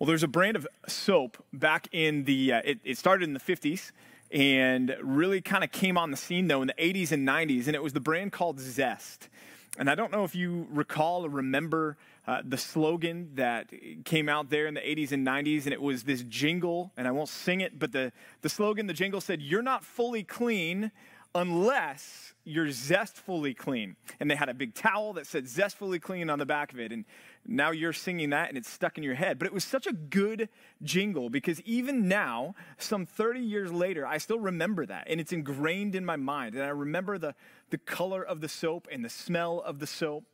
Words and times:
Well, 0.00 0.06
there's 0.06 0.22
a 0.22 0.28
brand 0.28 0.56
of 0.56 0.66
soap 0.88 1.44
back 1.52 1.86
in 1.92 2.24
the, 2.24 2.54
uh, 2.54 2.62
it, 2.64 2.80
it 2.84 2.96
started 2.96 3.24
in 3.24 3.34
the 3.34 3.38
50s 3.38 3.92
and 4.30 4.96
really 5.02 5.42
kind 5.42 5.62
of 5.62 5.72
came 5.72 5.98
on 5.98 6.10
the 6.10 6.16
scene 6.16 6.48
though 6.48 6.62
in 6.62 6.68
the 6.68 6.74
80s 6.78 7.12
and 7.12 7.28
90s, 7.28 7.66
and 7.66 7.76
it 7.76 7.82
was 7.82 7.92
the 7.92 8.00
brand 8.00 8.32
called 8.32 8.58
Zest. 8.58 9.28
And 9.76 9.90
I 9.90 9.94
don't 9.94 10.10
know 10.10 10.24
if 10.24 10.34
you 10.34 10.66
recall 10.70 11.26
or 11.26 11.28
remember 11.28 11.98
uh, 12.26 12.40
the 12.42 12.56
slogan 12.56 13.32
that 13.34 13.70
came 14.06 14.30
out 14.30 14.48
there 14.48 14.66
in 14.66 14.72
the 14.72 14.80
80s 14.80 15.12
and 15.12 15.26
90s, 15.26 15.64
and 15.64 15.74
it 15.74 15.82
was 15.82 16.04
this 16.04 16.22
jingle, 16.22 16.92
and 16.96 17.06
I 17.06 17.10
won't 17.10 17.28
sing 17.28 17.60
it, 17.60 17.78
but 17.78 17.92
the, 17.92 18.10
the 18.40 18.48
slogan, 18.48 18.86
the 18.86 18.94
jingle 18.94 19.20
said, 19.20 19.42
You're 19.42 19.60
not 19.60 19.84
fully 19.84 20.22
clean 20.22 20.92
unless 21.34 22.34
you're 22.44 22.70
zestfully 22.70 23.54
clean. 23.54 23.96
And 24.18 24.30
they 24.30 24.34
had 24.34 24.48
a 24.48 24.54
big 24.54 24.74
towel 24.74 25.12
that 25.14 25.26
said 25.26 25.46
zestfully 25.46 26.00
clean 26.00 26.30
on 26.30 26.38
the 26.38 26.46
back 26.46 26.72
of 26.72 26.80
it. 26.80 26.90
And 26.92 27.04
now 27.46 27.70
you're 27.70 27.92
singing 27.92 28.30
that 28.30 28.48
and 28.48 28.58
it's 28.58 28.68
stuck 28.68 28.98
in 28.98 29.04
your 29.04 29.14
head. 29.14 29.38
But 29.38 29.46
it 29.46 29.52
was 29.52 29.64
such 29.64 29.86
a 29.86 29.92
good 29.92 30.48
jingle 30.82 31.30
because 31.30 31.60
even 31.62 32.08
now, 32.08 32.54
some 32.78 33.06
30 33.06 33.40
years 33.40 33.72
later, 33.72 34.06
I 34.06 34.18
still 34.18 34.40
remember 34.40 34.86
that. 34.86 35.06
And 35.08 35.20
it's 35.20 35.32
ingrained 35.32 35.94
in 35.94 36.04
my 36.04 36.16
mind. 36.16 36.54
And 36.54 36.64
I 36.64 36.68
remember 36.68 37.18
the, 37.18 37.34
the 37.70 37.78
color 37.78 38.22
of 38.22 38.40
the 38.40 38.48
soap 38.48 38.88
and 38.90 39.04
the 39.04 39.10
smell 39.10 39.60
of 39.60 39.78
the 39.78 39.86
soap. 39.86 40.24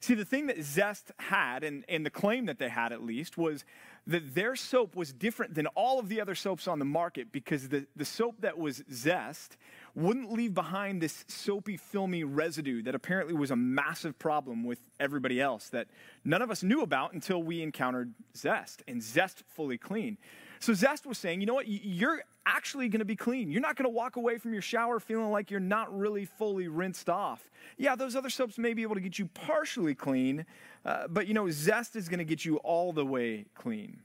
See, 0.00 0.14
the 0.14 0.26
thing 0.26 0.46
that 0.46 0.62
Zest 0.62 1.10
had, 1.18 1.64
and, 1.64 1.84
and 1.88 2.04
the 2.04 2.10
claim 2.10 2.46
that 2.46 2.58
they 2.58 2.68
had 2.68 2.92
at 2.92 3.02
least, 3.02 3.38
was 3.38 3.64
that 4.06 4.34
their 4.34 4.54
soap 4.54 4.94
was 4.94 5.12
different 5.12 5.54
than 5.54 5.66
all 5.68 5.98
of 5.98 6.08
the 6.08 6.20
other 6.20 6.34
soaps 6.34 6.68
on 6.68 6.78
the 6.78 6.84
market 6.84 7.32
because 7.32 7.70
the, 7.70 7.86
the 7.96 8.04
soap 8.04 8.36
that 8.40 8.58
was 8.58 8.84
Zest 8.92 9.56
wouldn't 9.96 10.30
leave 10.30 10.52
behind 10.52 11.00
this 11.00 11.24
soapy, 11.26 11.76
filmy 11.76 12.22
residue 12.22 12.82
that 12.82 12.94
apparently 12.94 13.34
was 13.34 13.50
a 13.50 13.56
massive 13.56 14.18
problem 14.18 14.62
with 14.62 14.78
everybody 15.00 15.40
else 15.40 15.70
that 15.70 15.88
none 16.22 16.42
of 16.42 16.50
us 16.50 16.62
knew 16.62 16.82
about 16.82 17.14
until 17.14 17.42
we 17.42 17.62
encountered 17.62 18.12
Zest 18.36 18.82
and 18.86 19.02
Zest 19.02 19.42
fully 19.48 19.78
clean. 19.78 20.18
So 20.60 20.74
Zest 20.74 21.06
was 21.06 21.16
saying, 21.16 21.40
you 21.40 21.46
know 21.46 21.54
what, 21.54 21.66
you're 21.66 22.22
actually 22.44 22.88
going 22.88 23.00
to 23.00 23.06
be 23.06 23.16
clean. 23.16 23.50
You're 23.50 23.62
not 23.62 23.76
going 23.76 23.84
to 23.84 23.90
walk 23.90 24.16
away 24.16 24.36
from 24.36 24.52
your 24.52 24.62
shower 24.62 25.00
feeling 25.00 25.30
like 25.30 25.50
you're 25.50 25.60
not 25.60 25.96
really 25.96 26.26
fully 26.26 26.68
rinsed 26.68 27.08
off. 27.08 27.50
Yeah, 27.78 27.96
those 27.96 28.14
other 28.14 28.30
soaps 28.30 28.58
may 28.58 28.74
be 28.74 28.82
able 28.82 28.94
to 28.94 29.00
get 29.00 29.18
you 29.18 29.26
partially 29.26 29.94
clean, 29.94 30.44
uh, 30.84 31.08
but 31.08 31.26
you 31.26 31.34
know, 31.34 31.48
Zest 31.50 31.96
is 31.96 32.08
going 32.08 32.18
to 32.18 32.24
get 32.24 32.44
you 32.44 32.58
all 32.58 32.92
the 32.92 33.04
way 33.04 33.46
clean. 33.54 34.00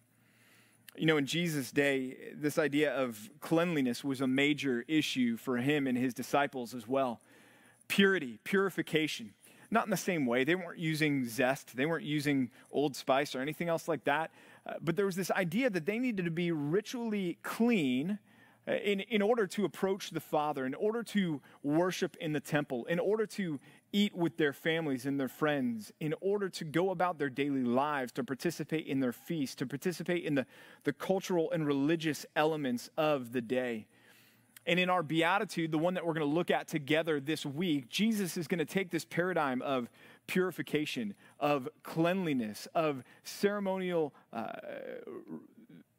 You 0.98 1.06
know, 1.06 1.18
in 1.18 1.26
Jesus' 1.26 1.72
day, 1.72 2.18
this 2.36 2.58
idea 2.60 2.94
of 2.94 3.30
cleanliness 3.40 4.04
was 4.04 4.20
a 4.20 4.28
major 4.28 4.84
issue 4.88 5.38
for 5.38 5.58
him 5.58 5.88
and 5.88 5.98
his 5.98 6.14
disciples 6.14 6.74
as 6.74 6.88
well. 6.88 7.22
Purity, 7.88 8.40
purification. 8.44 9.34
Not 9.70 9.86
in 9.86 9.90
the 9.90 9.98
same 9.98 10.26
way. 10.26 10.44
They 10.44 10.56
weren't 10.56 10.80
using 10.80 11.26
zest, 11.26 11.78
they 11.78 11.86
weren't 11.86 12.04
using 12.04 12.52
Old 12.72 12.96
Spice 12.96 13.36
or 13.36 13.42
anything 13.42 13.70
else 13.70 13.88
like 13.88 14.04
that. 14.04 14.32
Uh, 14.68 14.74
but 14.82 14.98
there 14.98 15.06
was 15.06 15.16
this 15.16 15.32
idea 15.32 15.70
that 15.70 15.86
they 15.86 15.98
needed 15.98 16.26
to 16.26 16.32
be 16.32 16.52
ritually 16.52 17.38
clean 17.42 18.20
uh, 18.68 18.74
in, 18.74 19.00
in 19.00 19.22
order 19.22 19.48
to 19.48 19.64
approach 19.64 20.12
the 20.12 20.20
Father, 20.20 20.66
in 20.66 20.76
order 20.76 21.04
to 21.04 21.42
worship 21.64 22.18
in 22.20 22.34
the 22.34 22.40
temple, 22.40 22.86
in 22.86 23.00
order 23.00 23.26
to 23.26 23.60
eat 23.94 24.16
with 24.16 24.38
their 24.38 24.54
families 24.54 25.06
and 25.06 25.20
their 25.20 25.28
friends, 25.28 25.92
in 26.00 26.14
order 26.22 26.50
to 26.50 26.64
go 26.64 26.92
about 26.92 27.18
their 27.18 27.30
daily 27.30 27.64
lives, 27.64 28.12
to 28.14 28.24
participate 28.24 28.88
in 28.88 29.00
their 29.00 29.12
feasts, 29.12 29.56
to 29.56 29.66
participate 29.66 30.24
in 30.24 30.36
the, 30.36 30.46
the 30.84 30.94
cultural 30.94 31.52
and 31.52 31.66
religious 31.66 32.26
elements 32.36 32.90
of 32.98 33.34
the 33.34 33.42
day. 33.42 33.88
And 34.66 34.80
in 34.80 34.90
our 34.90 35.02
beatitude, 35.02 35.72
the 35.72 35.80
one 35.80 35.96
that 35.96 36.06
we're 36.06 36.14
going 36.14 36.28
to 36.28 36.34
look 36.34 36.52
at 36.52 36.68
together 36.68 37.20
this 37.20 37.46
week, 37.46 37.90
Jesus 37.90 38.38
is 38.38 38.48
going 38.48 38.60
to 38.60 38.66
take 38.66 38.92
this 38.92 39.04
paradigm 39.04 39.62
of 39.64 39.90
purification, 40.28 41.16
of 41.40 41.68
cleanliness, 41.82 42.68
of 42.76 43.04
ceremonial 43.24 44.14
uh, 44.32 44.52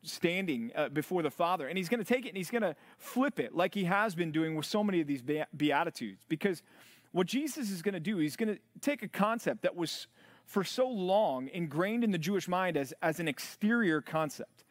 standing 0.04 0.70
uh, 0.76 0.88
before 0.90 1.22
the 1.22 1.30
Father. 1.30 1.66
And 1.66 1.76
he's 1.76 1.88
going 1.88 2.02
to 2.02 2.06
take 2.06 2.24
it 2.24 2.28
and 2.28 2.36
he's 2.36 2.50
going 2.50 2.62
to 2.62 2.76
flip 2.98 3.40
it 3.40 3.54
like 3.54 3.74
he 3.74 3.84
has 3.84 4.14
been 4.14 4.30
doing 4.30 4.54
with 4.54 4.66
so 4.66 4.84
many 4.84 5.00
of 5.00 5.08
these 5.08 5.22
Beatitudes. 5.56 6.24
Because 6.28 6.62
what 7.12 7.26
Jesus 7.26 7.70
is 7.70 7.82
going 7.82 7.94
to 7.94 8.00
do, 8.00 8.18
he's 8.18 8.36
going 8.36 8.54
to 8.54 8.60
take 8.80 9.02
a 9.02 9.08
concept 9.08 9.62
that 9.62 9.76
was 9.76 10.06
for 10.46 10.64
so 10.64 10.88
long 10.88 11.48
ingrained 11.48 12.04
in 12.04 12.10
the 12.10 12.18
Jewish 12.18 12.48
mind 12.48 12.76
as, 12.76 12.92
as 13.02 13.20
an 13.20 13.28
exterior 13.28 14.00
concept. 14.00 14.64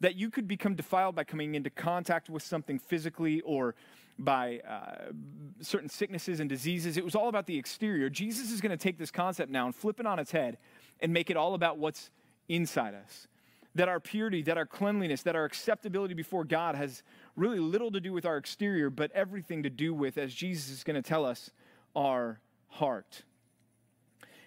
That 0.00 0.16
you 0.16 0.30
could 0.30 0.48
become 0.48 0.74
defiled 0.74 1.14
by 1.14 1.24
coming 1.24 1.54
into 1.54 1.70
contact 1.70 2.28
with 2.28 2.42
something 2.42 2.78
physically 2.78 3.40
or 3.42 3.76
by 4.18 4.60
uh, 4.68 5.12
certain 5.60 5.88
sicknesses 5.88 6.40
and 6.40 6.48
diseases. 6.48 6.96
It 6.96 7.04
was 7.04 7.14
all 7.14 7.28
about 7.28 7.46
the 7.46 7.56
exterior. 7.56 8.10
Jesus 8.10 8.50
is 8.50 8.60
going 8.60 8.70
to 8.70 8.76
take 8.76 8.98
this 8.98 9.12
concept 9.12 9.50
now 9.50 9.66
and 9.66 9.74
flip 9.74 10.00
it 10.00 10.06
on 10.06 10.18
its 10.18 10.32
head 10.32 10.58
and 11.00 11.12
make 11.12 11.30
it 11.30 11.36
all 11.36 11.54
about 11.54 11.78
what's 11.78 12.10
inside 12.48 12.94
us 12.94 13.28
that 13.74 13.88
our 13.88 14.00
purity, 14.00 14.42
that 14.42 14.58
our 14.58 14.66
cleanliness, 14.66 15.22
that 15.22 15.36
our 15.36 15.44
acceptability 15.44 16.14
before 16.14 16.44
God 16.44 16.74
has 16.74 17.02
really 17.36 17.58
little 17.58 17.90
to 17.90 18.00
do 18.00 18.12
with 18.12 18.26
our 18.26 18.36
exterior, 18.36 18.90
but 18.90 19.10
everything 19.12 19.62
to 19.62 19.70
do 19.70 19.94
with, 19.94 20.18
as 20.18 20.34
Jesus 20.34 20.70
is 20.70 20.84
going 20.84 21.00
to 21.00 21.08
tell 21.08 21.24
us, 21.24 21.50
our 21.94 22.40
heart. 22.68 23.22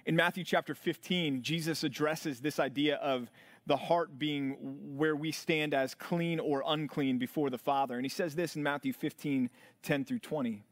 In 0.06 0.16
Matthew 0.16 0.44
chapter 0.44 0.76
15, 0.76 1.42
Jesus 1.42 1.84
addresses 1.84 2.40
this 2.40 2.60
idea 2.60 2.98
of 2.98 3.32
the 3.66 3.78
heart 3.78 4.20
being 4.20 4.52
where 4.96 5.16
we 5.16 5.32
stand 5.32 5.74
as 5.74 5.96
clean 5.96 6.40
or 6.40 6.64
unclean 6.68 7.18
before 7.18 7.50
the 7.50 7.58
Father. 7.58 7.96
And 7.96 8.06
he 8.06 8.10
says 8.10 8.36
this 8.36 8.56
in 8.56 8.62
Matthew 8.62 8.94
15, 8.94 9.50
10 9.82 10.06
through 10.06 10.20
20. 10.20 10.64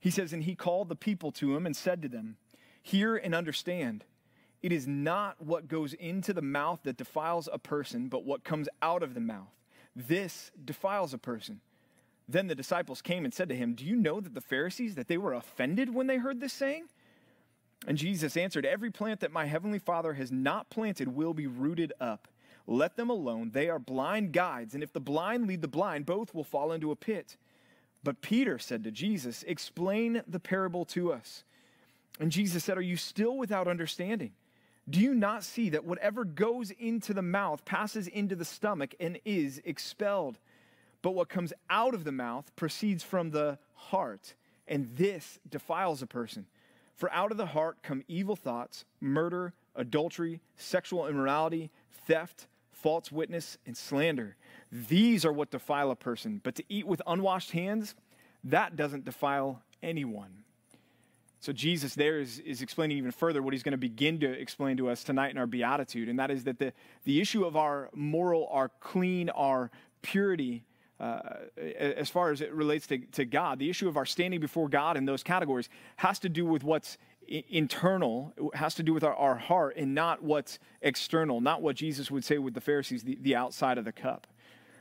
He 0.00 0.10
says, 0.10 0.32
And 0.32 0.44
he 0.44 0.54
called 0.54 0.88
the 0.88 0.96
people 0.96 1.30
to 1.32 1.54
him 1.54 1.66
and 1.66 1.76
said 1.76 2.00
to 2.02 2.08
them, 2.08 2.36
Hear 2.82 3.16
and 3.16 3.34
understand. 3.34 4.04
It 4.62 4.72
is 4.72 4.86
not 4.86 5.42
what 5.42 5.68
goes 5.68 5.92
into 5.94 6.32
the 6.32 6.42
mouth 6.42 6.80
that 6.84 6.96
defiles 6.96 7.48
a 7.52 7.58
person, 7.58 8.08
but 8.08 8.24
what 8.24 8.44
comes 8.44 8.68
out 8.80 9.02
of 9.02 9.14
the 9.14 9.20
mouth. 9.20 9.52
This 9.94 10.50
defiles 10.62 11.12
a 11.12 11.18
person. 11.18 11.60
Then 12.30 12.46
the 12.46 12.54
disciples 12.54 13.02
came 13.02 13.24
and 13.24 13.34
said 13.34 13.48
to 13.48 13.56
him, 13.56 13.74
Do 13.74 13.84
you 13.84 13.96
know 13.96 14.20
that 14.20 14.34
the 14.34 14.40
Pharisees, 14.40 14.94
that 14.94 15.08
they 15.08 15.18
were 15.18 15.32
offended 15.34 15.92
when 15.92 16.06
they 16.06 16.18
heard 16.18 16.40
this 16.40 16.52
saying? 16.52 16.84
And 17.86 17.98
Jesus 17.98 18.36
answered, 18.36 18.64
Every 18.64 18.90
plant 18.90 19.20
that 19.20 19.32
my 19.32 19.46
heavenly 19.46 19.78
Father 19.78 20.14
has 20.14 20.30
not 20.30 20.70
planted 20.70 21.08
will 21.08 21.34
be 21.34 21.46
rooted 21.46 21.92
up. 22.00 22.28
Let 22.66 22.96
them 22.96 23.10
alone. 23.10 23.50
They 23.52 23.68
are 23.68 23.80
blind 23.80 24.32
guides, 24.32 24.74
and 24.74 24.82
if 24.82 24.92
the 24.92 25.00
blind 25.00 25.48
lead 25.48 25.60
the 25.60 25.68
blind, 25.68 26.06
both 26.06 26.32
will 26.34 26.44
fall 26.44 26.70
into 26.70 26.92
a 26.92 26.96
pit. 26.96 27.36
But 28.04 28.20
Peter 28.20 28.58
said 28.58 28.84
to 28.84 28.92
Jesus, 28.92 29.42
Explain 29.42 30.22
the 30.28 30.40
parable 30.40 30.84
to 30.86 31.12
us. 31.12 31.42
And 32.20 32.30
Jesus 32.30 32.62
said, 32.62 32.78
Are 32.78 32.82
you 32.82 32.96
still 32.96 33.36
without 33.36 33.66
understanding? 33.66 34.32
Do 34.88 35.00
you 35.00 35.14
not 35.14 35.42
see 35.42 35.70
that 35.70 35.84
whatever 35.84 36.24
goes 36.24 36.70
into 36.70 37.12
the 37.12 37.22
mouth 37.22 37.64
passes 37.64 38.06
into 38.06 38.36
the 38.36 38.44
stomach 38.44 38.94
and 39.00 39.18
is 39.24 39.60
expelled? 39.64 40.38
But 41.02 41.12
what 41.12 41.28
comes 41.28 41.52
out 41.68 41.94
of 41.94 42.04
the 42.04 42.12
mouth 42.12 42.54
proceeds 42.56 43.02
from 43.02 43.30
the 43.30 43.58
heart, 43.74 44.34
and 44.68 44.96
this 44.96 45.38
defiles 45.48 46.02
a 46.02 46.06
person. 46.06 46.46
For 46.94 47.10
out 47.12 47.30
of 47.30 47.38
the 47.38 47.46
heart 47.46 47.78
come 47.82 48.04
evil 48.08 48.36
thoughts, 48.36 48.84
murder, 49.00 49.54
adultery, 49.74 50.40
sexual 50.56 51.06
immorality, 51.06 51.70
theft, 52.06 52.46
false 52.70 53.10
witness, 53.10 53.56
and 53.66 53.76
slander. 53.76 54.36
These 54.70 55.24
are 55.24 55.32
what 55.32 55.50
defile 55.50 55.90
a 55.90 55.96
person. 55.96 56.40
But 56.42 56.54
to 56.56 56.64
eat 56.68 56.86
with 56.86 57.00
unwashed 57.06 57.52
hands, 57.52 57.94
that 58.44 58.76
doesn't 58.76 59.04
defile 59.04 59.62
anyone. 59.82 60.44
So, 61.42 61.54
Jesus 61.54 61.94
there 61.94 62.20
is, 62.20 62.38
is 62.40 62.60
explaining 62.60 62.98
even 62.98 63.12
further 63.12 63.42
what 63.42 63.54
he's 63.54 63.62
going 63.62 63.72
to 63.72 63.78
begin 63.78 64.20
to 64.20 64.30
explain 64.30 64.76
to 64.76 64.90
us 64.90 65.02
tonight 65.02 65.30
in 65.30 65.38
our 65.38 65.46
beatitude, 65.46 66.10
and 66.10 66.18
that 66.18 66.30
is 66.30 66.44
that 66.44 66.58
the, 66.58 66.74
the 67.04 67.18
issue 67.18 67.46
of 67.46 67.56
our 67.56 67.88
moral, 67.94 68.46
our 68.50 68.68
clean, 68.80 69.30
our 69.30 69.70
purity, 70.02 70.64
uh, 71.00 71.20
as 71.78 72.10
far 72.10 72.30
as 72.30 72.42
it 72.42 72.52
relates 72.52 72.86
to, 72.88 72.98
to 72.98 73.24
God, 73.24 73.58
the 73.58 73.70
issue 73.70 73.88
of 73.88 73.96
our 73.96 74.04
standing 74.04 74.38
before 74.38 74.68
God 74.68 74.96
in 74.96 75.06
those 75.06 75.22
categories 75.22 75.70
has 75.96 76.18
to 76.20 76.28
do 76.28 76.44
with 76.44 76.62
what's 76.62 76.98
internal, 77.26 78.34
has 78.54 78.74
to 78.74 78.82
do 78.82 78.92
with 78.92 79.04
our, 79.04 79.14
our 79.14 79.36
heart, 79.36 79.76
and 79.76 79.94
not 79.94 80.22
what's 80.22 80.58
external, 80.82 81.40
not 81.40 81.62
what 81.62 81.76
Jesus 81.76 82.10
would 82.10 82.24
say 82.24 82.38
with 82.38 82.54
the 82.54 82.60
Pharisees, 82.60 83.02
the, 83.02 83.16
the 83.22 83.34
outside 83.34 83.78
of 83.78 83.84
the 83.84 83.92
cup. 83.92 84.26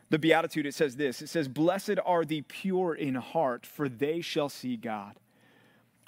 The 0.10 0.20
Beatitude, 0.20 0.66
it 0.66 0.74
says 0.74 0.96
this 0.96 1.22
it 1.22 1.30
says, 1.30 1.48
Blessed 1.48 2.00
are 2.06 2.26
the 2.26 2.42
pure 2.42 2.94
in 2.94 3.16
heart, 3.16 3.66
for 3.66 3.88
they 3.88 4.22
shall 4.22 4.50
see 4.50 4.76
God. 4.76 5.16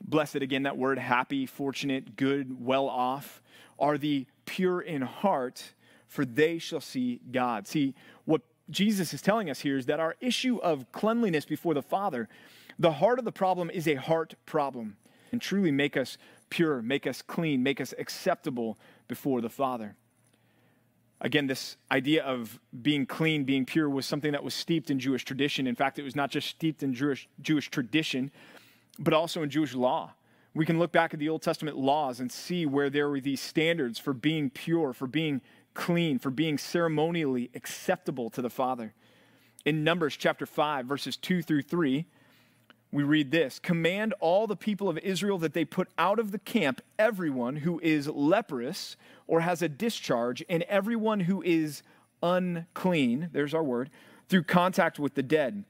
Blessed, 0.03 0.38
again, 0.38 0.63
that 0.63 0.77
word 0.77 0.97
happy, 0.97 1.45
fortunate, 1.45 2.15
good, 2.15 2.65
well 2.65 2.89
off, 2.89 3.41
are 3.80 3.97
the 3.97 4.25
pure 4.45 4.81
in 4.81 5.03
heart, 5.03 5.74
for 6.07 6.25
they 6.25 6.57
shall 6.57 6.81
see 6.81 7.21
God. 7.31 7.68
See, 7.68 7.94
Jesus 8.71 9.13
is 9.13 9.21
telling 9.21 9.50
us 9.50 9.59
here 9.59 9.77
is 9.77 9.85
that 9.85 10.00
our 10.00 10.15
issue 10.19 10.57
of 10.57 10.91
cleanliness 10.91 11.45
before 11.45 11.73
the 11.73 11.81
Father, 11.81 12.29
the 12.79 12.94
heart 12.94 13.19
of 13.19 13.25
the 13.25 13.31
problem 13.31 13.69
is 13.69 13.88
a 13.88 13.95
heart 13.95 14.35
problem, 14.45 14.97
and 15.31 15.41
truly 15.41 15.71
make 15.71 15.95
us 15.95 16.18
pure, 16.50 16.81
make 16.81 17.06
us 17.06 17.21
clean, 17.21 17.62
make 17.62 17.79
us 17.79 17.94
acceptable 18.00 18.77
before 19.07 19.41
the 19.41 19.50
Father. 19.50 19.95
Again, 21.19 21.45
this 21.45 21.77
idea 21.91 22.23
of 22.23 22.59
being 22.81 23.06
clean, 23.06 23.44
being 23.44 23.65
pure, 23.65 23.89
was 23.89 24.07
something 24.07 24.31
that 24.31 24.44
was 24.44 24.56
steeped 24.56 24.89
in 24.89 25.00
Jewish 25.00 25.23
tradition. 25.23 25.68
In 25.68 25.75
fact, 25.75 26.00
it 26.00 26.03
was 26.03 26.15
not 26.15 26.31
just 26.31 26.47
steeped 26.47 26.81
in 26.81 26.94
Jewish, 26.95 27.29
Jewish 27.41 27.69
tradition, 27.69 28.31
but 28.97 29.13
also 29.13 29.44
in 29.44 29.50
Jewish 29.50 29.75
law. 29.75 30.13
We 30.53 30.65
can 30.65 30.79
look 30.79 30.91
back 30.91 31.13
at 31.13 31.19
the 31.19 31.29
Old 31.29 31.44
Testament 31.44 31.77
laws 31.77 32.19
and 32.19 32.31
see 32.31 32.65
where 32.65 32.89
there 32.89 33.09
were 33.09 33.21
these 33.21 33.39
standards 33.39 34.00
for 34.00 34.13
being 34.13 34.50
pure, 34.50 34.94
for 34.94 35.07
being 35.07 35.41
clean, 35.73 36.19
for 36.19 36.29
being 36.29 36.57
ceremonially 36.57 37.50
acceptable 37.56 38.29
to 38.31 38.41
the 38.41 38.50
Father. 38.50 38.94
In 39.65 39.83
Numbers 39.83 40.18
chapter 40.18 40.45
5, 40.45 40.85
verses 40.85 41.18
2 41.18 41.41
through 41.41 41.63
3, 41.63 42.06
we 42.91 43.03
read 43.03 43.31
this 43.31 43.59
Command 43.59 44.13
all 44.19 44.47
the 44.47 44.56
people 44.56 44.89
of 44.89 44.97
Israel 45.00 45.38
that 45.39 45.53
they 45.53 45.65
put 45.65 45.88
out 45.97 46.19
of 46.19 46.31
the 46.31 46.39
camp 46.39 46.81
everyone 47.00 47.57
who 47.57 47.79
is 47.81 48.07
leprous 48.07 48.97
or 49.27 49.41
has 49.41 49.62
a 49.62 49.69
discharge, 49.69 50.44
and 50.50 50.63
everyone 50.63 51.21
who 51.21 51.41
is 51.44 51.83
unclean, 52.21 53.29
there's 53.31 53.53
our 53.53 53.63
word, 53.63 53.89
through 54.27 54.44
contact 54.44 55.00
with 55.00 55.13
the 55.13 55.23
dead. 55.23 55.63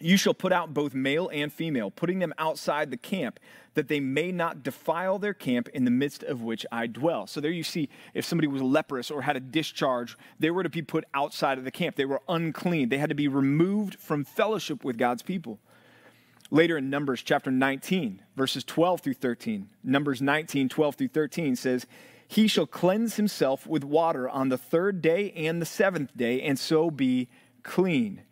You 0.00 0.16
shall 0.16 0.34
put 0.34 0.52
out 0.52 0.72
both 0.72 0.94
male 0.94 1.28
and 1.32 1.52
female, 1.52 1.90
putting 1.90 2.20
them 2.20 2.32
outside 2.38 2.90
the 2.90 2.96
camp, 2.96 3.40
that 3.74 3.88
they 3.88 3.98
may 4.00 4.30
not 4.30 4.62
defile 4.62 5.18
their 5.18 5.34
camp 5.34 5.68
in 5.68 5.84
the 5.84 5.90
midst 5.90 6.22
of 6.22 6.42
which 6.42 6.64
I 6.70 6.86
dwell. 6.86 7.26
So 7.26 7.40
there 7.40 7.50
you 7.50 7.64
see, 7.64 7.88
if 8.14 8.24
somebody 8.24 8.46
was 8.46 8.62
leprous 8.62 9.10
or 9.10 9.22
had 9.22 9.36
a 9.36 9.40
discharge, 9.40 10.16
they 10.38 10.50
were 10.50 10.62
to 10.62 10.68
be 10.68 10.82
put 10.82 11.04
outside 11.14 11.58
of 11.58 11.64
the 11.64 11.70
camp. 11.70 11.96
They 11.96 12.04
were 12.04 12.22
unclean. 12.28 12.88
They 12.88 12.98
had 12.98 13.08
to 13.08 13.14
be 13.14 13.28
removed 13.28 13.96
from 13.96 14.24
fellowship 14.24 14.84
with 14.84 14.98
God's 14.98 15.22
people. 15.22 15.58
Later 16.50 16.78
in 16.78 16.90
Numbers 16.90 17.22
chapter 17.22 17.50
19, 17.50 18.22
verses 18.36 18.64
12 18.64 19.00
through 19.00 19.14
13, 19.14 19.68
Numbers 19.84 20.22
19, 20.22 20.68
12 20.68 20.94
through 20.94 21.08
13 21.08 21.56
says, 21.56 21.86
He 22.26 22.46
shall 22.46 22.66
cleanse 22.66 23.16
himself 23.16 23.66
with 23.66 23.84
water 23.84 24.28
on 24.28 24.48
the 24.48 24.56
third 24.56 25.02
day 25.02 25.32
and 25.32 25.60
the 25.60 25.66
seventh 25.66 26.16
day, 26.16 26.40
and 26.40 26.58
so 26.58 26.90
be 26.90 27.28
clean. 27.62 28.22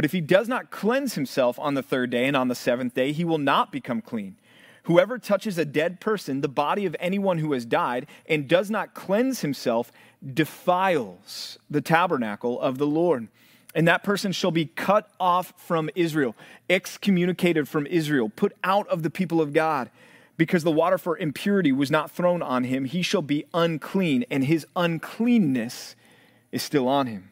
But 0.00 0.06
if 0.06 0.12
he 0.12 0.22
does 0.22 0.48
not 0.48 0.70
cleanse 0.70 1.12
himself 1.12 1.58
on 1.58 1.74
the 1.74 1.82
third 1.82 2.08
day 2.08 2.24
and 2.24 2.34
on 2.34 2.48
the 2.48 2.54
seventh 2.54 2.94
day, 2.94 3.12
he 3.12 3.22
will 3.22 3.36
not 3.36 3.70
become 3.70 4.00
clean. 4.00 4.36
Whoever 4.84 5.18
touches 5.18 5.58
a 5.58 5.66
dead 5.66 6.00
person, 6.00 6.40
the 6.40 6.48
body 6.48 6.86
of 6.86 6.96
anyone 6.98 7.36
who 7.36 7.52
has 7.52 7.66
died, 7.66 8.06
and 8.26 8.48
does 8.48 8.70
not 8.70 8.94
cleanse 8.94 9.42
himself, 9.42 9.92
defiles 10.32 11.58
the 11.68 11.82
tabernacle 11.82 12.58
of 12.62 12.78
the 12.78 12.86
Lord. 12.86 13.28
And 13.74 13.86
that 13.88 14.02
person 14.02 14.32
shall 14.32 14.50
be 14.50 14.64
cut 14.64 15.10
off 15.20 15.52
from 15.58 15.90
Israel, 15.94 16.34
excommunicated 16.70 17.68
from 17.68 17.86
Israel, 17.86 18.30
put 18.30 18.56
out 18.64 18.88
of 18.88 19.02
the 19.02 19.10
people 19.10 19.42
of 19.42 19.52
God, 19.52 19.90
because 20.38 20.64
the 20.64 20.70
water 20.70 20.96
for 20.96 21.18
impurity 21.18 21.72
was 21.72 21.90
not 21.90 22.10
thrown 22.10 22.40
on 22.40 22.64
him. 22.64 22.86
He 22.86 23.02
shall 23.02 23.20
be 23.20 23.44
unclean, 23.52 24.24
and 24.30 24.44
his 24.44 24.66
uncleanness 24.74 25.94
is 26.52 26.62
still 26.62 26.88
on 26.88 27.06
him. 27.06 27.29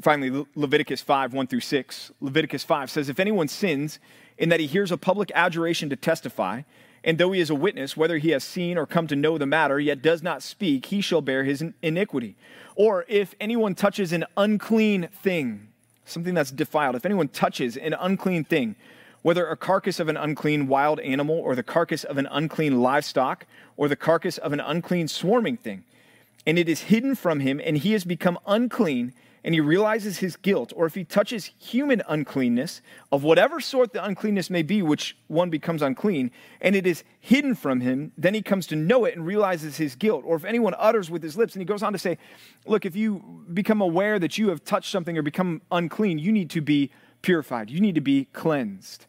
Finally, 0.00 0.46
Leviticus 0.54 1.02
5, 1.02 1.34
1 1.34 1.46
through 1.46 1.60
6. 1.60 2.12
Leviticus 2.20 2.64
5 2.64 2.90
says, 2.90 3.08
If 3.08 3.20
anyone 3.20 3.48
sins 3.48 3.98
in 4.38 4.48
that 4.48 4.60
he 4.60 4.66
hears 4.66 4.90
a 4.90 4.96
public 4.96 5.30
adjuration 5.34 5.90
to 5.90 5.96
testify, 5.96 6.62
and 7.04 7.18
though 7.18 7.32
he 7.32 7.40
is 7.40 7.50
a 7.50 7.54
witness, 7.54 7.96
whether 7.96 8.18
he 8.18 8.30
has 8.30 8.44
seen 8.44 8.78
or 8.78 8.86
come 8.86 9.06
to 9.08 9.16
know 9.16 9.36
the 9.36 9.46
matter, 9.46 9.78
yet 9.78 10.02
does 10.02 10.22
not 10.22 10.42
speak, 10.42 10.86
he 10.86 11.00
shall 11.00 11.20
bear 11.20 11.44
his 11.44 11.64
iniquity. 11.82 12.36
Or 12.74 13.04
if 13.08 13.34
anyone 13.40 13.74
touches 13.74 14.12
an 14.12 14.24
unclean 14.36 15.08
thing, 15.22 15.68
something 16.06 16.34
that's 16.34 16.50
defiled, 16.50 16.96
if 16.96 17.04
anyone 17.04 17.28
touches 17.28 17.76
an 17.76 17.94
unclean 17.94 18.44
thing, 18.44 18.76
whether 19.22 19.46
a 19.46 19.56
carcass 19.56 20.00
of 20.00 20.08
an 20.08 20.16
unclean 20.16 20.68
wild 20.68 21.00
animal, 21.00 21.36
or 21.36 21.54
the 21.54 21.62
carcass 21.62 22.02
of 22.04 22.18
an 22.18 22.26
unclean 22.30 22.80
livestock, 22.80 23.46
or 23.76 23.88
the 23.88 23.96
carcass 23.96 24.38
of 24.38 24.52
an 24.52 24.60
unclean 24.60 25.06
swarming 25.06 25.56
thing, 25.56 25.84
and 26.46 26.58
it 26.58 26.68
is 26.68 26.82
hidden 26.82 27.14
from 27.14 27.40
him, 27.40 27.60
and 27.64 27.78
he 27.78 27.92
has 27.92 28.04
become 28.04 28.38
unclean, 28.46 29.12
and 29.44 29.54
he 29.54 29.60
realizes 29.60 30.18
his 30.18 30.36
guilt, 30.36 30.72
or 30.76 30.86
if 30.86 30.94
he 30.94 31.04
touches 31.04 31.50
human 31.58 32.02
uncleanness, 32.08 32.80
of 33.10 33.24
whatever 33.24 33.60
sort 33.60 33.92
the 33.92 34.04
uncleanness 34.04 34.50
may 34.50 34.62
be, 34.62 34.82
which 34.82 35.16
one 35.26 35.50
becomes 35.50 35.82
unclean, 35.82 36.30
and 36.60 36.76
it 36.76 36.86
is 36.86 37.02
hidden 37.18 37.54
from 37.54 37.80
him, 37.80 38.12
then 38.16 38.34
he 38.34 38.42
comes 38.42 38.66
to 38.68 38.76
know 38.76 39.04
it 39.04 39.16
and 39.16 39.26
realizes 39.26 39.76
his 39.76 39.96
guilt. 39.96 40.22
Or 40.24 40.36
if 40.36 40.44
anyone 40.44 40.74
utters 40.78 41.10
with 41.10 41.22
his 41.22 41.36
lips, 41.36 41.54
and 41.54 41.60
he 41.60 41.66
goes 41.66 41.82
on 41.82 41.92
to 41.92 41.98
say, 41.98 42.18
Look, 42.66 42.86
if 42.86 42.94
you 42.94 43.44
become 43.52 43.80
aware 43.80 44.18
that 44.20 44.38
you 44.38 44.50
have 44.50 44.64
touched 44.64 44.92
something 44.92 45.18
or 45.18 45.22
become 45.22 45.62
unclean, 45.72 46.18
you 46.18 46.30
need 46.30 46.50
to 46.50 46.60
be 46.60 46.92
purified, 47.22 47.68
you 47.70 47.80
need 47.80 47.96
to 47.96 48.00
be 48.00 48.26
cleansed. 48.32 49.06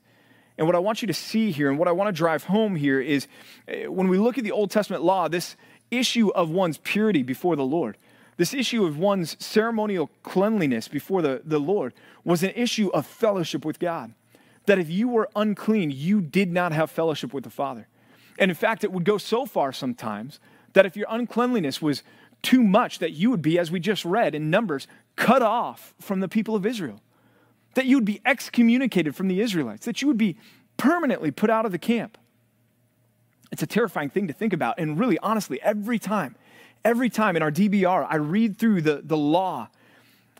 And 0.57 0.67
what 0.67 0.75
I 0.75 0.79
want 0.79 1.01
you 1.01 1.07
to 1.07 1.13
see 1.13 1.51
here, 1.51 1.69
and 1.69 1.77
what 1.77 1.87
I 1.87 1.91
want 1.91 2.07
to 2.07 2.17
drive 2.17 2.43
home 2.43 2.75
here, 2.75 2.99
is 2.99 3.27
eh, 3.67 3.85
when 3.85 4.07
we 4.07 4.17
look 4.17 4.37
at 4.37 4.43
the 4.43 4.51
Old 4.51 4.71
Testament 4.71 5.03
law, 5.03 5.27
this 5.27 5.55
issue 5.91 6.29
of 6.29 6.49
one's 6.49 6.77
purity 6.79 7.21
before 7.21 7.55
the 7.55 7.63
Lord 7.63 7.97
this 8.37 8.53
issue 8.53 8.85
of 8.85 8.97
one's 8.97 9.37
ceremonial 9.43 10.09
cleanliness 10.23 10.87
before 10.87 11.21
the, 11.21 11.41
the 11.43 11.59
Lord 11.59 11.93
was 12.23 12.43
an 12.43 12.51
issue 12.55 12.89
of 12.89 13.05
fellowship 13.05 13.65
with 13.65 13.79
God. 13.79 14.13
That 14.65 14.79
if 14.79 14.89
you 14.89 15.07
were 15.07 15.29
unclean, 15.35 15.91
you 15.91 16.21
did 16.21 16.51
not 16.51 16.71
have 16.71 16.89
fellowship 16.89 17.33
with 17.33 17.43
the 17.43 17.49
Father. 17.49 17.87
And 18.39 18.49
in 18.49 18.55
fact, 18.55 18.83
it 18.83 18.91
would 18.91 19.03
go 19.03 19.17
so 19.17 19.45
far 19.45 19.71
sometimes 19.71 20.39
that 20.73 20.85
if 20.85 20.97
your 20.97 21.07
uncleanliness 21.09 21.81
was 21.81 22.01
too 22.41 22.63
much, 22.63 22.99
that 22.99 23.11
you 23.11 23.29
would 23.29 23.41
be, 23.41 23.59
as 23.59 23.71
we 23.71 23.79
just 23.79 24.03
read 24.03 24.35
in 24.35 24.49
Numbers, 24.49 24.87
cut 25.15 25.41
off 25.41 25.93
from 25.99 26.19
the 26.19 26.27
people 26.27 26.55
of 26.55 26.65
Israel. 26.65 27.01
That 27.75 27.85
you 27.85 27.97
would 27.97 28.05
be 28.05 28.21
excommunicated 28.25 29.15
from 29.15 29.27
the 29.27 29.41
Israelites, 29.41 29.85
that 29.85 30.01
you 30.01 30.07
would 30.07 30.17
be 30.17 30.37
permanently 30.77 31.31
put 31.31 31.49
out 31.49 31.65
of 31.65 31.71
the 31.71 31.77
camp. 31.77 32.17
It's 33.51 33.63
a 33.63 33.67
terrifying 33.67 34.09
thing 34.09 34.27
to 34.27 34.33
think 34.33 34.51
about. 34.51 34.79
And 34.79 34.99
really, 34.99 35.19
honestly, 35.19 35.61
every 35.61 35.99
time 35.99 36.35
Every 36.85 37.09
time 37.09 37.35
in 37.35 37.41
our 37.41 37.51
DBR, 37.51 38.07
I 38.09 38.15
read 38.15 38.57
through 38.57 38.81
the, 38.81 39.01
the 39.03 39.17
law 39.17 39.69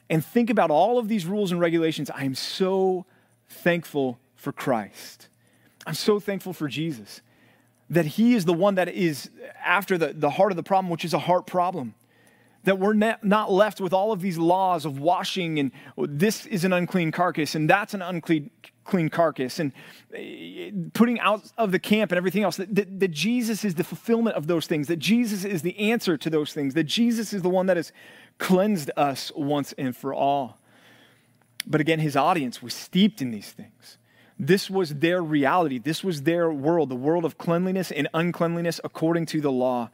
and 0.10 0.24
think 0.24 0.50
about 0.50 0.72
all 0.72 1.00
of 1.00 1.08
these 1.08 1.26
rules 1.26 1.52
and 1.52 1.60
regulations. 1.60 2.10
I 2.10 2.24
am 2.26 2.36
so 2.36 3.06
thankful 3.48 4.20
for 4.36 4.52
Christ. 4.52 5.30
I'm 5.88 5.94
so 5.94 6.20
thankful 6.20 6.54
for 6.54 6.68
Jesus 6.68 7.22
that 7.90 8.06
He 8.06 8.34
is 8.34 8.46
the 8.46 8.54
one 8.54 8.76
that 8.76 8.90
is 8.90 9.30
after 9.64 9.98
the, 9.98 10.14
the 10.14 10.32
heart 10.32 10.52
of 10.52 10.56
the 10.56 10.64
problem, 10.64 10.90
which 10.90 11.06
is 11.06 11.14
a 11.14 11.20
heart 11.20 11.46
problem. 11.46 11.96
That 12.66 12.80
we're 12.80 12.94
not 12.94 13.52
left 13.52 13.82
with 13.82 13.92
all 13.92 14.12
of 14.12 14.22
these 14.22 14.38
laws 14.38 14.86
of 14.86 15.00
washing 15.00 15.60
and 15.60 15.72
this 15.98 16.46
is 16.46 16.64
an 16.64 16.72
unclean 16.72 17.12
carcass 17.12 17.56
and 17.56 17.70
that's 17.70 17.94
an 17.94 18.02
unclean 18.02 18.52
clean 18.84 19.10
carcass 19.10 19.60
and 19.60 19.72
eh, 20.14 20.72
putting 20.94 21.20
out 21.20 21.52
of 21.58 21.72
the 21.72 21.80
camp 21.80 22.12
and 22.12 22.18
everything 22.18 22.44
else. 22.44 22.58
That, 22.58 22.74
that, 22.76 23.00
that, 23.00 23.12
Jesus 23.12 23.64
is 23.64 23.76
the 23.76 23.84
fulfillment 23.84 24.36
of 24.36 24.48
those 24.48 24.68
things, 24.68 24.88
that 24.88 25.00
Jesus 25.00 25.46
is 25.46 25.62
the 25.62 25.78
answer 25.80 26.18
to 26.18 26.30
those 26.30 26.54
things, 26.54 26.74
that 26.74 26.84
Jesus 26.86 27.34
is 27.34 27.42
the 27.42 27.50
one 27.50 27.68
that 27.68 27.78
has 27.78 27.92
cleansed 28.38 28.92
us 28.98 29.32
once 29.36 29.74
and 29.78 29.96
for 29.96 30.14
all. 30.14 30.58
But 31.66 31.82
again, 31.82 32.00
his 32.00 32.16
audience 32.16 32.62
was 32.62 32.74
steeped 32.74 33.22
in 33.22 33.32
these 33.32 33.52
things. 33.52 33.98
This 34.38 34.70
was 34.70 34.96
their 34.96 35.22
reality. 35.22 35.78
This 35.78 36.04
was 36.04 36.24
their 36.24 36.52
world, 36.52 36.90
the 36.90 36.96
world 36.96 37.24
of 37.24 37.38
cleanliness 37.38 37.92
and 37.92 38.08
uncleanliness 38.14 38.82
according 38.84 39.28
to 39.28 39.42
the 39.42 39.52
law. 39.52 39.90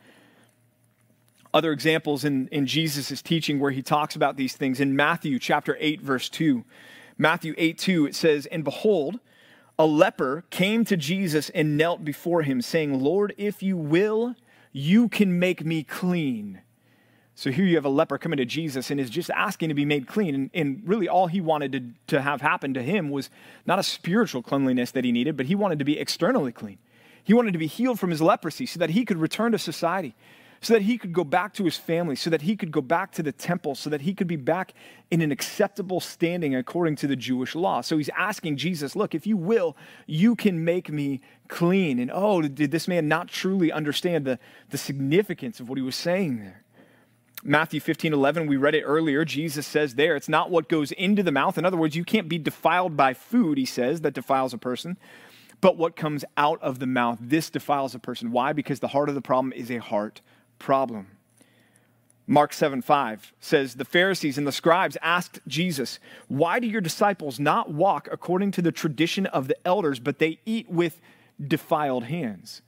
Other 1.53 1.71
examples 1.71 2.23
in, 2.23 2.47
in 2.49 2.65
Jesus' 2.65 3.21
teaching 3.21 3.59
where 3.59 3.71
he 3.71 3.81
talks 3.81 4.15
about 4.15 4.37
these 4.37 4.55
things 4.55 4.79
in 4.79 4.95
Matthew 4.95 5.39
chapter 5.39 5.77
8, 5.79 6.01
verse 6.01 6.29
2. 6.29 6.63
Matthew 7.21 7.53
8 7.57 7.77
2, 7.77 8.05
it 8.07 8.15
says, 8.15 8.45
And 8.47 8.63
behold, 8.63 9.19
a 9.77 9.85
leper 9.85 10.45
came 10.49 10.85
to 10.85 10.97
Jesus 10.97 11.49
and 11.49 11.77
knelt 11.77 12.03
before 12.03 12.43
him, 12.43 12.61
saying, 12.61 12.99
Lord, 12.99 13.35
if 13.37 13.61
you 13.61 13.75
will, 13.77 14.35
you 14.71 15.09
can 15.09 15.37
make 15.37 15.65
me 15.65 15.83
clean. 15.83 16.61
So 17.35 17.51
here 17.51 17.65
you 17.65 17.75
have 17.75 17.85
a 17.85 17.89
leper 17.89 18.17
coming 18.17 18.37
to 18.37 18.45
Jesus 18.45 18.89
and 18.89 18.99
is 18.99 19.09
just 19.09 19.29
asking 19.31 19.69
to 19.69 19.75
be 19.75 19.85
made 19.85 20.07
clean. 20.07 20.33
And, 20.33 20.49
and 20.53 20.81
really, 20.85 21.09
all 21.09 21.27
he 21.27 21.41
wanted 21.41 21.71
to, 21.73 22.15
to 22.15 22.21
have 22.21 22.41
happen 22.41 22.73
to 22.73 22.81
him 22.81 23.09
was 23.09 23.29
not 23.65 23.79
a 23.79 23.83
spiritual 23.83 24.41
cleanliness 24.41 24.91
that 24.91 25.03
he 25.03 25.11
needed, 25.11 25.35
but 25.35 25.45
he 25.45 25.55
wanted 25.55 25.79
to 25.79 25.85
be 25.85 25.99
externally 25.99 26.53
clean. 26.53 26.77
He 27.23 27.33
wanted 27.33 27.51
to 27.51 27.59
be 27.59 27.67
healed 27.67 27.99
from 27.99 28.11
his 28.11 28.21
leprosy 28.21 28.65
so 28.65 28.79
that 28.79 28.91
he 28.91 29.03
could 29.03 29.17
return 29.17 29.51
to 29.51 29.59
society 29.59 30.15
so 30.61 30.73
that 30.73 30.81
he 30.81 30.97
could 30.97 31.13
go 31.13 31.23
back 31.23 31.53
to 31.53 31.63
his 31.63 31.77
family, 31.77 32.15
so 32.15 32.29
that 32.29 32.41
he 32.41 32.55
could 32.55 32.71
go 32.71 32.81
back 32.81 33.11
to 33.13 33.23
the 33.23 33.31
temple, 33.31 33.75
so 33.75 33.89
that 33.89 34.01
he 34.01 34.13
could 34.13 34.27
be 34.27 34.35
back 34.35 34.73
in 35.09 35.21
an 35.21 35.31
acceptable 35.31 35.99
standing 35.99 36.55
according 36.55 36.95
to 36.97 37.07
the 37.07 37.15
Jewish 37.15 37.55
law. 37.55 37.81
So 37.81 37.97
he's 37.97 38.09
asking 38.09 38.57
Jesus, 38.57 38.95
Look, 38.95 39.15
if 39.15 39.25
you 39.25 39.37
will, 39.37 39.77
you 40.05 40.35
can 40.35 40.63
make 40.63 40.89
me 40.89 41.21
clean. 41.47 41.99
And 41.99 42.11
oh, 42.13 42.41
did 42.41 42.71
this 42.71 42.87
man 42.87 43.07
not 43.07 43.29
truly 43.29 43.71
understand 43.71 44.25
the, 44.25 44.39
the 44.69 44.77
significance 44.77 45.59
of 45.59 45.69
what 45.69 45.77
he 45.77 45.83
was 45.83 45.95
saying 45.95 46.39
there? 46.39 46.63
Matthew 47.41 47.79
15, 47.79 48.11
11, 48.11 48.47
we 48.47 48.57
read 48.57 48.75
it 48.75 48.83
earlier. 48.83 49.23
Jesus 49.23 49.65
says 49.65 49.95
there, 49.95 50.17
it's 50.17 50.27
not 50.27 50.51
what 50.51 50.67
goes 50.67 50.91
into 50.91 51.23
the 51.23 51.31
mouth. 51.31 51.57
In 51.57 51.63
other 51.63 51.77
words, 51.77 51.95
you 51.95 52.03
can't 52.03 52.27
be 52.27 52.37
defiled 52.37 52.97
by 52.97 53.13
food, 53.13 53.57
he 53.57 53.65
says, 53.65 54.01
that 54.01 54.13
defiles 54.13 54.53
a 54.53 54.57
person, 54.57 54.97
but 55.61 55.77
what 55.77 55.95
comes 55.95 56.25
out 56.35 56.61
of 56.61 56.79
the 56.79 56.85
mouth, 56.85 57.17
this 57.21 57.49
defiles 57.49 57.95
a 57.95 57.99
person. 57.99 58.31
Why? 58.31 58.51
Because 58.51 58.81
the 58.81 58.89
heart 58.89 59.07
of 59.07 59.15
the 59.15 59.21
problem 59.21 59.53
is 59.53 59.71
a 59.71 59.77
heart 59.77 60.21
problem. 60.59 61.07
Mark 62.27 62.53
7 62.53 62.83
5 62.83 63.33
says, 63.39 63.73
The 63.73 63.85
Pharisees 63.85 64.37
and 64.37 64.45
the 64.45 64.51
scribes 64.51 64.97
asked 65.01 65.39
Jesus, 65.47 65.99
Why 66.27 66.59
do 66.59 66.67
your 66.67 66.81
disciples 66.81 67.39
not 67.39 67.71
walk 67.71 68.07
according 68.11 68.51
to 68.51 68.61
the 68.61 68.71
tradition 68.71 69.25
of 69.25 69.47
the 69.47 69.57
elders, 69.65 69.99
but 69.99 70.19
they 70.19 70.39
eat 70.45 70.69
with 70.69 71.01
defiled 71.41 72.03
hands? 72.03 72.61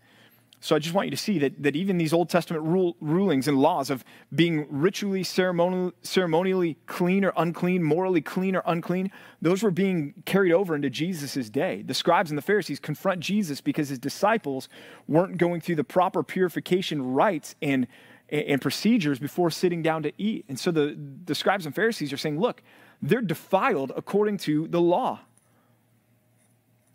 So 0.64 0.76
I 0.76 0.80
just 0.80 0.94
want 0.94 1.08
you 1.08 1.12
to 1.12 1.18
see 1.18 1.40
that, 1.40 1.64
that 1.64 1.76
even 1.76 1.98
these 1.98 2.14
Old 2.14 2.30
Testament 2.30 2.64
rule, 2.64 2.96
rulings 3.02 3.48
and 3.48 3.58
laws 3.60 3.90
of 3.90 4.06
being 4.34 4.68
ritually, 4.70 5.24
ceremonially, 5.24 5.92
ceremonially 6.04 6.78
clean 6.86 7.26
or 7.26 7.34
unclean, 7.36 7.82
morally 7.84 8.22
clean 8.22 8.56
or 8.56 8.62
unclean, 8.68 9.12
those 9.42 9.64
were 9.64 9.72
being 9.72 10.14
carried 10.26 10.54
over 10.54 10.76
into 10.76 10.92
Jesus' 10.92 11.50
day. 11.50 11.82
The 11.82 11.96
scribes 11.96 12.30
and 12.30 12.38
the 12.38 12.44
Pharisees 12.44 12.80
confront 12.80 13.22
Jesus 13.22 13.60
because 13.60 13.90
his 13.90 13.98
disciples 13.98 14.70
weren't 15.08 15.40
going 15.40 15.62
through 15.62 15.78
the 15.78 15.84
proper 15.84 16.22
purification 16.22 17.02
rites 17.02 17.56
and, 17.64 17.88
and, 18.30 18.62
procedures 18.62 19.18
before 19.18 19.50
sitting 19.50 19.82
down 19.82 20.04
to 20.04 20.12
eat. 20.20 20.46
And 20.48 20.60
so 20.60 20.70
the, 20.70 20.96
the 21.26 21.34
scribes 21.34 21.66
and 21.66 21.74
Pharisees 21.74 22.14
are 22.14 22.18
saying, 22.18 22.40
look, 22.40 22.62
they're 23.02 23.22
defiled 23.22 23.94
according 23.96 24.38
to 24.40 24.68
the 24.68 24.80
law. 24.80 25.22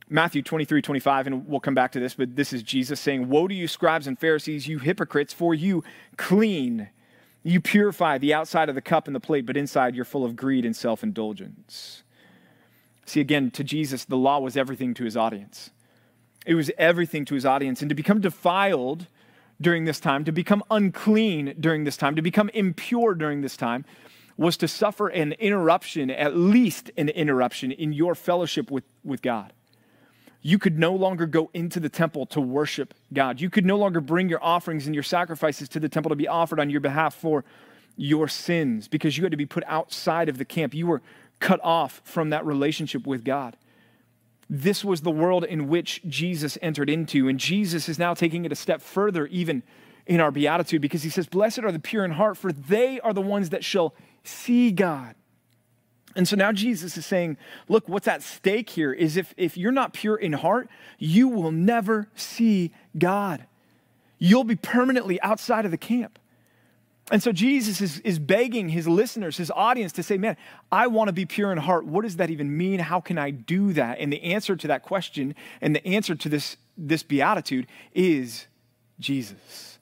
Matthew 0.08 0.42
23, 0.42 0.82
25, 0.82 1.26
and 1.26 1.48
we'll 1.48 1.60
come 1.60 1.74
back 1.74 1.92
to 1.92 2.00
this, 2.00 2.14
but 2.14 2.36
this 2.36 2.52
is 2.52 2.62
Jesus 2.62 3.00
saying, 3.00 3.28
Woe 3.28 3.48
to 3.48 3.54
you, 3.54 3.66
scribes 3.66 4.06
and 4.06 4.18
Pharisees, 4.18 4.68
you 4.68 4.78
hypocrites, 4.78 5.32
for 5.32 5.54
you 5.54 5.82
clean. 6.16 6.88
You 7.42 7.60
purify 7.60 8.18
the 8.18 8.34
outside 8.34 8.68
of 8.68 8.74
the 8.74 8.80
cup 8.80 9.06
and 9.06 9.14
the 9.14 9.20
plate, 9.20 9.46
but 9.46 9.56
inside 9.56 9.94
you're 9.94 10.04
full 10.04 10.24
of 10.24 10.36
greed 10.36 10.64
and 10.64 10.74
self 10.74 11.02
indulgence. 11.02 12.02
See, 13.04 13.20
again, 13.20 13.50
to 13.52 13.64
Jesus, 13.64 14.04
the 14.04 14.16
law 14.16 14.40
was 14.40 14.56
everything 14.56 14.94
to 14.94 15.04
his 15.04 15.16
audience. 15.16 15.70
It 16.44 16.54
was 16.54 16.70
everything 16.76 17.24
to 17.26 17.34
his 17.34 17.46
audience. 17.46 17.80
And 17.80 17.88
to 17.88 17.94
become 17.94 18.20
defiled 18.20 19.06
during 19.60 19.84
this 19.84 20.00
time, 20.00 20.24
to 20.24 20.32
become 20.32 20.62
unclean 20.70 21.54
during 21.58 21.84
this 21.84 21.96
time, 21.96 22.16
to 22.16 22.22
become 22.22 22.48
impure 22.50 23.14
during 23.14 23.40
this 23.40 23.56
time, 23.56 23.84
was 24.36 24.56
to 24.58 24.68
suffer 24.68 25.08
an 25.08 25.32
interruption, 25.32 26.10
at 26.10 26.36
least 26.36 26.90
an 26.96 27.08
interruption, 27.08 27.72
in 27.72 27.92
your 27.92 28.14
fellowship 28.14 28.70
with, 28.70 28.84
with 29.04 29.22
God. 29.22 29.52
You 30.46 30.60
could 30.60 30.78
no 30.78 30.94
longer 30.94 31.26
go 31.26 31.50
into 31.54 31.80
the 31.80 31.88
temple 31.88 32.24
to 32.26 32.40
worship 32.40 32.94
God. 33.12 33.40
You 33.40 33.50
could 33.50 33.66
no 33.66 33.76
longer 33.76 34.00
bring 34.00 34.28
your 34.28 34.38
offerings 34.40 34.86
and 34.86 34.94
your 34.94 35.02
sacrifices 35.02 35.68
to 35.70 35.80
the 35.80 35.88
temple 35.88 36.10
to 36.10 36.14
be 36.14 36.28
offered 36.28 36.60
on 36.60 36.70
your 36.70 36.78
behalf 36.78 37.16
for 37.16 37.44
your 37.96 38.28
sins 38.28 38.86
because 38.86 39.18
you 39.18 39.24
had 39.24 39.32
to 39.32 39.36
be 39.36 39.44
put 39.44 39.64
outside 39.66 40.28
of 40.28 40.38
the 40.38 40.44
camp. 40.44 40.72
You 40.72 40.86
were 40.86 41.02
cut 41.40 41.58
off 41.64 42.00
from 42.04 42.30
that 42.30 42.46
relationship 42.46 43.08
with 43.08 43.24
God. 43.24 43.56
This 44.48 44.84
was 44.84 45.00
the 45.00 45.10
world 45.10 45.42
in 45.42 45.66
which 45.66 46.00
Jesus 46.06 46.56
entered 46.62 46.88
into. 46.88 47.26
And 47.26 47.40
Jesus 47.40 47.88
is 47.88 47.98
now 47.98 48.14
taking 48.14 48.44
it 48.44 48.52
a 48.52 48.54
step 48.54 48.80
further, 48.80 49.26
even 49.26 49.64
in 50.06 50.20
our 50.20 50.30
beatitude, 50.30 50.80
because 50.80 51.02
he 51.02 51.10
says, 51.10 51.26
Blessed 51.26 51.58
are 51.64 51.72
the 51.72 51.80
pure 51.80 52.04
in 52.04 52.12
heart, 52.12 52.36
for 52.36 52.52
they 52.52 53.00
are 53.00 53.12
the 53.12 53.20
ones 53.20 53.50
that 53.50 53.64
shall 53.64 53.96
see 54.22 54.70
God. 54.70 55.16
And 56.16 56.26
so 56.26 56.34
now 56.34 56.50
Jesus 56.50 56.96
is 56.96 57.04
saying, 57.04 57.36
Look, 57.68 57.88
what's 57.88 58.08
at 58.08 58.22
stake 58.22 58.70
here 58.70 58.92
is 58.92 59.16
if, 59.16 59.34
if 59.36 59.56
you're 59.56 59.70
not 59.70 59.92
pure 59.92 60.16
in 60.16 60.32
heart, 60.32 60.68
you 60.98 61.28
will 61.28 61.52
never 61.52 62.08
see 62.16 62.72
God. 62.98 63.46
You'll 64.18 64.44
be 64.44 64.56
permanently 64.56 65.20
outside 65.20 65.66
of 65.66 65.70
the 65.70 65.76
camp. 65.76 66.18
And 67.12 67.22
so 67.22 67.30
Jesus 67.30 67.80
is, 67.80 68.00
is 68.00 68.18
begging 68.18 68.70
his 68.70 68.88
listeners, 68.88 69.36
his 69.36 69.52
audience, 69.52 69.92
to 69.92 70.02
say, 70.02 70.16
Man, 70.16 70.36
I 70.72 70.86
want 70.86 71.08
to 71.08 71.12
be 71.12 71.26
pure 71.26 71.52
in 71.52 71.58
heart. 71.58 71.84
What 71.84 72.02
does 72.02 72.16
that 72.16 72.30
even 72.30 72.56
mean? 72.56 72.80
How 72.80 73.00
can 73.00 73.18
I 73.18 73.30
do 73.30 73.74
that? 73.74 74.00
And 74.00 74.12
the 74.12 74.22
answer 74.22 74.56
to 74.56 74.66
that 74.68 74.82
question 74.82 75.34
and 75.60 75.76
the 75.76 75.86
answer 75.86 76.14
to 76.14 76.28
this, 76.28 76.56
this 76.76 77.02
beatitude 77.02 77.66
is 77.94 78.46
Jesus. 78.98 79.78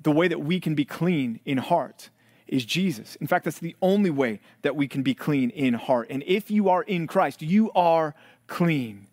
The 0.00 0.12
way 0.12 0.28
that 0.28 0.40
we 0.40 0.60
can 0.60 0.74
be 0.74 0.86
clean 0.86 1.40
in 1.44 1.58
heart 1.58 2.08
is 2.50 2.64
Jesus. 2.64 3.16
In 3.16 3.26
fact, 3.26 3.44
that's 3.44 3.60
the 3.60 3.76
only 3.80 4.10
way 4.10 4.40
that 4.62 4.76
we 4.76 4.88
can 4.88 5.02
be 5.02 5.14
clean 5.14 5.50
in 5.50 5.74
heart. 5.74 6.08
And 6.10 6.22
if 6.26 6.50
you 6.50 6.68
are 6.68 6.82
in 6.82 7.06
Christ, 7.06 7.40
you 7.40 7.70
are 7.72 8.14
clean. 8.48 9.06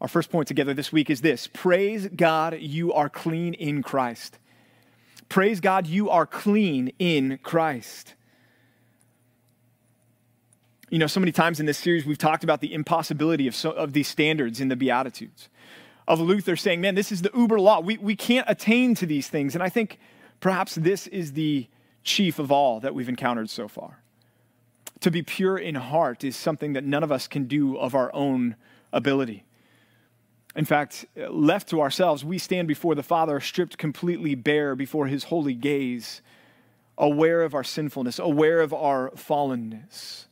Our 0.00 0.08
first 0.08 0.30
point 0.30 0.46
together 0.46 0.74
this 0.74 0.92
week 0.92 1.10
is 1.10 1.22
this 1.22 1.48
Praise 1.48 2.06
God, 2.14 2.58
you 2.60 2.92
are 2.92 3.08
clean 3.08 3.54
in 3.54 3.82
Christ. 3.82 4.38
Praise 5.28 5.60
God, 5.60 5.86
you 5.86 6.08
are 6.10 6.26
clean 6.26 6.92
in 6.98 7.38
Christ. 7.42 8.14
You 10.90 10.98
know, 10.98 11.06
so 11.06 11.20
many 11.20 11.32
times 11.32 11.60
in 11.60 11.66
this 11.66 11.76
series, 11.76 12.06
we've 12.06 12.16
talked 12.16 12.44
about 12.44 12.60
the 12.60 12.72
impossibility 12.72 13.46
of, 13.46 13.54
so, 13.54 13.70
of 13.72 13.92
these 13.92 14.08
standards 14.08 14.60
in 14.60 14.68
the 14.68 14.76
Beatitudes. 14.76 15.48
Of 16.06 16.20
Luther 16.20 16.56
saying, 16.56 16.80
man, 16.80 16.94
this 16.94 17.12
is 17.12 17.20
the 17.20 17.30
uber 17.34 17.60
law. 17.60 17.80
We, 17.80 17.98
we 17.98 18.16
can't 18.16 18.46
attain 18.48 18.94
to 18.94 19.04
these 19.04 19.28
things. 19.28 19.54
And 19.54 19.62
I 19.62 19.68
think 19.68 19.98
perhaps 20.40 20.76
this 20.76 21.06
is 21.06 21.34
the 21.34 21.68
chief 22.02 22.38
of 22.38 22.50
all 22.50 22.80
that 22.80 22.94
we've 22.94 23.08
encountered 23.08 23.50
so 23.50 23.68
far. 23.68 24.02
To 25.00 25.10
be 25.10 25.22
pure 25.22 25.56
in 25.56 25.76
heart 25.76 26.24
is 26.24 26.36
something 26.36 26.72
that 26.72 26.84
none 26.84 27.02
of 27.02 27.12
us 27.12 27.28
can 27.28 27.44
do 27.44 27.76
of 27.76 27.94
our 27.94 28.12
own 28.14 28.56
ability. 28.92 29.44
In 30.56 30.64
fact, 30.64 31.06
left 31.16 31.68
to 31.68 31.80
ourselves, 31.80 32.24
we 32.24 32.38
stand 32.38 32.66
before 32.66 32.94
the 32.94 33.02
Father 33.02 33.38
stripped 33.38 33.78
completely 33.78 34.34
bare 34.34 34.74
before 34.74 35.06
his 35.06 35.24
holy 35.24 35.54
gaze, 35.54 36.20
aware 36.96 37.42
of 37.42 37.54
our 37.54 37.62
sinfulness, 37.62 38.18
aware 38.18 38.60
of 38.60 38.72
our 38.72 39.10
fallenness. 39.10 40.26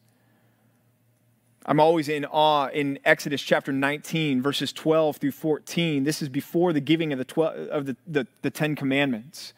I'm 1.65 1.81
always 1.81 2.09
in 2.09 2.25
awe 2.25 2.69
in 2.69 2.99
Exodus 3.05 3.43
chapter 3.43 3.73
19, 3.73 4.41
verses 4.41 4.73
12 4.73 5.17
through 5.17 5.33
14. 5.33 6.05
This 6.05 6.23
is 6.23 6.29
before 6.29 6.73
the 6.73 6.81
giving 6.81 7.13
of 7.13 7.19
the, 7.19 7.25
12, 7.25 7.69
of 7.69 7.87
the, 7.87 7.97
the, 8.07 8.27
the 8.43 8.51
Ten 8.51 8.77
Commandments. 8.77 9.53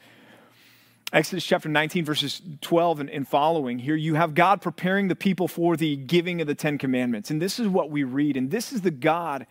Exodus 1.10 1.44
chapter 1.44 1.70
19, 1.70 2.04
verses 2.04 2.42
12 2.60 3.00
and, 3.00 3.10
and, 3.10 3.26
following. 3.26 3.78
Here 3.78 3.96
you 3.96 4.14
have 4.14 4.34
God 4.34 4.60
preparing 4.60 5.08
the 5.08 5.16
people 5.16 5.48
for 5.48 5.74
the 5.74 5.96
giving 5.96 6.42
of 6.42 6.46
the 6.46 6.54
Ten 6.54 6.76
Commandments. 6.76 7.30
And 7.30 7.40
this 7.40 7.58
is 7.58 7.66
what 7.66 7.90
we 7.90 8.04
read. 8.04 8.36
And 8.36 8.50
this 8.50 8.72
is 8.72 8.82
the 8.82 8.90
God 8.90 9.46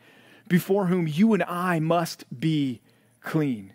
before 0.48 0.86
whom 0.86 1.08
you 1.08 1.34
and 1.34 1.42
I 1.44 1.80
must 1.80 2.26
be 2.40 2.82
clean. 3.22 3.74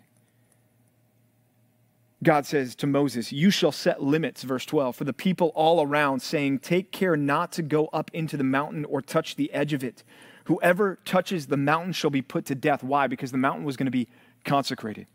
God 2.23 2.45
says 2.45 2.73
to 2.75 2.87
Moses, 2.87 3.33
You 3.33 3.51
shall 3.51 3.73
set 3.73 4.01
limits, 4.01 4.43
verse 4.43 4.65
12, 4.65 4.95
for 4.95 5.03
the 5.03 5.11
people 5.11 5.51
all 5.53 5.83
around, 5.83 6.21
saying, 6.21 6.59
Take 6.59 6.93
care 6.93 7.17
not 7.17 7.51
to 7.53 7.61
go 7.61 7.87
up 7.87 8.09
into 8.13 8.37
the 8.37 8.45
mountain 8.45 8.85
or 8.85 9.01
touch 9.01 9.35
the 9.35 9.51
edge 9.53 9.73
of 9.73 9.83
it. 9.83 10.03
Whoever 10.45 10.99
touches 11.03 11.47
the 11.47 11.57
mountain 11.57 11.91
shall 11.91 12.09
be 12.09 12.21
put 12.21 12.45
to 12.45 12.55
death. 12.55 12.81
Why? 12.81 13.07
Because 13.07 13.31
the 13.31 13.37
mountain 13.37 13.65
was 13.65 13.75
going 13.75 13.87
to 13.87 13.91
be 13.91 14.07
consecrated. 14.45 15.07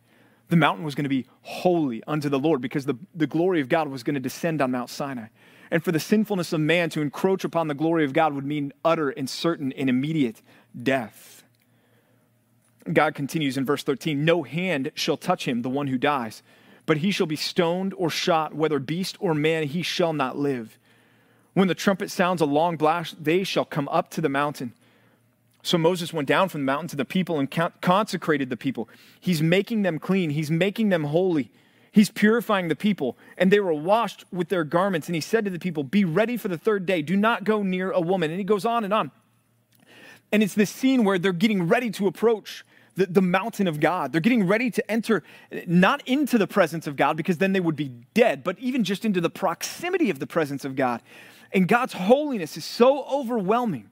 The 0.48 0.56
mountain 0.56 0.84
was 0.84 0.94
going 0.94 1.04
to 1.04 1.10
be 1.10 1.26
holy 1.42 2.02
unto 2.06 2.28
the 2.28 2.38
Lord 2.38 2.60
because 2.60 2.86
the, 2.86 2.94
the 3.14 3.26
glory 3.26 3.60
of 3.60 3.68
God 3.68 3.88
was 3.88 4.02
going 4.02 4.14
to 4.14 4.20
descend 4.20 4.62
on 4.62 4.70
Mount 4.70 4.90
Sinai. 4.90 5.26
And 5.70 5.84
for 5.84 5.92
the 5.92 6.00
sinfulness 6.00 6.52
of 6.52 6.60
man 6.60 6.88
to 6.90 7.02
encroach 7.02 7.44
upon 7.44 7.68
the 7.68 7.74
glory 7.74 8.04
of 8.04 8.14
God 8.14 8.32
would 8.32 8.46
mean 8.46 8.72
utter 8.84 9.10
and 9.10 9.28
certain 9.28 9.72
and 9.72 9.90
immediate 9.90 10.40
death. 10.82 11.44
God 12.90 13.14
continues 13.14 13.58
in 13.58 13.66
verse 13.66 13.82
13 13.82 14.24
No 14.24 14.42
hand 14.42 14.90
shall 14.94 15.18
touch 15.18 15.46
him, 15.46 15.60
the 15.60 15.68
one 15.68 15.88
who 15.88 15.98
dies, 15.98 16.42
but 16.86 16.98
he 16.98 17.10
shall 17.10 17.26
be 17.26 17.36
stoned 17.36 17.92
or 17.98 18.08
shot, 18.08 18.54
whether 18.54 18.78
beast 18.78 19.18
or 19.20 19.34
man, 19.34 19.64
he 19.64 19.82
shall 19.82 20.14
not 20.14 20.38
live. 20.38 20.78
When 21.52 21.68
the 21.68 21.74
trumpet 21.74 22.10
sounds 22.10 22.40
a 22.40 22.46
long 22.46 22.76
blast, 22.76 23.22
they 23.22 23.44
shall 23.44 23.64
come 23.64 23.88
up 23.88 24.10
to 24.12 24.20
the 24.22 24.28
mountain. 24.28 24.72
So 25.68 25.76
Moses 25.76 26.14
went 26.14 26.26
down 26.26 26.48
from 26.48 26.62
the 26.62 26.64
mountain 26.64 26.88
to 26.88 26.96
the 26.96 27.04
people 27.04 27.38
and 27.38 27.50
consecrated 27.82 28.48
the 28.48 28.56
people. 28.56 28.88
He's 29.20 29.42
making 29.42 29.82
them 29.82 29.98
clean, 29.98 30.30
he's 30.30 30.50
making 30.50 30.88
them 30.88 31.04
holy. 31.04 31.50
He's 31.92 32.10
purifying 32.10 32.68
the 32.68 32.76
people, 32.76 33.16
and 33.37 33.50
they 33.50 33.60
were 33.60 33.72
washed 33.72 34.25
with 34.30 34.50
their 34.50 34.62
garments. 34.62 35.08
And 35.08 35.14
he 35.14 35.20
said 35.20 35.44
to 35.44 35.50
the 35.50 35.58
people, 35.58 35.82
Be 35.82 36.04
ready 36.04 36.37
for 36.37 36.48
the 36.48 36.56
third 36.56 36.87
day. 36.87 37.02
Do 37.02 37.16
not 37.16 37.44
go 37.44 37.62
near 37.62 37.90
a 37.90 38.00
woman. 38.00 38.30
And 38.30 38.38
he 38.38 38.44
goes 38.44 38.64
on 38.64 38.84
and 38.84 38.94
on. 38.94 39.10
And 40.30 40.42
it's 40.42 40.54
this 40.54 40.70
scene 40.70 41.04
where 41.04 41.18
they're 41.18 41.32
getting 41.32 41.66
ready 41.66 41.90
to 41.92 42.06
approach 42.06 42.64
the, 42.94 43.06
the 43.06 43.22
mountain 43.22 43.66
of 43.66 43.80
God. 43.80 44.12
They're 44.12 44.20
getting 44.20 44.46
ready 44.46 44.70
to 44.70 44.90
enter 44.90 45.22
not 45.66 46.06
into 46.06 46.38
the 46.38 46.46
presence 46.46 46.87
of 46.87 46.94
God 46.96 47.16
because 47.16 47.38
then 47.38 47.52
they 47.52 47.60
would 47.60 47.76
be 47.76 47.88
dead, 48.14 48.44
but 48.44 48.58
even 48.58 48.84
just 48.84 49.04
into 49.04 49.20
the 49.20 49.30
proximity 49.30 50.08
of 50.08 50.18
the 50.18 50.26
presence 50.26 50.64
of 50.64 50.76
God. 50.76 51.02
And 51.52 51.66
God's 51.66 51.94
holiness 51.94 52.56
is 52.56 52.64
so 52.64 53.04
overwhelming 53.04 53.90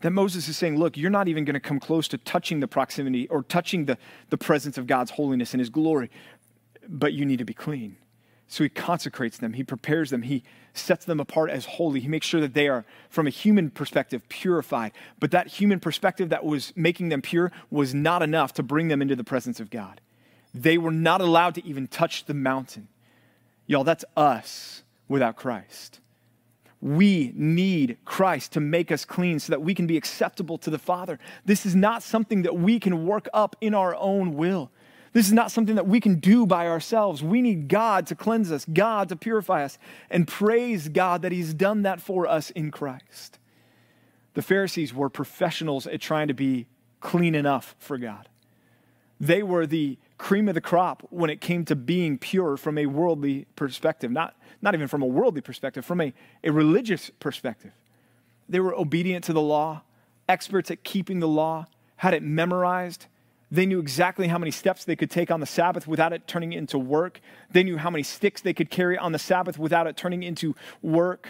that 0.00 0.10
Moses 0.10 0.48
is 0.48 0.56
saying, 0.56 0.78
Look, 0.78 0.96
you're 0.96 1.10
not 1.10 1.28
even 1.28 1.44
going 1.44 1.54
to 1.54 1.60
come 1.60 1.80
close 1.80 2.08
to 2.08 2.18
touching 2.18 2.60
the 2.60 2.68
proximity 2.68 3.28
or 3.28 3.42
touching 3.42 3.84
the, 3.84 3.98
the 4.30 4.38
presence 4.38 4.78
of 4.78 4.86
God's 4.86 5.12
holiness 5.12 5.52
and 5.52 5.60
his 5.60 5.70
glory, 5.70 6.10
but 6.88 7.12
you 7.12 7.24
need 7.24 7.38
to 7.38 7.44
be 7.44 7.54
clean. 7.54 7.96
So 8.48 8.64
he 8.64 8.68
consecrates 8.68 9.38
them, 9.38 9.52
he 9.52 9.62
prepares 9.62 10.10
them, 10.10 10.22
he 10.22 10.42
sets 10.74 11.04
them 11.04 11.20
apart 11.20 11.50
as 11.50 11.66
holy. 11.66 12.00
He 12.00 12.08
makes 12.08 12.26
sure 12.26 12.40
that 12.40 12.54
they 12.54 12.66
are, 12.66 12.84
from 13.08 13.28
a 13.28 13.30
human 13.30 13.70
perspective, 13.70 14.28
purified. 14.28 14.90
But 15.20 15.30
that 15.30 15.46
human 15.46 15.78
perspective 15.78 16.30
that 16.30 16.44
was 16.44 16.72
making 16.74 17.10
them 17.10 17.22
pure 17.22 17.52
was 17.70 17.94
not 17.94 18.22
enough 18.22 18.52
to 18.54 18.64
bring 18.64 18.88
them 18.88 19.00
into 19.00 19.14
the 19.14 19.22
presence 19.22 19.60
of 19.60 19.70
God. 19.70 20.00
They 20.52 20.78
were 20.78 20.90
not 20.90 21.20
allowed 21.20 21.54
to 21.56 21.64
even 21.64 21.86
touch 21.86 22.24
the 22.24 22.34
mountain. 22.34 22.88
Y'all, 23.66 23.84
that's 23.84 24.04
us 24.16 24.82
without 25.06 25.36
Christ. 25.36 26.00
We 26.80 27.32
need 27.34 27.98
Christ 28.04 28.52
to 28.52 28.60
make 28.60 28.90
us 28.90 29.04
clean 29.04 29.38
so 29.38 29.50
that 29.50 29.60
we 29.60 29.74
can 29.74 29.86
be 29.86 29.96
acceptable 29.96 30.56
to 30.58 30.70
the 30.70 30.78
Father. 30.78 31.18
This 31.44 31.66
is 31.66 31.74
not 31.74 32.02
something 32.02 32.42
that 32.42 32.56
we 32.56 32.80
can 32.80 33.06
work 33.06 33.28
up 33.34 33.54
in 33.60 33.74
our 33.74 33.94
own 33.96 34.34
will. 34.34 34.70
This 35.12 35.26
is 35.26 35.32
not 35.32 35.50
something 35.50 35.74
that 35.74 35.88
we 35.88 36.00
can 36.00 36.20
do 36.20 36.46
by 36.46 36.68
ourselves. 36.68 37.22
We 37.22 37.42
need 37.42 37.68
God 37.68 38.06
to 38.06 38.14
cleanse 38.14 38.52
us, 38.52 38.64
God 38.72 39.08
to 39.08 39.16
purify 39.16 39.64
us, 39.64 39.76
and 40.08 40.26
praise 40.26 40.88
God 40.88 41.22
that 41.22 41.32
He's 41.32 41.52
done 41.52 41.82
that 41.82 42.00
for 42.00 42.26
us 42.26 42.50
in 42.50 42.70
Christ. 42.70 43.38
The 44.34 44.42
Pharisees 44.42 44.94
were 44.94 45.10
professionals 45.10 45.86
at 45.86 46.00
trying 46.00 46.28
to 46.28 46.34
be 46.34 46.66
clean 47.00 47.34
enough 47.34 47.74
for 47.78 47.98
God. 47.98 48.28
They 49.18 49.42
were 49.42 49.66
the 49.66 49.98
cream 50.16 50.48
of 50.48 50.54
the 50.54 50.60
crop 50.60 51.06
when 51.10 51.28
it 51.28 51.40
came 51.40 51.64
to 51.64 51.74
being 51.74 52.16
pure 52.16 52.56
from 52.56 52.78
a 52.78 52.86
worldly 52.86 53.46
perspective, 53.56 54.10
not, 54.10 54.36
not 54.62 54.74
even 54.74 54.88
from 54.88 55.02
a 55.02 55.06
worldly 55.06 55.40
perspective, 55.40 55.84
from 55.84 56.00
a, 56.00 56.12
a 56.44 56.50
religious 56.50 57.10
perspective. 57.20 57.72
They 58.48 58.60
were 58.60 58.74
obedient 58.74 59.24
to 59.24 59.32
the 59.32 59.40
law, 59.40 59.82
experts 60.28 60.70
at 60.70 60.84
keeping 60.84 61.20
the 61.20 61.28
law, 61.28 61.66
had 61.96 62.14
it 62.14 62.22
memorized, 62.22 63.06
They 63.50 63.66
knew 63.66 63.80
exactly 63.80 64.28
how 64.28 64.38
many 64.38 64.52
steps 64.52 64.84
they 64.84 64.94
could 64.94 65.10
take 65.10 65.30
on 65.30 65.40
the 65.40 65.46
Sabbath 65.46 65.88
without 65.88 66.12
it 66.12 66.26
turning 66.28 66.52
into 66.52 66.78
work. 66.78 67.20
They 67.50 67.64
knew 67.64 67.76
how 67.76 67.90
many 67.90 68.04
sticks 68.04 68.40
they 68.40 68.54
could 68.54 68.70
carry 68.70 68.96
on 68.96 69.12
the 69.12 69.18
Sabbath 69.18 69.58
without 69.58 69.88
it 69.88 69.96
turning 69.96 70.22
into 70.22 70.54
work. 70.82 71.28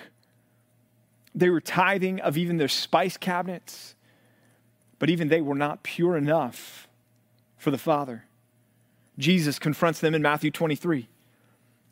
They 1.34 1.48
were 1.48 1.60
tithing 1.60 2.20
of 2.20 2.36
even 2.36 2.58
their 2.58 2.68
spice 2.68 3.16
cabinets, 3.16 3.94
but 4.98 5.08
even 5.08 5.28
they 5.28 5.40
were 5.40 5.54
not 5.54 5.82
pure 5.82 6.16
enough 6.16 6.88
for 7.56 7.70
the 7.70 7.78
Father. 7.78 8.24
Jesus 9.18 9.58
confronts 9.58 10.00
them 10.00 10.14
in 10.14 10.20
Matthew 10.20 10.50
23, 10.50 11.08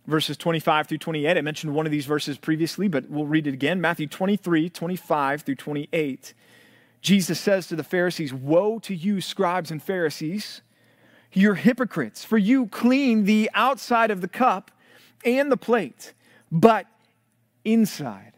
verses 0.08 0.36
25 0.38 0.88
through 0.88 0.98
28. 0.98 1.36
I 1.36 1.40
mentioned 1.42 1.74
one 1.74 1.86
of 1.86 1.92
these 1.92 2.06
verses 2.06 2.38
previously, 2.38 2.88
but 2.88 3.08
we'll 3.08 3.26
read 3.26 3.46
it 3.46 3.54
again. 3.54 3.80
Matthew 3.80 4.06
23, 4.06 4.70
25 4.70 5.42
through 5.42 5.54
28. 5.54 6.34
Jesus 7.00 7.38
says 7.38 7.68
to 7.68 7.76
the 7.76 7.84
Pharisees, 7.84 8.32
Woe 8.32 8.78
to 8.80 8.94
you, 8.94 9.20
scribes 9.20 9.70
and 9.70 9.82
Pharisees! 9.82 10.62
You're 11.32 11.54
hypocrites, 11.54 12.24
for 12.24 12.38
you 12.38 12.66
clean 12.68 13.24
the 13.24 13.50
outside 13.52 14.10
of 14.10 14.22
the 14.22 14.28
cup 14.28 14.70
and 15.24 15.52
the 15.52 15.58
plate, 15.58 16.14
but 16.50 16.86
inside, 17.66 18.32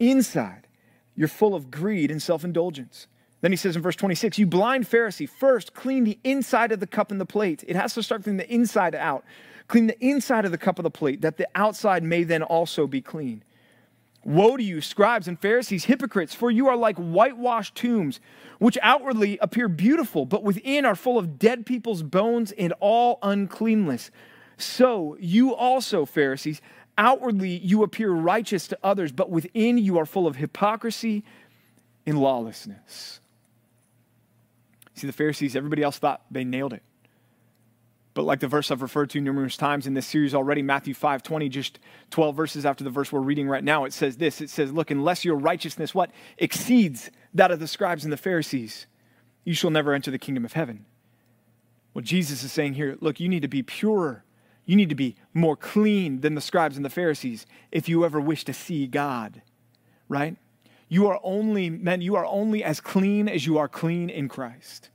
inside, 0.00 0.66
you're 1.14 1.28
full 1.28 1.54
of 1.54 1.70
greed 1.70 2.10
and 2.10 2.20
self 2.20 2.42
indulgence. 2.42 3.06
Then 3.42 3.52
he 3.52 3.56
says 3.56 3.76
in 3.76 3.82
verse 3.82 3.96
26, 3.96 4.38
You 4.38 4.46
blind 4.46 4.86
Pharisee, 4.86 5.28
first 5.28 5.72
clean 5.72 6.02
the 6.02 6.18
inside 6.24 6.72
of 6.72 6.80
the 6.80 6.86
cup 6.86 7.12
and 7.12 7.20
the 7.20 7.26
plate. 7.26 7.64
It 7.68 7.76
has 7.76 7.94
to 7.94 8.02
start 8.02 8.24
from 8.24 8.36
the 8.36 8.52
inside 8.52 8.94
out. 8.94 9.24
Clean 9.70 9.86
the 9.86 10.04
inside 10.04 10.44
of 10.44 10.50
the 10.50 10.58
cup 10.58 10.80
of 10.80 10.82
the 10.82 10.90
plate, 10.90 11.20
that 11.20 11.36
the 11.36 11.46
outside 11.54 12.02
may 12.02 12.24
then 12.24 12.42
also 12.42 12.88
be 12.88 13.00
clean. 13.00 13.44
Woe 14.24 14.56
to 14.56 14.62
you, 14.64 14.80
scribes 14.80 15.28
and 15.28 15.38
Pharisees, 15.38 15.84
hypocrites, 15.84 16.34
for 16.34 16.50
you 16.50 16.66
are 16.66 16.76
like 16.76 16.96
whitewashed 16.96 17.76
tombs, 17.76 18.18
which 18.58 18.76
outwardly 18.82 19.38
appear 19.40 19.68
beautiful, 19.68 20.26
but 20.26 20.42
within 20.42 20.84
are 20.84 20.96
full 20.96 21.16
of 21.16 21.38
dead 21.38 21.66
people's 21.66 22.02
bones 22.02 22.50
and 22.50 22.74
all 22.80 23.20
uncleanness. 23.22 24.10
So 24.58 25.16
you 25.20 25.54
also, 25.54 26.04
Pharisees, 26.04 26.60
outwardly 26.98 27.58
you 27.58 27.84
appear 27.84 28.10
righteous 28.10 28.66
to 28.66 28.78
others, 28.82 29.12
but 29.12 29.30
within 29.30 29.78
you 29.78 29.98
are 29.98 30.04
full 30.04 30.26
of 30.26 30.34
hypocrisy 30.34 31.22
and 32.04 32.18
lawlessness. 32.18 33.20
See, 34.94 35.06
the 35.06 35.12
Pharisees, 35.12 35.54
everybody 35.54 35.84
else 35.84 35.98
thought 36.00 36.22
they 36.28 36.42
nailed 36.42 36.72
it. 36.72 36.82
But 38.20 38.26
like 38.26 38.40
the 38.40 38.48
verse 38.48 38.70
I've 38.70 38.82
referred 38.82 39.08
to 39.10 39.20
numerous 39.22 39.56
times 39.56 39.86
in 39.86 39.94
this 39.94 40.06
series 40.06 40.34
already, 40.34 40.60
Matthew 40.60 40.92
5 40.92 41.22
20, 41.22 41.48
just 41.48 41.78
12 42.10 42.36
verses 42.36 42.66
after 42.66 42.84
the 42.84 42.90
verse 42.90 43.10
we're 43.10 43.20
reading 43.20 43.48
right 43.48 43.64
now, 43.64 43.86
it 43.86 43.94
says 43.94 44.18
this 44.18 44.42
it 44.42 44.50
says, 44.50 44.74
Look, 44.74 44.90
unless 44.90 45.24
your 45.24 45.36
righteousness, 45.36 45.94
what? 45.94 46.10
Exceeds 46.36 47.10
that 47.32 47.50
of 47.50 47.60
the 47.60 47.66
scribes 47.66 48.04
and 48.04 48.12
the 48.12 48.18
Pharisees, 48.18 48.86
you 49.42 49.54
shall 49.54 49.70
never 49.70 49.94
enter 49.94 50.10
the 50.10 50.18
kingdom 50.18 50.44
of 50.44 50.52
heaven. 50.52 50.84
What 51.94 52.04
Jesus 52.04 52.44
is 52.44 52.52
saying 52.52 52.74
here, 52.74 52.98
look, 53.00 53.20
you 53.20 53.28
need 53.30 53.40
to 53.40 53.48
be 53.48 53.62
purer. 53.62 54.22
You 54.66 54.76
need 54.76 54.90
to 54.90 54.94
be 54.94 55.16
more 55.32 55.56
clean 55.56 56.20
than 56.20 56.34
the 56.34 56.42
scribes 56.42 56.76
and 56.76 56.84
the 56.84 56.90
Pharisees 56.90 57.46
if 57.72 57.88
you 57.88 58.04
ever 58.04 58.20
wish 58.20 58.44
to 58.44 58.52
see 58.52 58.86
God, 58.86 59.40
right? 60.10 60.36
You 60.90 61.06
are 61.06 61.18
only, 61.22 61.70
men, 61.70 62.02
you 62.02 62.16
are 62.16 62.26
only 62.26 62.62
as 62.62 62.82
clean 62.82 63.30
as 63.30 63.46
you 63.46 63.56
are 63.56 63.66
clean 63.66 64.10
in 64.10 64.28
Christ. 64.28 64.90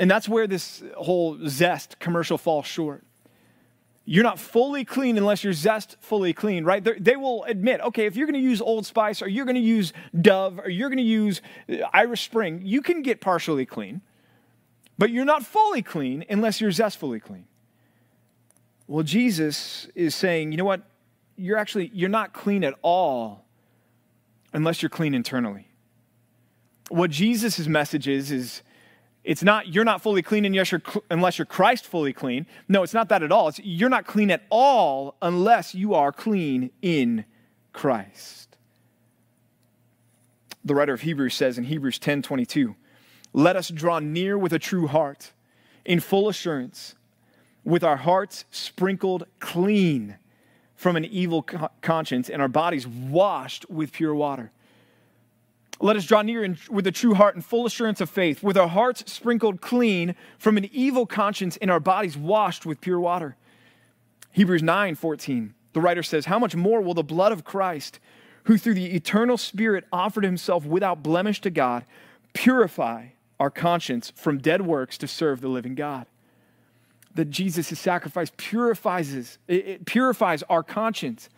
And 0.00 0.10
that's 0.10 0.26
where 0.26 0.46
this 0.46 0.82
whole 0.96 1.38
zest 1.46 1.98
commercial 1.98 2.38
falls 2.38 2.64
short. 2.64 3.04
You're 4.06 4.24
not 4.24 4.38
fully 4.38 4.82
clean 4.82 5.18
unless 5.18 5.44
you're 5.44 5.52
zest 5.52 5.98
fully 6.00 6.32
clean, 6.32 6.64
right? 6.64 6.82
They're, 6.82 6.96
they 6.98 7.16
will 7.16 7.44
admit, 7.44 7.82
okay, 7.82 8.06
if 8.06 8.16
you're 8.16 8.26
going 8.26 8.40
to 8.42 8.48
use 8.48 8.62
Old 8.62 8.86
Spice 8.86 9.20
or 9.20 9.28
you're 9.28 9.44
going 9.44 9.56
to 9.56 9.60
use 9.60 9.92
Dove 10.18 10.58
or 10.58 10.70
you're 10.70 10.88
going 10.88 10.96
to 10.96 11.04
use 11.04 11.42
uh, 11.68 11.86
Irish 11.92 12.24
Spring, 12.24 12.62
you 12.64 12.80
can 12.80 13.02
get 13.02 13.20
partially 13.20 13.66
clean, 13.66 14.00
but 14.96 15.10
you're 15.10 15.26
not 15.26 15.44
fully 15.44 15.82
clean 15.82 16.24
unless 16.30 16.62
you're 16.62 16.72
zestfully 16.72 17.20
clean. 17.20 17.44
Well, 18.88 19.04
Jesus 19.04 19.86
is 19.94 20.14
saying, 20.14 20.50
you 20.50 20.56
know 20.56 20.64
what? 20.64 20.80
You're 21.36 21.58
actually 21.58 21.90
you're 21.92 22.08
not 22.08 22.32
clean 22.32 22.64
at 22.64 22.74
all 22.80 23.44
unless 24.54 24.80
you're 24.80 24.88
clean 24.88 25.12
internally. 25.12 25.68
What 26.88 27.10
Jesus' 27.10 27.66
message 27.66 28.08
is 28.08 28.32
is 28.32 28.62
it's 29.22 29.42
not 29.42 29.68
you're 29.68 29.84
not 29.84 30.02
fully 30.02 30.22
clean 30.22 30.44
unless 30.44 30.72
you're, 30.72 30.82
unless 31.10 31.38
you're 31.38 31.46
Christ 31.46 31.86
fully 31.86 32.12
clean. 32.12 32.46
No, 32.68 32.82
it's 32.82 32.94
not 32.94 33.08
that 33.10 33.22
at 33.22 33.30
all. 33.30 33.48
It's 33.48 33.60
you're 33.60 33.90
not 33.90 34.06
clean 34.06 34.30
at 34.30 34.42
all 34.50 35.16
unless 35.20 35.74
you 35.74 35.94
are 35.94 36.12
clean 36.12 36.70
in 36.80 37.24
Christ. 37.72 38.56
The 40.64 40.74
writer 40.74 40.92
of 40.92 41.02
Hebrews 41.02 41.34
says 41.34 41.58
in 41.58 41.64
Hebrews 41.64 41.98
10:22, 41.98 42.76
"Let 43.32 43.56
us 43.56 43.68
draw 43.68 43.98
near 43.98 44.38
with 44.38 44.52
a 44.52 44.58
true 44.58 44.86
heart, 44.86 45.32
in 45.84 46.00
full 46.00 46.28
assurance, 46.28 46.94
with 47.64 47.84
our 47.84 47.98
hearts 47.98 48.46
sprinkled 48.50 49.24
clean 49.38 50.16
from 50.74 50.96
an 50.96 51.04
evil 51.04 51.42
conscience 51.82 52.30
and 52.30 52.40
our 52.40 52.48
bodies 52.48 52.86
washed 52.86 53.68
with 53.68 53.92
pure 53.92 54.14
water." 54.14 54.50
Let 55.82 55.96
us 55.96 56.04
draw 56.04 56.20
near 56.20 56.44
in, 56.44 56.58
with 56.68 56.86
a 56.86 56.92
true 56.92 57.14
heart 57.14 57.34
and 57.34 57.44
full 57.44 57.64
assurance 57.64 58.02
of 58.02 58.10
faith, 58.10 58.42
with 58.42 58.58
our 58.58 58.68
hearts 58.68 59.10
sprinkled 59.10 59.62
clean 59.62 60.14
from 60.38 60.58
an 60.58 60.68
evil 60.72 61.06
conscience 61.06 61.56
and 61.56 61.70
our 61.70 61.80
bodies 61.80 62.18
washed 62.18 62.66
with 62.66 62.82
pure 62.82 63.00
water. 63.00 63.36
Hebrews 64.32 64.62
9 64.62 64.94
14. 64.94 65.54
The 65.72 65.80
writer 65.80 66.02
says, 66.02 66.26
How 66.26 66.38
much 66.38 66.54
more 66.54 66.82
will 66.82 66.94
the 66.94 67.02
blood 67.02 67.32
of 67.32 67.44
Christ, 67.44 67.98
who 68.44 68.58
through 68.58 68.74
the 68.74 68.94
eternal 68.94 69.38
Spirit 69.38 69.84
offered 69.92 70.24
himself 70.24 70.66
without 70.66 71.02
blemish 71.02 71.40
to 71.42 71.50
God, 71.50 71.84
purify 72.34 73.08
our 73.38 73.50
conscience 73.50 74.12
from 74.14 74.38
dead 74.38 74.62
works 74.62 74.98
to 74.98 75.08
serve 75.08 75.40
the 75.40 75.48
living 75.48 75.74
God? 75.74 76.06
That 77.14 77.30
Jesus' 77.30 77.78
sacrifice 77.78 78.30
purifies, 78.36 79.38
it 79.48 79.86
purifies 79.86 80.42
our 80.44 80.62
conscience 80.62 81.30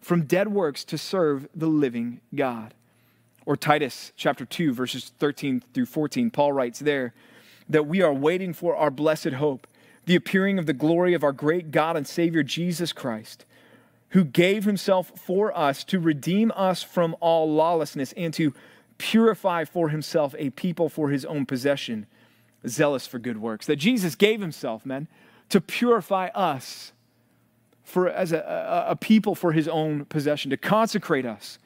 from 0.00 0.24
dead 0.24 0.48
works 0.48 0.84
to 0.84 0.96
serve 0.96 1.48
the 1.54 1.66
living 1.66 2.20
God. 2.34 2.74
Or 3.48 3.56
Titus 3.56 4.12
chapter 4.14 4.44
2, 4.44 4.74
verses 4.74 5.10
13 5.18 5.62
through 5.72 5.86
14, 5.86 6.30
Paul 6.30 6.52
writes 6.52 6.80
there 6.80 7.14
that 7.66 7.86
we 7.86 8.02
are 8.02 8.12
waiting 8.12 8.52
for 8.52 8.76
our 8.76 8.90
blessed 8.90 9.30
hope, 9.30 9.66
the 10.04 10.16
appearing 10.16 10.58
of 10.58 10.66
the 10.66 10.74
glory 10.74 11.14
of 11.14 11.24
our 11.24 11.32
great 11.32 11.70
God 11.70 11.96
and 11.96 12.06
Savior 12.06 12.42
Jesus 12.42 12.92
Christ, 12.92 13.46
who 14.10 14.22
gave 14.22 14.66
himself 14.66 15.12
for 15.18 15.56
us 15.56 15.82
to 15.84 15.98
redeem 15.98 16.52
us 16.56 16.82
from 16.82 17.16
all 17.20 17.50
lawlessness 17.50 18.12
and 18.18 18.34
to 18.34 18.52
purify 18.98 19.64
for 19.64 19.88
himself 19.88 20.34
a 20.36 20.50
people 20.50 20.90
for 20.90 21.08
his 21.08 21.24
own 21.24 21.46
possession, 21.46 22.04
zealous 22.66 23.06
for 23.06 23.18
good 23.18 23.40
works. 23.40 23.64
That 23.64 23.76
Jesus 23.76 24.14
gave 24.14 24.42
himself, 24.42 24.84
men, 24.84 25.08
to 25.48 25.62
purify 25.62 26.26
us 26.34 26.92
for 27.82 28.10
as 28.10 28.30
a, 28.30 28.40
a, 28.40 28.90
a 28.90 28.96
people 28.96 29.34
for 29.34 29.52
his 29.52 29.68
own 29.68 30.04
possession, 30.04 30.50
to 30.50 30.58
consecrate 30.58 31.24
us 31.24 31.58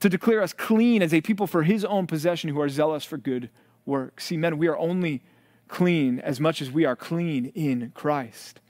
to 0.00 0.08
declare 0.08 0.42
us 0.42 0.52
clean 0.52 1.02
as 1.02 1.14
a 1.14 1.20
people 1.20 1.46
for 1.46 1.62
his 1.62 1.84
own 1.84 2.06
possession 2.06 2.50
who 2.50 2.60
are 2.60 2.68
zealous 2.68 3.04
for 3.04 3.18
good 3.18 3.50
works. 3.84 4.26
See, 4.26 4.36
men, 4.36 4.58
we 4.58 4.68
are 4.68 4.78
only 4.78 5.22
clean 5.68 6.18
as 6.20 6.40
much 6.40 6.60
as 6.60 6.70
we 6.70 6.84
are 6.84 6.96
clean 6.96 7.46
in 7.54 7.92
Christ. 7.94 8.60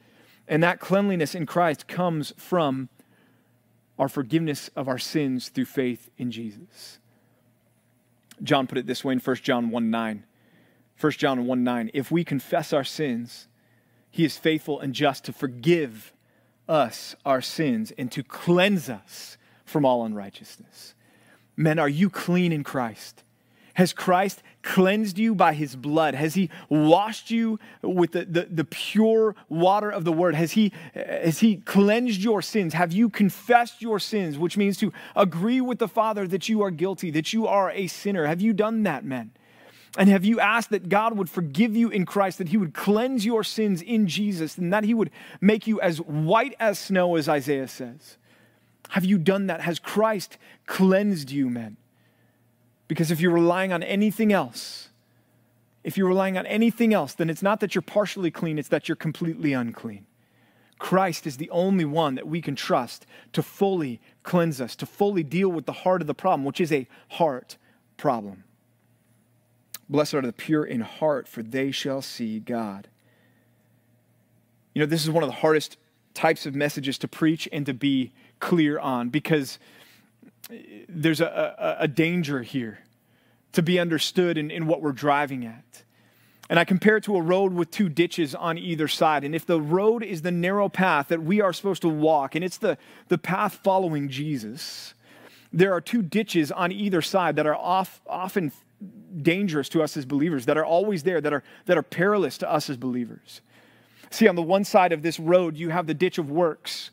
And 0.46 0.62
that 0.62 0.80
cleanliness 0.80 1.34
in 1.34 1.46
Christ 1.46 1.86
comes 1.88 2.32
from 2.36 2.88
our 3.98 4.08
forgiveness 4.08 4.68
of 4.74 4.88
our 4.88 4.98
sins 4.98 5.48
through 5.48 5.66
faith 5.66 6.10
in 6.18 6.30
Jesus. 6.30 6.98
John 8.42 8.66
put 8.66 8.78
it 8.78 8.86
this 8.86 9.04
way 9.04 9.12
in 9.12 9.20
1 9.20 9.36
John 9.36 9.70
1 9.70 9.90
9. 9.90 10.24
1 11.00 11.12
John 11.12 11.46
1 11.46 11.64
9. 11.64 11.90
If 11.94 12.10
we 12.10 12.24
confess 12.24 12.72
our 12.72 12.84
sins, 12.84 13.46
he 14.10 14.24
is 14.24 14.36
faithful 14.36 14.80
and 14.80 14.94
just 14.94 15.24
to 15.26 15.32
forgive 15.32 16.12
us 16.68 17.14
our 17.24 17.40
sins 17.40 17.92
and 17.96 18.10
to 18.12 18.22
cleanse 18.22 18.88
us 18.88 19.36
from 19.64 19.84
all 19.84 20.04
unrighteousness. 20.04 20.94
Men, 21.56 21.78
are 21.78 21.88
you 21.88 22.10
clean 22.10 22.52
in 22.52 22.64
Christ? 22.64 23.22
Has 23.74 23.92
Christ 23.92 24.42
cleansed 24.62 25.18
you 25.18 25.34
by 25.34 25.54
his 25.54 25.76
blood? 25.76 26.14
Has 26.14 26.34
he 26.34 26.50
washed 26.68 27.30
you 27.30 27.58
with 27.82 28.12
the, 28.12 28.24
the, 28.24 28.42
the, 28.50 28.64
pure 28.64 29.34
water 29.48 29.88
of 29.88 30.04
the 30.04 30.12
word? 30.12 30.34
Has 30.34 30.52
he, 30.52 30.72
has 30.92 31.38
he 31.38 31.56
cleansed 31.56 32.20
your 32.20 32.42
sins? 32.42 32.74
Have 32.74 32.92
you 32.92 33.08
confessed 33.08 33.80
your 33.80 33.98
sins, 33.98 34.36
which 34.36 34.56
means 34.56 34.76
to 34.78 34.92
agree 35.16 35.60
with 35.60 35.78
the 35.78 35.88
Father 35.88 36.26
that 36.28 36.48
you 36.48 36.62
are 36.62 36.70
guilty, 36.70 37.10
that 37.12 37.32
you 37.32 37.46
are 37.46 37.70
a 37.70 37.86
sinner? 37.86 38.26
Have 38.26 38.40
you 38.40 38.52
done 38.52 38.82
that, 38.82 39.04
men? 39.04 39.30
And 39.96 40.08
have 40.08 40.24
you 40.24 40.38
asked 40.38 40.70
that 40.70 40.88
God 40.88 41.16
would 41.16 41.28
forgive 41.30 41.74
you 41.74 41.88
in 41.90 42.06
Christ, 42.06 42.38
that 42.38 42.48
He 42.48 42.56
would 42.56 42.74
cleanse 42.74 43.24
your 43.24 43.42
sins 43.42 43.82
in 43.82 44.06
Jesus, 44.06 44.56
and 44.58 44.72
that 44.72 44.84
He 44.84 44.94
would 44.94 45.10
make 45.40 45.66
you 45.66 45.80
as 45.80 46.00
white 46.00 46.54
as 46.60 46.78
snow, 46.78 47.16
as 47.16 47.28
Isaiah 47.28 47.66
says? 47.66 48.16
Have 48.90 49.04
you 49.04 49.18
done 49.18 49.46
that? 49.46 49.60
Has 49.60 49.78
Christ 49.78 50.36
cleansed 50.66 51.30
you, 51.30 51.48
men? 51.48 51.76
Because 52.88 53.10
if 53.10 53.20
you're 53.20 53.32
relying 53.32 53.72
on 53.72 53.82
anything 53.84 54.32
else, 54.32 54.88
if 55.84 55.96
you're 55.96 56.08
relying 56.08 56.36
on 56.36 56.44
anything 56.46 56.92
else, 56.92 57.14
then 57.14 57.30
it's 57.30 57.42
not 57.42 57.60
that 57.60 57.74
you're 57.74 57.82
partially 57.82 58.30
clean, 58.30 58.58
it's 58.58 58.68
that 58.68 58.88
you're 58.88 58.96
completely 58.96 59.52
unclean. 59.52 60.06
Christ 60.78 61.26
is 61.26 61.36
the 61.36 61.50
only 61.50 61.84
one 61.84 62.16
that 62.16 62.26
we 62.26 62.40
can 62.40 62.56
trust 62.56 63.06
to 63.32 63.42
fully 63.42 64.00
cleanse 64.22 64.60
us, 64.60 64.74
to 64.76 64.86
fully 64.86 65.22
deal 65.22 65.50
with 65.50 65.66
the 65.66 65.72
heart 65.72 66.00
of 66.00 66.06
the 66.06 66.14
problem, 66.14 66.44
which 66.44 66.60
is 66.60 66.72
a 66.72 66.88
heart 67.10 67.58
problem. 67.96 68.44
Blessed 69.88 70.14
are 70.14 70.22
the 70.22 70.32
pure 70.32 70.64
in 70.64 70.80
heart, 70.80 71.28
for 71.28 71.42
they 71.42 71.70
shall 71.70 72.02
see 72.02 72.40
God. 72.40 72.88
You 74.74 74.80
know, 74.80 74.86
this 74.86 75.04
is 75.04 75.10
one 75.10 75.22
of 75.22 75.28
the 75.28 75.36
hardest 75.36 75.76
types 76.14 76.46
of 76.46 76.54
messages 76.54 76.98
to 76.98 77.08
preach 77.08 77.48
and 77.52 77.66
to 77.66 77.74
be 77.74 78.12
clear 78.40 78.78
on 78.78 79.10
because 79.10 79.58
there's 80.88 81.20
a, 81.20 81.76
a, 81.80 81.84
a 81.84 81.88
danger 81.88 82.42
here 82.42 82.80
to 83.52 83.62
be 83.62 83.78
understood 83.78 84.38
in, 84.38 84.50
in 84.50 84.66
what 84.66 84.82
we're 84.82 84.92
driving 84.92 85.44
at. 85.44 85.82
And 86.48 86.58
I 86.58 86.64
compare 86.64 86.96
it 86.96 87.04
to 87.04 87.16
a 87.16 87.22
road 87.22 87.52
with 87.52 87.70
two 87.70 87.88
ditches 87.88 88.34
on 88.34 88.58
either 88.58 88.88
side. 88.88 89.22
And 89.22 89.36
if 89.36 89.46
the 89.46 89.60
road 89.60 90.02
is 90.02 90.22
the 90.22 90.32
narrow 90.32 90.68
path 90.68 91.08
that 91.08 91.22
we 91.22 91.40
are 91.40 91.52
supposed 91.52 91.82
to 91.82 91.88
walk, 91.88 92.34
and 92.34 92.44
it's 92.44 92.58
the, 92.58 92.76
the 93.06 93.18
path 93.18 93.60
following 93.62 94.08
Jesus, 94.08 94.94
there 95.52 95.72
are 95.72 95.80
two 95.80 96.02
ditches 96.02 96.50
on 96.50 96.72
either 96.72 97.02
side 97.02 97.36
that 97.36 97.46
are 97.46 97.54
off, 97.54 98.00
often 98.06 98.50
dangerous 99.22 99.68
to 99.68 99.82
us 99.82 99.96
as 99.96 100.04
believers, 100.04 100.46
that 100.46 100.58
are 100.58 100.64
always 100.64 101.04
there, 101.04 101.20
that 101.20 101.32
are, 101.32 101.44
that 101.66 101.78
are 101.78 101.84
perilous 101.84 102.36
to 102.38 102.50
us 102.50 102.68
as 102.68 102.76
believers. 102.76 103.40
See, 104.10 104.26
on 104.26 104.34
the 104.34 104.42
one 104.42 104.64
side 104.64 104.92
of 104.92 105.02
this 105.02 105.20
road, 105.20 105.56
you 105.56 105.68
have 105.68 105.86
the 105.86 105.94
ditch 105.94 106.18
of 106.18 106.30
works, 106.30 106.90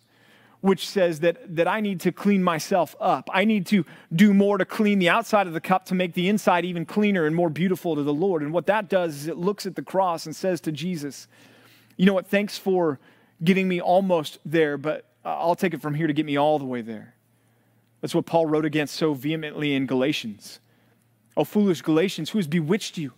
which 0.62 0.88
says 0.88 1.20
that, 1.20 1.56
that 1.56 1.68
I 1.68 1.82
need 1.82 2.00
to 2.02 2.12
clean 2.12 2.44
myself 2.44 2.96
up. 3.00 3.30
I 3.32 3.46
need 3.46 3.68
to 3.68 3.86
do 4.14 4.34
more 4.34 4.58
to 4.58 4.66
clean 4.66 5.00
the 5.00 5.10
outside 5.10 5.48
of 5.48 5.54
the 5.54 5.62
cup 5.62 5.86
to 5.86 5.96
make 5.96 6.14
the 6.14 6.28
inside 6.30 6.66
even 6.66 6.86
cleaner 6.86 7.26
and 7.26 7.36
more 7.36 7.50
beautiful 7.50 7.96
to 7.96 8.04
the 8.04 8.14
Lord. 8.14 8.42
And 8.42 8.52
what 8.52 8.66
that 8.66 8.90
does 8.90 9.16
is 9.16 9.28
it 9.28 9.38
looks 9.38 9.66
at 9.66 9.76
the 9.76 9.84
cross 9.84 10.26
and 10.26 10.36
says 10.36 10.60
to 10.62 10.72
Jesus, 10.72 11.28
You 11.96 12.06
know 12.06 12.14
what? 12.14 12.28
Thanks 12.28 12.58
for 12.58 13.00
getting 13.44 13.68
me 13.68 13.80
almost 13.80 14.40
there, 14.46 14.78
but 14.78 15.06
uh, 15.24 15.36
I'll 15.38 15.56
take 15.56 15.74
it 15.74 15.82
from 15.82 15.94
here 15.94 16.08
to 16.08 16.14
get 16.14 16.26
me 16.26 16.38
all 16.38 16.58
the 16.58 16.66
way 16.66 16.82
there. 16.82 17.14
That's 18.02 18.16
what 18.16 18.26
Paul 18.26 18.46
wrote 18.46 18.66
against 18.66 18.96
so 18.96 19.14
vehemently 19.14 19.74
in 19.74 19.86
Galatians. 19.86 20.60
Oh, 21.36 21.44
foolish 21.44 21.82
Galatians, 21.82 22.32
who 22.32 22.40
has 22.40 22.48
bewitched 22.48 22.98
you? 22.98 23.14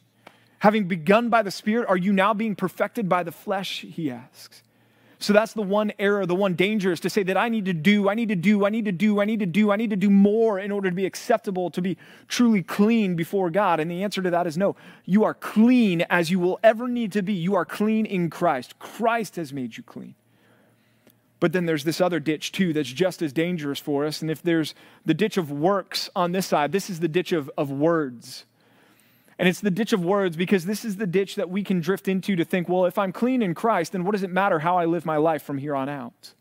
Having 0.60 0.90
begun 0.90 1.30
by 1.30 1.42
the 1.42 1.52
Spirit, 1.52 1.88
are 1.88 1.98
you 1.98 2.12
now 2.12 2.34
being 2.34 2.56
perfected 2.56 3.08
by 3.08 3.24
the 3.24 3.32
flesh? 3.32 3.82
He 3.82 4.12
asks. 4.12 4.62
So 5.22 5.34
that's 5.34 5.52
the 5.52 5.62
one 5.62 5.92
error, 6.00 6.26
the 6.26 6.34
one 6.34 6.54
danger 6.54 6.94
is 6.94 7.02
to 7.02 7.10
say 7.10 7.24
that 7.24 7.36
I 7.36 7.50
need 7.50 7.66
to 7.66 7.74
do, 7.74 8.08
I 8.08 8.14
need 8.14 8.30
to 8.30 8.38
do, 8.38 8.66
I 8.66 8.70
need 8.70 8.86
to 8.86 8.94
do, 8.94 9.20
I 9.20 9.26
need 9.26 9.42
to 9.42 9.46
do, 9.46 9.70
I 9.70 9.76
need 9.76 9.90
to 9.90 9.98
do 9.98 10.10
more 10.10 10.58
in 10.58 10.72
order 10.72 10.90
to 10.90 10.96
be 10.96 11.06
acceptable, 11.06 11.70
to 11.72 11.82
be 11.82 11.98
truly 12.30 12.64
clean 12.64 13.16
before 13.16 13.50
God. 13.50 13.82
And 13.82 13.92
the 13.92 14.02
answer 14.02 14.22
to 14.22 14.30
that 14.32 14.48
is 14.48 14.58
no. 14.58 14.78
You 15.04 15.26
are 15.26 15.34
clean 15.34 16.06
as 16.10 16.32
you 16.32 16.40
will 16.40 16.58
ever 16.64 16.88
need 16.88 17.12
to 17.12 17.22
be. 17.22 17.34
You 17.34 17.56
are 17.56 17.66
clean 17.66 18.06
in 18.06 18.30
Christ. 18.30 18.80
Christ 18.80 19.36
has 19.36 19.52
made 19.52 19.76
you 19.76 19.84
clean. 19.84 20.16
But 21.42 21.52
then 21.52 21.66
there's 21.66 21.84
this 21.84 22.00
other 22.00 22.22
ditch 22.22 22.54
too 22.54 22.72
that's 22.72 22.90
just 22.90 23.22
as 23.22 23.34
dangerous 23.34 23.80
for 23.80 24.06
us. 24.06 24.22
And 24.22 24.32
if 24.32 24.42
there's 24.42 24.74
the 25.06 25.14
ditch 25.14 25.36
of 25.36 25.52
works 25.52 26.10
on 26.16 26.32
this 26.32 26.48
side, 26.48 26.72
this 26.72 26.90
is 26.90 27.02
the 27.02 27.08
ditch 27.10 27.34
of, 27.34 27.52
of 27.58 27.70
words. 27.70 28.46
And 29.40 29.48
it's 29.48 29.62
the 29.62 29.72
ditch 29.72 29.94
of 29.94 30.04
words 30.04 30.36
because 30.36 30.66
this 30.66 30.84
is 30.84 30.98
the 30.98 31.08
ditch 31.08 31.36
that 31.36 31.50
we 31.50 31.64
can 31.64 31.80
drift 31.80 32.10
into 32.10 32.36
to 32.36 32.44
think, 32.44 32.68
well, 32.68 32.86
if 32.86 32.98
I'm 32.98 33.14
clean 33.14 33.42
in 33.42 33.56
Christ, 33.56 33.94
then 33.94 34.04
what 34.04 34.12
does 34.12 34.22
it 34.22 34.30
matter 34.30 34.60
how 34.60 34.78
I 34.78 34.84
live 34.84 35.06
my 35.06 35.16
life 35.16 35.44
from 35.44 35.58
here 35.58 35.76
on 35.76 35.88
out? 35.88 36.34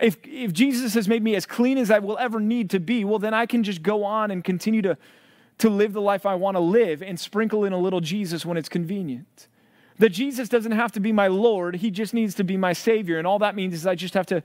If, 0.00 0.16
if 0.24 0.54
Jesus 0.54 0.94
has 0.94 1.06
made 1.06 1.22
me 1.22 1.34
as 1.34 1.44
clean 1.44 1.76
as 1.76 1.90
I 1.90 1.98
will 1.98 2.16
ever 2.16 2.40
need 2.40 2.70
to 2.70 2.80
be, 2.80 3.04
well, 3.04 3.18
then 3.18 3.34
I 3.34 3.44
can 3.44 3.62
just 3.62 3.82
go 3.82 4.04
on 4.04 4.30
and 4.30 4.42
continue 4.42 4.80
to, 4.82 4.96
to 5.58 5.68
live 5.68 5.92
the 5.92 6.00
life 6.00 6.24
I 6.24 6.34
want 6.34 6.56
to 6.56 6.60
live 6.60 7.02
and 7.02 7.20
sprinkle 7.20 7.64
in 7.64 7.74
a 7.74 7.78
little 7.78 8.00
Jesus 8.00 8.46
when 8.46 8.56
it's 8.56 8.70
convenient. 8.70 9.48
That 9.98 10.10
Jesus 10.10 10.48
doesn't 10.48 10.72
have 10.72 10.92
to 10.92 11.00
be 11.00 11.12
my 11.12 11.26
Lord, 11.26 11.76
He 11.76 11.90
just 11.90 12.14
needs 12.14 12.34
to 12.36 12.44
be 12.44 12.56
my 12.56 12.72
Savior. 12.72 13.18
And 13.18 13.26
all 13.26 13.40
that 13.40 13.54
means 13.54 13.74
is 13.74 13.86
I 13.86 13.96
just 13.96 14.14
have 14.14 14.26
to, 14.26 14.42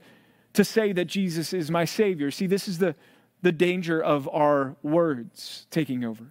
to 0.52 0.64
say 0.64 0.92
that 0.92 1.06
Jesus 1.06 1.54
is 1.54 1.70
my 1.70 1.86
Savior. 1.86 2.30
See, 2.30 2.46
this 2.46 2.68
is 2.68 2.76
the, 2.76 2.94
the 3.40 3.52
danger 3.52 4.02
of 4.02 4.28
our 4.28 4.76
words 4.82 5.66
taking 5.70 6.04
over. 6.04 6.26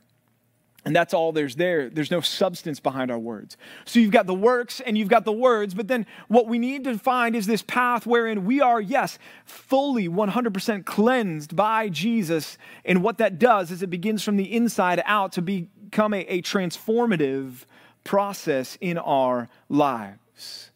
And 0.86 0.93
that's 0.93 1.13
all 1.13 1.32
there's 1.32 1.56
there. 1.56 1.89
There's 1.89 2.12
no 2.12 2.19
substance 2.19 2.80
behind 2.82 3.10
our 3.10 3.19
words. 3.19 3.56
So 3.86 4.00
you've 4.00 4.12
got 4.12 4.28
the 4.28 4.34
works 4.34 4.82
and 4.82 4.98
you've 4.98 5.08
got 5.08 5.24
the 5.24 5.32
words, 5.32 5.74
but 5.74 5.88
then 5.88 6.06
what 6.28 6.48
we 6.48 6.60
need 6.60 6.84
to 6.84 6.98
find 6.98 7.36
is 7.36 7.48
this 7.48 7.62
path 7.62 8.06
wherein 8.06 8.43
we 8.43 8.60
are, 8.60 8.82
yes, 8.82 9.17
fully 9.46 10.10
100% 10.10 10.86
cleansed 10.86 11.56
by 11.56 11.88
Jesus. 11.88 12.58
And 12.84 13.02
what 13.02 13.17
that 13.19 13.39
does 13.39 13.72
is 13.72 13.82
it 13.82 13.89
begins 13.89 14.24
from 14.24 14.36
the 14.36 14.54
inside 14.54 15.02
out 15.06 15.32
to 15.34 15.41
become 15.41 16.13
a, 16.13 16.22
a 16.26 16.41
transformative 16.41 17.63
process 18.04 18.78
in 18.82 18.98
our 18.98 19.48
lives. 19.69 20.72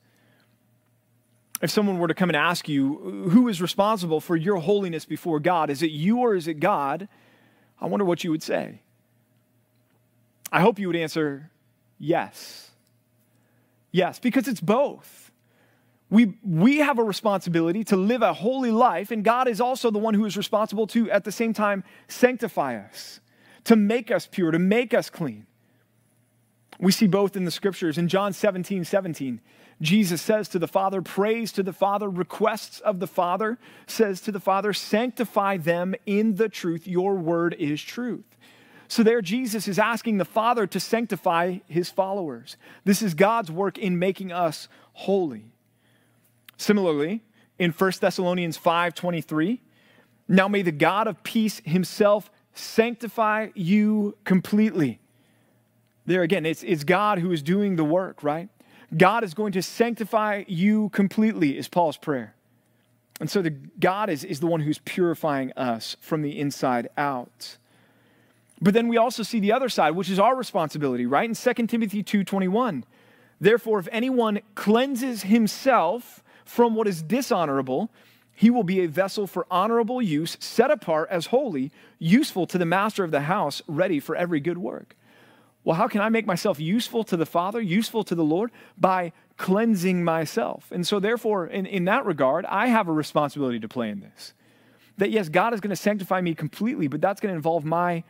If 1.61 1.69
someone 1.69 1.97
were 1.97 2.07
to 2.07 2.13
come 2.13 2.29
and 2.29 2.37
ask 2.37 2.69
you, 2.69 3.27
who 3.31 3.49
is 3.49 3.61
responsible 3.61 4.21
for 4.21 4.37
your 4.37 4.57
holiness 4.57 5.05
before 5.05 5.39
God? 5.41 5.69
Is 5.69 5.81
it 5.81 5.91
you 5.91 6.19
or 6.19 6.35
is 6.35 6.47
it 6.47 6.61
God? 6.61 7.09
I 7.81 7.87
wonder 7.87 8.05
what 8.05 8.23
you 8.23 8.31
would 8.31 8.43
say. 8.43 8.81
I 10.51 10.61
hope 10.61 10.79
you 10.79 10.87
would 10.87 10.95
answer 10.95 11.51
yes. 11.97 12.71
Yes, 13.91 14.19
because 14.19 14.47
it's 14.47 14.61
both. 14.61 15.31
We, 16.09 16.37
we 16.41 16.77
have 16.77 16.99
a 16.99 17.03
responsibility 17.03 17.83
to 17.85 17.97
live 17.97 18.21
a 18.21 18.33
holy 18.33 18.71
life, 18.71 19.11
and 19.11 19.23
God 19.23 19.47
is 19.47 19.59
also 19.59 19.91
the 19.91 19.99
one 19.99 20.13
who 20.13 20.25
is 20.25 20.37
responsible 20.37 20.87
to, 20.87 21.11
at 21.11 21.25
the 21.25 21.31
same 21.31 21.53
time, 21.53 21.83
sanctify 22.07 22.77
us, 22.77 23.19
to 23.65 23.75
make 23.75 24.09
us 24.09 24.25
pure, 24.25 24.51
to 24.51 24.59
make 24.59 24.93
us 24.93 25.09
clean. 25.09 25.45
We 26.79 26.91
see 26.91 27.07
both 27.07 27.35
in 27.35 27.43
the 27.43 27.51
scriptures. 27.51 27.97
In 27.97 28.07
John 28.07 28.33
17, 28.33 28.85
17, 28.85 29.41
Jesus 29.81 30.21
says 30.21 30.47
to 30.49 30.59
the 30.59 30.67
Father, 30.67 31.01
prays 31.01 31.51
to 31.53 31.63
the 31.63 31.73
Father, 31.73 32.09
requests 32.09 32.79
of 32.79 32.99
the 32.99 33.07
Father, 33.07 33.57
says 33.85 34.21
to 34.21 34.31
the 34.31 34.39
Father, 34.39 34.73
sanctify 34.73 35.57
them 35.57 35.95
in 36.05 36.35
the 36.35 36.49
truth. 36.49 36.87
Your 36.87 37.15
word 37.15 37.55
is 37.59 37.81
truth. 37.81 38.36
So 38.87 39.03
there, 39.03 39.21
Jesus 39.21 39.67
is 39.67 39.79
asking 39.79 40.17
the 40.17 40.25
Father 40.25 40.65
to 40.67 40.79
sanctify 40.79 41.59
his 41.67 41.89
followers. 41.89 42.57
This 42.85 43.01
is 43.01 43.13
God's 43.13 43.51
work 43.51 43.77
in 43.77 43.99
making 43.99 44.31
us 44.31 44.69
holy. 44.93 45.45
Similarly, 46.57 47.21
in 47.59 47.71
1 47.71 47.91
Thessalonians 47.99 48.57
5:23, 48.57 49.59
now 50.27 50.47
may 50.47 50.61
the 50.61 50.71
God 50.71 51.07
of 51.07 51.23
peace 51.23 51.61
himself 51.65 52.31
sanctify 52.53 53.49
you 53.53 54.17
completely. 54.23 54.99
There 56.05 56.23
again, 56.23 56.45
it's, 56.45 56.63
it's 56.63 56.83
God 56.83 57.19
who 57.19 57.31
is 57.31 57.41
doing 57.41 57.75
the 57.75 57.83
work, 57.83 58.23
right? 58.23 58.49
God 58.95 59.23
is 59.23 59.33
going 59.33 59.51
to 59.51 59.61
sanctify 59.61 60.45
you 60.47 60.89
completely, 60.89 61.57
is 61.57 61.67
Paul's 61.67 61.97
prayer. 61.97 62.33
And 63.19 63.29
so 63.29 63.41
the 63.41 63.49
God 63.49 64.09
is, 64.09 64.23
is 64.23 64.39
the 64.39 64.47
one 64.47 64.61
who's 64.61 64.79
purifying 64.79 65.51
us 65.53 65.97
from 65.99 66.21
the 66.21 66.39
inside 66.39 66.87
out. 66.97 67.57
But 68.61 68.73
then 68.73 68.87
we 68.87 68.97
also 68.97 69.23
see 69.23 69.39
the 69.39 69.51
other 69.51 69.69
side, 69.69 69.91
which 69.91 70.09
is 70.09 70.19
our 70.19 70.35
responsibility, 70.35 71.05
right? 71.05 71.29
In 71.29 71.35
2 71.35 71.67
Timothy 71.67 72.03
2:21. 72.03 72.83
Therefore, 73.39 73.79
if 73.79 73.87
anyone 73.91 74.39
cleanses 74.55 75.23
himself 75.23 76.23
from 76.43 76.73
what 76.73 76.87
is 76.87 77.03
dishonorable, 77.03 77.91
he 78.33 78.49
will 78.49 78.63
be 78.63 78.81
a 78.81 78.87
vessel 78.87 79.27
for 79.27 79.45
honorable 79.49 80.01
use, 80.01 80.37
set 80.39 80.71
apart 80.71 81.09
as 81.11 81.27
holy, 81.27 81.71
useful 81.99 82.47
to 82.47 82.57
the 82.57 82.65
master 82.65 83.03
of 83.03 83.11
the 83.11 83.21
house, 83.21 83.61
ready 83.67 83.99
for 83.99 84.15
every 84.15 84.39
good 84.39 84.57
work. 84.57 84.95
Well, 85.63 85.75
how 85.75 85.87
can 85.87 86.01
I 86.01 86.09
make 86.09 86.25
myself 86.25 86.59
useful 86.59 87.03
to 87.05 87.17
the 87.17 87.25
Father, 87.25 87.59
useful 87.59 88.03
to 88.05 88.15
the 88.15 88.23
Lord? 88.23 88.51
By 88.77 89.11
cleansing 89.37 90.03
myself. 90.03 90.71
And 90.71 90.85
so, 90.87 90.99
therefore, 90.99 91.45
in, 91.47 91.65
in 91.65 91.85
that 91.85 92.05
regard, 92.05 92.45
I 92.45 92.67
have 92.67 92.87
a 92.87 92.93
responsibility 92.93 93.59
to 93.59 93.67
play 93.67 93.89
in 93.89 93.99
this. 93.99 94.33
That 94.97 95.11
yes, 95.11 95.29
God 95.29 95.53
is 95.53 95.59
going 95.59 95.69
to 95.69 95.75
sanctify 95.75 96.21
me 96.21 96.33
completely, 96.33 96.87
but 96.87 97.01
that's 97.01 97.19
going 97.19 97.33
to 97.33 97.35
involve 97.35 97.65
my 97.65 98.03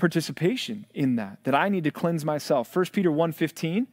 participation 0.00 0.86
in 0.94 1.16
that, 1.16 1.38
that 1.44 1.54
I 1.54 1.68
need 1.68 1.84
to 1.84 1.90
cleanse 1.90 2.24
myself. 2.24 2.74
1 2.74 2.86
Peter 2.86 3.10
1:15 3.10 3.86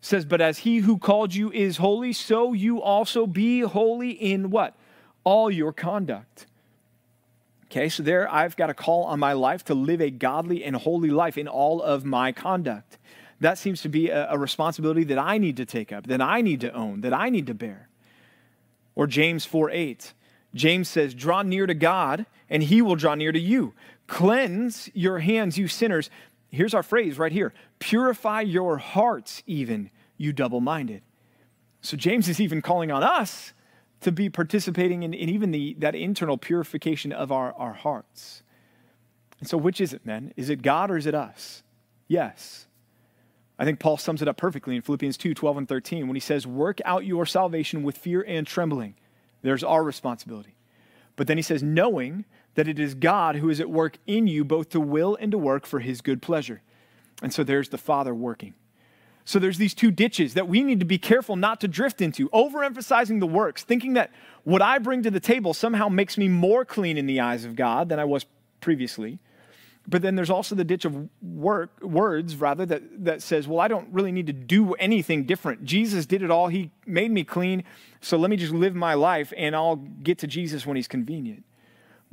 says, 0.00 0.24
But 0.24 0.40
as 0.40 0.58
he 0.60 0.78
who 0.78 0.96
called 0.96 1.34
you 1.34 1.50
is 1.52 1.78
holy, 1.78 2.12
so 2.12 2.52
you 2.52 2.80
also 2.80 3.26
be 3.26 3.60
holy 3.60 4.10
in 4.10 4.50
what? 4.50 4.76
All 5.24 5.50
your 5.50 5.72
conduct. 5.72 6.46
Okay, 7.64 7.88
so 7.88 8.02
there 8.02 8.32
I've 8.32 8.56
got 8.56 8.70
a 8.70 8.74
call 8.74 9.04
on 9.04 9.18
my 9.18 9.32
life 9.32 9.64
to 9.64 9.74
live 9.74 10.00
a 10.00 10.10
godly 10.10 10.64
and 10.64 10.76
holy 10.76 11.10
life 11.10 11.36
in 11.36 11.48
all 11.48 11.82
of 11.82 12.04
my 12.04 12.30
conduct. 12.30 12.98
That 13.40 13.58
seems 13.58 13.82
to 13.82 13.88
be 13.88 14.10
a, 14.10 14.30
a 14.30 14.38
responsibility 14.38 15.04
that 15.04 15.18
I 15.18 15.38
need 15.38 15.56
to 15.56 15.66
take 15.66 15.92
up, 15.92 16.06
that 16.06 16.20
I 16.20 16.40
need 16.40 16.60
to 16.60 16.72
own, 16.72 17.00
that 17.00 17.12
I 17.12 17.30
need 17.30 17.48
to 17.48 17.54
bear. 17.54 17.88
Or 18.94 19.06
James 19.08 19.44
4 19.44 19.70
8. 19.70 20.14
James 20.54 20.88
says, 20.88 21.14
Draw 21.14 21.42
near 21.42 21.66
to 21.66 21.74
God, 21.74 22.26
and 22.48 22.62
he 22.62 22.80
will 22.80 22.94
draw 22.94 23.16
near 23.16 23.32
to 23.32 23.40
you. 23.40 23.74
Cleanse 24.06 24.90
your 24.94 25.18
hands, 25.18 25.56
you 25.58 25.68
sinners. 25.68 26.10
Here's 26.50 26.74
our 26.74 26.82
phrase 26.82 27.18
right 27.18 27.32
here 27.32 27.52
purify 27.78 28.42
your 28.42 28.78
hearts, 28.78 29.42
even, 29.46 29.90
you 30.16 30.32
double 30.32 30.60
minded. 30.60 31.02
So 31.80 31.96
James 31.96 32.28
is 32.28 32.40
even 32.40 32.62
calling 32.62 32.90
on 32.90 33.02
us 33.02 33.52
to 34.00 34.12
be 34.12 34.28
participating 34.30 35.02
in, 35.02 35.14
in 35.14 35.28
even 35.28 35.50
the, 35.50 35.74
that 35.78 35.94
internal 35.94 36.38
purification 36.38 37.12
of 37.12 37.32
our, 37.32 37.52
our 37.54 37.72
hearts. 37.72 38.42
And 39.40 39.48
so, 39.48 39.56
which 39.56 39.80
is 39.80 39.92
it, 39.92 40.06
men? 40.06 40.32
Is 40.36 40.48
it 40.48 40.62
God 40.62 40.90
or 40.90 40.96
is 40.96 41.06
it 41.06 41.14
us? 41.14 41.62
Yes. 42.08 42.66
I 43.58 43.64
think 43.64 43.80
Paul 43.80 43.96
sums 43.96 44.22
it 44.22 44.28
up 44.28 44.36
perfectly 44.36 44.76
in 44.76 44.82
Philippians 44.82 45.16
2 45.16 45.34
12 45.34 45.56
and 45.58 45.68
13 45.68 46.06
when 46.06 46.16
he 46.16 46.20
says, 46.20 46.46
Work 46.46 46.80
out 46.84 47.04
your 47.04 47.26
salvation 47.26 47.82
with 47.82 47.96
fear 47.96 48.24
and 48.26 48.46
trembling. 48.46 48.94
There's 49.42 49.64
our 49.64 49.84
responsibility. 49.84 50.56
But 51.16 51.26
then 51.26 51.36
he 51.36 51.42
says, 51.42 51.62
knowing 51.62 52.24
that 52.54 52.68
it 52.68 52.78
is 52.78 52.94
God 52.94 53.36
who 53.36 53.50
is 53.50 53.60
at 53.60 53.70
work 53.70 53.98
in 54.06 54.26
you 54.26 54.44
both 54.44 54.70
to 54.70 54.80
will 54.80 55.16
and 55.20 55.32
to 55.32 55.38
work 55.38 55.66
for 55.66 55.80
his 55.80 56.00
good 56.00 56.22
pleasure. 56.22 56.62
And 57.22 57.32
so 57.32 57.44
there's 57.44 57.68
the 57.68 57.78
Father 57.78 58.14
working. 58.14 58.54
So 59.24 59.38
there's 59.38 59.58
these 59.58 59.74
two 59.74 59.90
ditches 59.90 60.34
that 60.34 60.48
we 60.48 60.62
need 60.62 60.80
to 60.80 60.86
be 60.86 60.98
careful 60.98 61.34
not 61.34 61.60
to 61.62 61.68
drift 61.68 62.02
into, 62.02 62.28
overemphasizing 62.28 63.20
the 63.20 63.26
works, 63.26 63.64
thinking 63.64 63.94
that 63.94 64.10
what 64.44 64.60
I 64.60 64.78
bring 64.78 65.02
to 65.02 65.10
the 65.10 65.20
table 65.20 65.54
somehow 65.54 65.88
makes 65.88 66.18
me 66.18 66.28
more 66.28 66.64
clean 66.64 66.98
in 66.98 67.06
the 67.06 67.20
eyes 67.20 67.44
of 67.44 67.56
God 67.56 67.88
than 67.88 67.98
I 67.98 68.04
was 68.04 68.26
previously. 68.60 69.18
But 69.86 70.02
then 70.02 70.14
there's 70.14 70.30
also 70.30 70.54
the 70.54 70.64
ditch 70.64 70.84
of 70.84 71.08
work, 71.22 71.82
words, 71.82 72.36
rather, 72.36 72.64
that, 72.66 73.04
that 73.04 73.22
says, 73.22 73.46
well, 73.46 73.60
I 73.60 73.68
don't 73.68 73.88
really 73.92 74.12
need 74.12 74.26
to 74.26 74.32
do 74.32 74.74
anything 74.74 75.24
different. 75.24 75.64
Jesus 75.64 76.06
did 76.06 76.22
it 76.22 76.30
all. 76.30 76.48
He 76.48 76.70
made 76.86 77.10
me 77.10 77.24
clean. 77.24 77.64
So 78.00 78.16
let 78.16 78.30
me 78.30 78.36
just 78.36 78.52
live 78.52 78.74
my 78.74 78.94
life 78.94 79.32
and 79.36 79.54
I'll 79.54 79.76
get 79.76 80.18
to 80.18 80.26
Jesus 80.26 80.64
when 80.66 80.76
he's 80.76 80.88
convenient. 80.88 81.44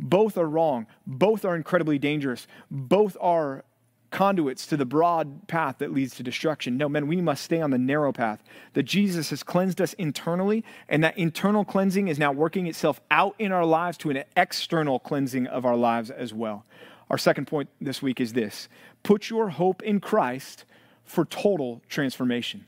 Both 0.01 0.37
are 0.37 0.49
wrong. 0.49 0.87
Both 1.05 1.45
are 1.45 1.55
incredibly 1.55 1.99
dangerous. 1.99 2.47
Both 2.69 3.15
are 3.21 3.63
conduits 4.09 4.65
to 4.67 4.75
the 4.75 4.85
broad 4.85 5.47
path 5.47 5.77
that 5.77 5.93
leads 5.93 6.15
to 6.15 6.23
destruction. 6.23 6.75
No, 6.75 6.89
men, 6.89 7.07
we 7.07 7.21
must 7.21 7.43
stay 7.43 7.61
on 7.61 7.71
the 7.71 7.77
narrow 7.77 8.11
path. 8.11 8.43
That 8.73 8.83
Jesus 8.83 9.29
has 9.29 9.41
cleansed 9.41 9.79
us 9.79 9.93
internally, 9.93 10.65
and 10.89 11.03
that 11.03 11.17
internal 11.17 11.63
cleansing 11.63 12.09
is 12.09 12.19
now 12.19 12.31
working 12.33 12.67
itself 12.67 12.99
out 13.09 13.35
in 13.39 13.51
our 13.51 13.65
lives 13.65 13.97
to 13.99 14.09
an 14.09 14.23
external 14.35 14.99
cleansing 14.99 15.47
of 15.47 15.65
our 15.65 15.77
lives 15.77 16.09
as 16.09 16.33
well. 16.33 16.65
Our 17.09 17.17
second 17.17 17.45
point 17.45 17.69
this 17.79 18.01
week 18.01 18.19
is 18.19 18.33
this 18.33 18.67
put 19.03 19.29
your 19.29 19.49
hope 19.49 19.81
in 19.83 19.99
Christ 19.99 20.65
for 21.05 21.25
total 21.25 21.81
transformation. 21.87 22.65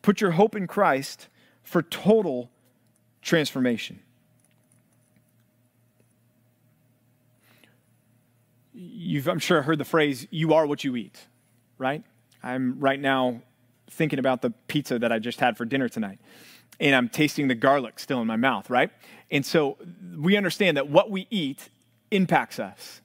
Put 0.00 0.20
your 0.20 0.32
hope 0.32 0.56
in 0.56 0.66
Christ 0.66 1.28
for 1.62 1.82
total 1.82 2.50
transformation. 3.20 4.00
You've, 8.84 9.28
I'm 9.28 9.38
sure, 9.38 9.62
heard 9.62 9.78
the 9.78 9.84
phrase, 9.84 10.26
you 10.30 10.54
are 10.54 10.66
what 10.66 10.82
you 10.82 10.96
eat, 10.96 11.16
right? 11.78 12.02
I'm 12.42 12.80
right 12.80 12.98
now 12.98 13.42
thinking 13.88 14.18
about 14.18 14.42
the 14.42 14.50
pizza 14.66 14.98
that 14.98 15.12
I 15.12 15.20
just 15.20 15.38
had 15.38 15.56
for 15.56 15.64
dinner 15.64 15.88
tonight, 15.88 16.18
and 16.80 16.94
I'm 16.94 17.08
tasting 17.08 17.46
the 17.46 17.54
garlic 17.54 18.00
still 18.00 18.20
in 18.20 18.26
my 18.26 18.36
mouth, 18.36 18.68
right? 18.70 18.90
And 19.30 19.46
so 19.46 19.78
we 20.18 20.36
understand 20.36 20.76
that 20.78 20.88
what 20.88 21.10
we 21.10 21.28
eat 21.30 21.68
impacts 22.10 22.58
us. 22.58 23.02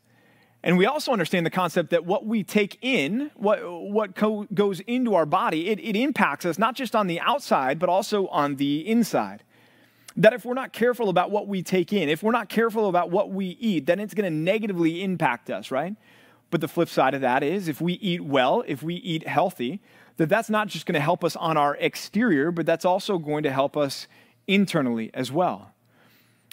And 0.64 0.80
we 0.80 0.88
also 0.88 1.12
understand 1.12 1.46
the 1.46 1.52
concept 1.52 1.92
that 1.92 2.06
what 2.06 2.26
we 2.26 2.44
take 2.44 2.80
in, 2.82 3.30
what, 3.36 3.60
what 3.64 4.16
co- 4.16 4.48
goes 4.54 4.80
into 4.82 5.14
our 5.14 5.28
body, 5.28 5.70
it, 5.70 5.80
it 5.80 5.96
impacts 5.96 6.46
us 6.46 6.58
not 6.58 6.76
just 6.76 6.96
on 6.96 7.06
the 7.06 7.20
outside, 7.20 7.78
but 7.78 7.88
also 7.88 8.28
on 8.28 8.56
the 8.56 8.88
inside. 8.88 9.44
That 10.18 10.34
if 10.34 10.46
we're 10.46 10.56
not 10.56 10.74
careful 10.74 11.10
about 11.10 11.32
what 11.32 11.48
we 11.48 11.62
take 11.62 11.94
in, 11.94 12.10
if 12.10 12.24
we're 12.24 12.32
not 12.32 12.50
careful 12.50 12.90
about 12.90 13.12
what 13.12 13.32
we 13.32 13.58
eat, 13.60 13.86
then 13.86 14.00
it's 14.00 14.14
going 14.14 14.32
to 14.32 14.36
negatively 14.36 15.04
impact 15.04 15.50
us, 15.50 15.70
right? 15.72 15.96
But 16.50 16.62
the 16.62 16.68
flip 16.68 16.90
side 16.90 17.14
of 17.14 17.22
that 17.22 17.44
is 17.44 17.68
if 17.68 17.82
we 17.82 17.94
eat 17.94 18.22
well, 18.22 18.64
if 18.68 18.82
we 18.82 18.96
eat 18.96 19.28
healthy, 19.28 19.82
that 20.18 20.30
that's 20.30 20.50
not 20.50 20.68
just 20.68 20.86
going 20.86 20.96
to 20.96 21.00
help 21.00 21.24
us 21.24 21.36
on 21.36 21.56
our 21.56 21.76
exterior, 21.76 22.52
but 22.52 22.66
that's 22.66 22.86
also 22.86 23.18
going 23.18 23.44
to 23.44 23.52
help 23.52 23.78
us 23.78 24.08
internally 24.48 25.12
as 25.14 25.32
well. 25.32 25.74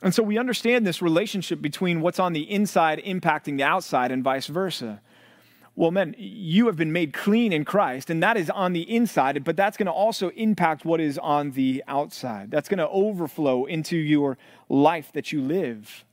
And 0.03 0.15
so 0.15 0.23
we 0.23 0.37
understand 0.37 0.87
this 0.87 1.01
relationship 1.01 1.63
between 1.63 2.01
what's 2.01 2.19
on 2.19 2.35
the 2.35 2.43
inside 2.43 3.01
impacting 3.05 3.57
the 3.57 3.63
outside 3.63 4.11
and 4.11 4.23
vice 4.23 4.49
versa. 4.49 5.01
Well, 5.77 5.91
men, 5.91 6.15
you 6.17 6.67
have 6.67 6.77
been 6.77 6.93
made 6.93 7.13
clean 7.13 7.53
in 7.53 7.65
Christ, 7.65 8.09
and 8.09 8.23
that 8.23 8.37
is 8.37 8.49
on 8.49 8.73
the 8.73 8.83
inside, 8.83 9.43
but 9.43 9.57
that's 9.57 9.77
going 9.77 9.87
to 9.87 9.93
also 9.93 10.29
impact 10.31 10.85
what 10.85 11.01
is 11.01 11.19
on 11.19 11.51
the 11.53 11.83
outside. 11.89 12.51
That's 12.51 12.69
going 12.69 12.79
to 12.79 12.89
overflow 12.89 13.65
into 13.65 13.97
your 13.97 14.39
life 14.69 15.11
that 15.15 15.33
you 15.33 15.41
live. 15.41 16.05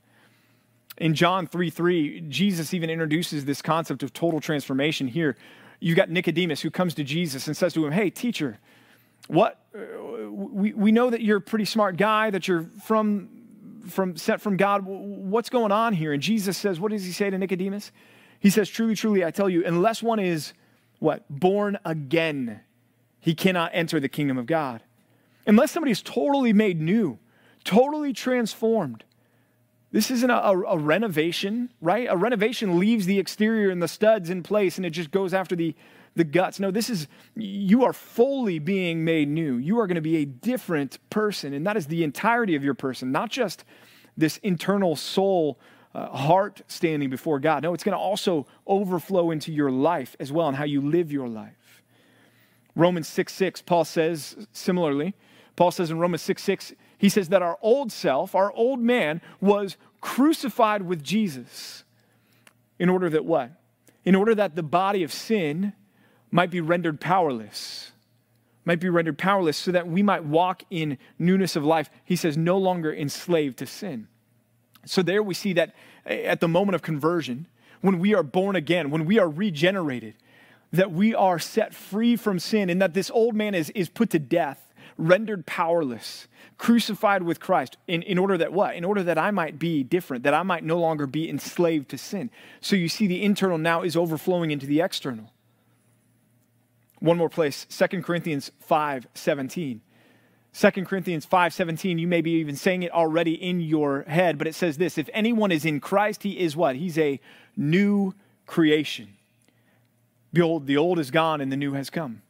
In 0.98 1.14
John 1.14 1.46
3 1.46 1.70
3, 1.70 2.22
Jesus 2.28 2.74
even 2.74 2.90
introduces 2.90 3.44
this 3.44 3.62
concept 3.62 4.02
of 4.02 4.12
total 4.12 4.40
transformation 4.40 5.06
here. 5.06 5.36
You've 5.78 5.96
got 5.96 6.10
Nicodemus 6.10 6.60
who 6.60 6.70
comes 6.70 6.94
to 6.94 7.04
Jesus 7.04 7.46
and 7.46 7.56
says 7.56 7.72
to 7.74 7.86
him, 7.86 7.92
Hey, 7.92 8.10
teacher, 8.10 8.58
what 9.28 9.58
uh, 9.74 10.30
we, 10.30 10.72
we 10.72 10.92
know 10.92 11.08
that 11.10 11.22
you're 11.22 11.38
a 11.38 11.40
pretty 11.40 11.64
smart 11.64 11.96
guy, 11.96 12.30
that 12.30 12.48
you're 12.48 12.66
from 12.82 13.28
from 13.88 14.16
sent 14.16 14.40
from 14.40 14.56
God. 14.56 14.82
What's 14.84 15.50
going 15.50 15.72
on 15.72 15.92
here? 15.92 16.12
And 16.12 16.22
Jesus 16.22 16.56
says, 16.56 16.78
what 16.78 16.92
does 16.92 17.04
he 17.04 17.12
say 17.12 17.30
to 17.30 17.38
Nicodemus? 17.38 17.92
He 18.42 18.50
says, 18.50 18.68
truly, 18.68 18.96
truly, 18.96 19.24
I 19.24 19.30
tell 19.30 19.48
you, 19.48 19.64
unless 19.64 20.02
one 20.02 20.18
is 20.18 20.52
what? 20.98 21.24
Born 21.30 21.78
again, 21.84 22.60
he 23.20 23.36
cannot 23.36 23.70
enter 23.72 24.00
the 24.00 24.08
kingdom 24.08 24.36
of 24.36 24.46
God. 24.46 24.82
Unless 25.46 25.70
somebody 25.70 25.92
is 25.92 26.02
totally 26.02 26.52
made 26.52 26.80
new, 26.80 27.20
totally 27.62 28.12
transformed. 28.12 29.04
This 29.92 30.10
isn't 30.10 30.28
a, 30.28 30.34
a, 30.34 30.60
a, 30.60 30.76
renovation, 30.76 31.70
right? 31.80 32.08
A 32.10 32.16
renovation 32.16 32.80
leaves 32.80 33.06
the 33.06 33.20
exterior 33.20 33.70
and 33.70 33.80
the 33.80 33.86
studs 33.86 34.28
in 34.28 34.42
place 34.42 34.76
and 34.76 34.84
it 34.84 34.90
just 34.90 35.12
goes 35.12 35.32
after 35.32 35.54
the, 35.54 35.76
the 36.16 36.24
guts. 36.24 36.58
No, 36.58 36.72
this 36.72 36.90
is, 36.90 37.06
you 37.36 37.84
are 37.84 37.92
fully 37.92 38.58
being 38.58 39.04
made 39.04 39.28
new. 39.28 39.56
You 39.56 39.78
are 39.78 39.86
going 39.86 39.94
to 39.94 40.00
be 40.00 40.16
a 40.16 40.24
different 40.24 40.98
person. 41.10 41.54
And 41.54 41.64
that 41.64 41.76
is 41.76 41.86
the 41.86 42.02
entirety 42.02 42.56
of 42.56 42.64
your 42.64 42.74
person, 42.74 43.12
not 43.12 43.30
just 43.30 43.64
this 44.16 44.38
internal 44.38 44.96
soul, 44.96 45.60
uh, 45.94 46.08
heart 46.16 46.62
standing 46.68 47.10
before 47.10 47.38
God. 47.38 47.62
No, 47.62 47.74
it's 47.74 47.84
going 47.84 47.96
to 47.96 47.98
also 47.98 48.46
overflow 48.66 49.30
into 49.30 49.52
your 49.52 49.70
life 49.70 50.16
as 50.18 50.32
well 50.32 50.48
and 50.48 50.56
how 50.56 50.64
you 50.64 50.80
live 50.80 51.12
your 51.12 51.28
life. 51.28 51.82
Romans 52.74 53.08
6 53.08 53.32
6, 53.32 53.62
Paul 53.62 53.84
says 53.84 54.46
similarly, 54.52 55.14
Paul 55.56 55.70
says 55.70 55.90
in 55.90 55.98
Romans 55.98 56.22
6 56.22 56.42
6, 56.42 56.72
he 56.96 57.08
says 57.08 57.28
that 57.28 57.42
our 57.42 57.58
old 57.60 57.92
self, 57.92 58.34
our 58.34 58.52
old 58.52 58.80
man, 58.80 59.20
was 59.40 59.76
crucified 60.00 60.82
with 60.82 61.02
Jesus 61.02 61.84
in 62.78 62.88
order 62.88 63.10
that 63.10 63.24
what? 63.24 63.52
In 64.04 64.14
order 64.14 64.34
that 64.34 64.56
the 64.56 64.62
body 64.62 65.02
of 65.02 65.12
sin 65.12 65.72
might 66.30 66.50
be 66.50 66.60
rendered 66.60 67.00
powerless. 67.00 67.92
Might 68.64 68.80
be 68.80 68.88
rendered 68.88 69.18
powerless 69.18 69.56
so 69.56 69.72
that 69.72 69.86
we 69.88 70.02
might 70.02 70.24
walk 70.24 70.62
in 70.70 70.96
newness 71.18 71.56
of 71.56 71.64
life. 71.64 71.90
He 72.04 72.16
says, 72.16 72.36
no 72.36 72.56
longer 72.56 72.92
enslaved 72.92 73.58
to 73.58 73.66
sin. 73.66 74.08
So 74.84 75.02
there 75.02 75.22
we 75.22 75.34
see 75.34 75.52
that 75.54 75.74
eh, 76.06 76.22
at 76.22 76.40
the 76.40 76.48
moment 76.48 76.74
of 76.74 76.82
conversion, 76.82 77.46
when 77.80 77.98
we 77.98 78.14
are 78.14 78.22
born 78.22 78.56
again, 78.56 78.90
when 78.90 79.04
we 79.04 79.18
are 79.18 79.28
regenerated, 79.28 80.14
that 80.72 80.90
we 80.90 81.14
are 81.14 81.38
set 81.38 81.74
free 81.74 82.16
from 82.16 82.38
sin 82.38 82.70
and 82.70 82.80
that 82.80 82.94
this 82.94 83.10
old 83.10 83.34
man 83.34 83.54
is, 83.54 83.70
is 83.70 83.88
put 83.88 84.10
to 84.10 84.18
death, 84.18 84.72
rendered 84.96 85.44
powerless, 85.44 86.28
crucified 86.56 87.22
with 87.22 87.40
Christ 87.40 87.76
in, 87.86 88.02
in 88.02 88.18
order 88.18 88.38
that 88.38 88.52
what? 88.52 88.74
In 88.74 88.84
order 88.84 89.02
that 89.02 89.18
I 89.18 89.30
might 89.30 89.58
be 89.58 89.82
different, 89.82 90.22
that 90.24 90.34
I 90.34 90.42
might 90.42 90.64
no 90.64 90.78
longer 90.78 91.06
be 91.06 91.28
enslaved 91.28 91.90
to 91.90 91.98
sin. 91.98 92.30
So 92.60 92.76
you 92.76 92.88
see, 92.88 93.06
the 93.06 93.22
internal 93.22 93.58
now 93.58 93.82
is 93.82 93.96
overflowing 93.96 94.50
into 94.50 94.66
the 94.66 94.80
external. 94.80 95.30
One 97.00 97.18
more 97.18 97.28
place, 97.28 97.66
2 97.68 98.00
Corinthians 98.00 98.52
5 98.60 99.08
17. 99.12 99.80
2 100.52 100.70
Corinthians 100.84 101.24
5:17, 101.26 101.98
you 101.98 102.06
may 102.06 102.20
be 102.20 102.32
even 102.32 102.56
saying 102.56 102.82
it 102.82 102.92
already 102.92 103.32
in 103.32 103.60
your 103.60 104.02
head, 104.02 104.36
but 104.36 104.46
it 104.46 104.54
says 104.54 104.76
this 104.76 104.98
If 104.98 105.08
anyone 105.12 105.50
is 105.50 105.64
in 105.64 105.80
Christ, 105.80 106.22
he 106.22 106.38
is 106.38 106.54
what? 106.54 106.76
He's 106.76 106.98
a 106.98 107.20
new 107.56 108.14
creation. 108.46 109.16
Behold, 110.32 110.66
the 110.66 110.76
old 110.76 110.98
is 110.98 111.10
gone 111.10 111.40
and 111.40 111.50
the 111.50 111.56
new 111.56 111.72
has 111.72 111.90
come. 111.90 112.22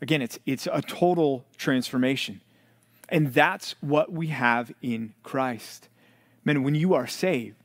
Again, 0.00 0.20
it's, 0.20 0.38
it's 0.44 0.66
a 0.70 0.82
total 0.82 1.46
transformation. 1.56 2.40
And 3.08 3.32
that's 3.32 3.74
what 3.80 4.12
we 4.12 4.28
have 4.28 4.72
in 4.82 5.14
Christ. 5.22 5.88
Man, 6.44 6.62
when 6.62 6.74
you 6.74 6.92
are 6.94 7.06
saved, 7.06 7.63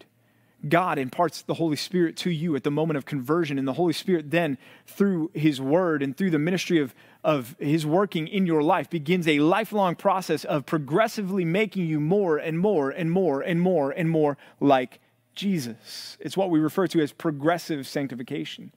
God 0.67 0.97
imparts 0.97 1.41
the 1.41 1.53
Holy 1.53 1.77
Spirit 1.77 2.17
to 2.17 2.29
you 2.29 2.55
at 2.55 2.63
the 2.63 2.71
moment 2.71 2.97
of 2.97 3.05
conversion, 3.05 3.57
and 3.57 3.67
the 3.67 3.73
Holy 3.73 3.93
Spirit 3.93 4.31
then, 4.31 4.57
through 4.85 5.31
His 5.33 5.61
Word 5.61 6.03
and 6.03 6.17
through 6.17 6.31
the 6.31 6.39
ministry 6.39 6.79
of, 6.79 6.93
of 7.23 7.55
His 7.59 7.85
working 7.85 8.27
in 8.27 8.45
your 8.45 8.61
life, 8.61 8.89
begins 8.89 9.27
a 9.27 9.39
lifelong 9.39 9.95
process 9.95 10.43
of 10.43 10.65
progressively 10.65 11.45
making 11.45 11.85
you 11.85 11.99
more 11.99 12.37
and 12.37 12.59
more 12.59 12.89
and 12.89 13.11
more 13.11 13.41
and 13.41 13.61
more 13.61 13.91
and 13.91 14.09
more 14.09 14.37
like 14.59 14.99
Jesus. 15.33 16.17
It's 16.19 16.35
what 16.35 16.49
we 16.49 16.59
refer 16.59 16.87
to 16.87 16.99
as 16.99 17.13
progressive 17.13 17.87
sanctification. 17.87 18.73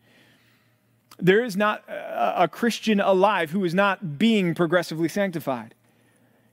There 1.18 1.44
is 1.44 1.56
not 1.56 1.82
a, 1.88 2.44
a 2.44 2.48
Christian 2.48 3.00
alive 3.00 3.50
who 3.50 3.64
is 3.64 3.74
not 3.74 4.18
being 4.18 4.54
progressively 4.54 5.08
sanctified. 5.08 5.74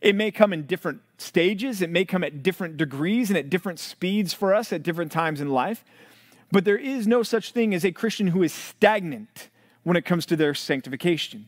It 0.01 0.15
may 0.15 0.31
come 0.31 0.53
in 0.53 0.65
different 0.65 1.01
stages, 1.17 1.81
it 1.81 1.89
may 1.89 2.05
come 2.05 2.23
at 2.23 2.41
different 2.41 2.77
degrees 2.77 3.29
and 3.29 3.38
at 3.38 3.49
different 3.49 3.79
speeds 3.79 4.33
for 4.33 4.53
us 4.55 4.71
at 4.71 4.83
different 4.83 5.12
times 5.12 5.41
in 5.41 5.49
life. 5.49 5.83
But 6.51 6.65
there 6.65 6.77
is 6.77 7.05
no 7.05 7.21
such 7.21 7.51
thing 7.51 7.73
as 7.73 7.85
a 7.85 7.91
Christian 7.91 8.27
who 8.27 8.41
is 8.41 8.53
stagnant 8.53 9.49
when 9.83 9.97
it 9.97 10.05
comes 10.05 10.25
to 10.27 10.35
their 10.35 10.53
sanctification. 10.53 11.45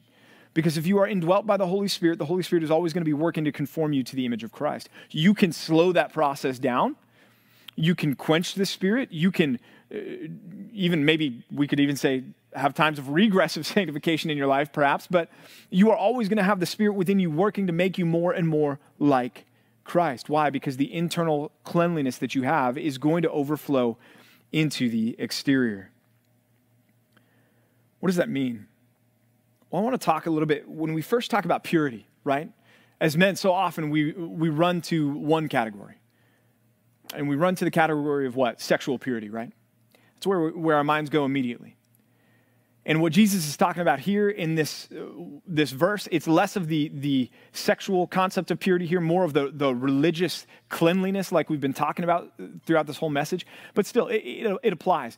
Because 0.54 0.78
if 0.78 0.86
you 0.86 0.98
are 1.00 1.08
indwelt 1.08 1.48
by 1.48 1.58
the 1.58 1.68
Holy 1.68 1.88
Spirit, 1.88 2.20
the 2.20 2.26
Holy 2.26 2.44
Spirit 2.44 2.64
is 2.64 2.72
always 2.72 2.92
going 2.92 3.02
to 3.02 3.10
be 3.10 3.14
working 3.14 3.46
to 3.46 3.52
conform 3.52 3.94
you 3.94 4.04
to 4.04 4.16
the 4.16 4.26
image 4.26 4.44
of 4.44 4.52
Christ. 4.52 4.90
You 5.10 5.34
can 5.34 5.54
slow 5.54 5.94
that 5.94 6.12
process 6.12 6.60
down. 6.60 6.98
You 7.76 7.96
can 7.96 8.16
quench 8.16 8.56
the 8.56 8.66
Spirit. 8.66 9.12
You 9.12 9.32
can 9.32 9.60
Uh, 9.92 9.98
even, 10.74 11.04
maybe 11.06 11.44
we 11.52 11.68
could 11.68 11.80
even 11.80 11.96
say, 11.96 12.24
have 12.54 12.74
times 12.74 13.00
of 13.00 13.10
regressive 13.10 13.66
sanctification 13.76 14.30
in 14.30 14.38
your 14.38 14.48
life, 14.48 14.72
perhaps, 14.72 15.08
but 15.08 15.30
you 15.70 15.92
are 15.92 15.98
always 15.98 16.30
going 16.30 16.38
to 16.38 16.44
have 16.44 16.60
the 16.60 16.66
Spirit 16.66 16.94
within 16.94 17.20
you 17.20 17.30
working 17.30 17.68
to 17.68 17.74
make 17.74 17.98
you 17.98 18.06
more 18.06 18.32
and 18.32 18.48
more 18.48 18.80
like 19.00 19.46
Christ. 19.84 20.30
Why? 20.30 20.50
Because 20.50 20.78
the 20.78 20.94
internal 20.94 21.52
cleanliness 21.64 22.18
that 22.20 22.36
you 22.36 22.44
have 22.44 22.78
is 22.78 22.98
going 22.98 23.24
to 23.24 23.30
overflow 23.30 23.98
into 24.52 24.90
the 24.90 25.16
exterior. 25.18 25.92
What 28.00 28.08
does 28.08 28.18
that 28.18 28.30
mean? 28.30 28.68
Well, 29.70 29.82
I 29.82 29.86
want 29.86 30.00
to 30.00 30.06
talk 30.06 30.26
a 30.26 30.30
little 30.30 30.48
bit 30.48 30.68
when 30.68 30.94
we 30.94 31.02
first 31.02 31.32
talk 31.32 31.46
about 31.46 31.64
purity, 31.64 32.06
right? 32.24 32.52
As 33.00 33.18
men, 33.18 33.36
so 33.36 33.52
often 33.52 33.90
we, 33.90 34.12
we 34.12 34.50
run 34.50 34.82
to 34.84 35.10
one 35.12 35.48
category. 35.48 35.96
And 37.14 37.28
we 37.28 37.36
run 37.36 37.56
to 37.56 37.66
the 37.66 37.72
category 37.72 38.28
of 38.28 38.36
what? 38.36 38.62
Sexual 38.62 39.00
purity, 39.00 39.30
right? 39.30 39.52
That's 40.22 40.28
where, 40.28 40.50
where 40.50 40.76
our 40.76 40.84
minds 40.84 41.10
go 41.10 41.26
immediately. 41.26 41.76
And 42.86 43.02
what 43.02 43.12
Jesus 43.12 43.48
is 43.48 43.58
talking 43.58 43.82
about 43.82 44.00
here 44.00 44.30
in 44.30 44.54
this, 44.54 44.88
this 45.48 45.72
verse, 45.72 46.08
it's 46.12 46.28
less 46.28 46.56
of 46.56 46.68
the, 46.68 46.92
the 46.94 47.32
sexual 47.54 48.06
concept 48.06 48.52
of 48.52 48.60
purity 48.60 48.86
here, 48.86 49.02
more 49.02 49.24
of 49.24 49.34
the, 49.34 49.50
the 49.52 49.74
religious 49.74 50.46
cleanliness, 50.70 51.32
like 51.32 51.50
we've 51.50 51.60
been 51.60 51.74
talking 51.74 52.04
about 52.04 52.34
throughout 52.68 52.86
this 52.86 52.98
whole 52.98 53.10
message. 53.10 53.48
But 53.74 53.88
still, 53.88 54.10
it, 54.10 54.18
it, 54.18 54.58
it 54.62 54.74
applies. 54.74 55.18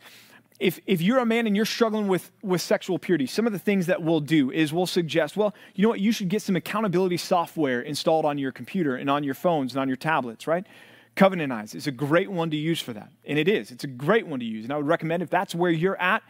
If, 0.58 0.80
if 0.88 1.02
you're 1.02 1.20
a 1.20 1.26
man 1.26 1.48
and 1.48 1.54
you're 1.54 1.66
struggling 1.66 2.08
with, 2.08 2.32
with 2.42 2.62
sexual 2.62 2.98
purity, 2.98 3.26
some 3.26 3.46
of 3.46 3.52
the 3.52 3.60
things 3.60 3.88
that 3.88 4.02
we'll 4.02 4.22
do 4.22 4.52
is 4.52 4.72
we'll 4.72 4.86
suggest, 4.86 5.36
well, 5.36 5.54
you 5.76 5.84
know 5.84 5.90
what, 5.90 6.00
you 6.00 6.14
should 6.14 6.30
get 6.30 6.42
some 6.42 6.56
accountability 6.56 7.18
software 7.18 7.82
installed 7.82 8.24
on 8.24 8.38
your 8.38 8.54
computer 8.54 8.96
and 8.96 9.10
on 9.10 9.26
your 9.26 9.36
phones 9.36 9.74
and 9.74 9.82
on 9.82 9.90
your 9.90 9.98
tablets, 9.98 10.48
right? 10.48 10.66
Covenant 11.16 11.54
Eyes 11.54 11.76
is 11.76 11.86
a 11.86 11.92
great 11.92 12.32
one 12.32 12.50
to 12.50 12.58
use 12.58 12.82
for 12.82 12.94
that. 12.94 13.12
And 13.26 13.38
it 13.38 13.48
is. 13.48 13.72
It's 13.72 13.84
a 13.84 13.88
great 13.88 14.26
one 14.26 14.40
to 14.40 14.46
use. 14.46 14.64
And 14.64 14.74
I 14.74 14.78
would 14.78 14.88
recommend 14.88 15.22
if 15.22 15.30
that's 15.30 15.54
where 15.54 15.70
you're 15.70 16.00
at, 16.02 16.24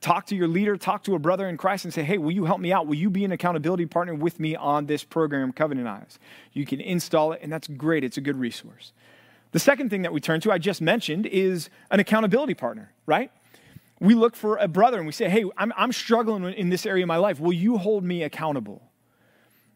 talk 0.00 0.26
to 0.26 0.36
your 0.36 0.48
leader, 0.48 0.76
talk 0.76 1.04
to 1.04 1.14
a 1.14 1.18
brother 1.18 1.48
in 1.48 1.56
Christ, 1.56 1.84
and 1.84 1.94
say, 1.94 2.02
hey, 2.02 2.18
will 2.18 2.32
you 2.32 2.44
help 2.44 2.60
me 2.60 2.72
out? 2.72 2.86
Will 2.86 2.96
you 2.96 3.10
be 3.10 3.24
an 3.24 3.32
accountability 3.32 3.86
partner 3.86 4.14
with 4.14 4.40
me 4.40 4.56
on 4.56 4.86
this 4.86 5.04
program, 5.04 5.52
Covenant 5.52 5.86
Eyes? 5.86 6.18
You 6.52 6.66
can 6.66 6.80
install 6.80 7.32
it, 7.32 7.40
and 7.42 7.52
that's 7.52 7.68
great. 7.68 8.02
It's 8.02 8.16
a 8.16 8.20
good 8.20 8.36
resource. 8.36 8.92
The 9.52 9.60
second 9.60 9.88
thing 9.88 10.02
that 10.02 10.12
we 10.12 10.20
turn 10.20 10.40
to, 10.40 10.50
I 10.50 10.58
just 10.58 10.82
mentioned, 10.82 11.26
is 11.26 11.70
an 11.92 12.00
accountability 12.00 12.54
partner, 12.54 12.92
right? 13.06 13.30
We 14.00 14.14
look 14.14 14.34
for 14.34 14.56
a 14.56 14.66
brother 14.66 14.98
and 14.98 15.06
we 15.06 15.12
say, 15.12 15.28
hey, 15.28 15.44
I'm, 15.56 15.72
I'm 15.76 15.92
struggling 15.92 16.52
in 16.54 16.70
this 16.70 16.84
area 16.84 17.04
of 17.04 17.08
my 17.08 17.18
life. 17.18 17.38
Will 17.38 17.52
you 17.52 17.78
hold 17.78 18.02
me 18.02 18.24
accountable? 18.24 18.82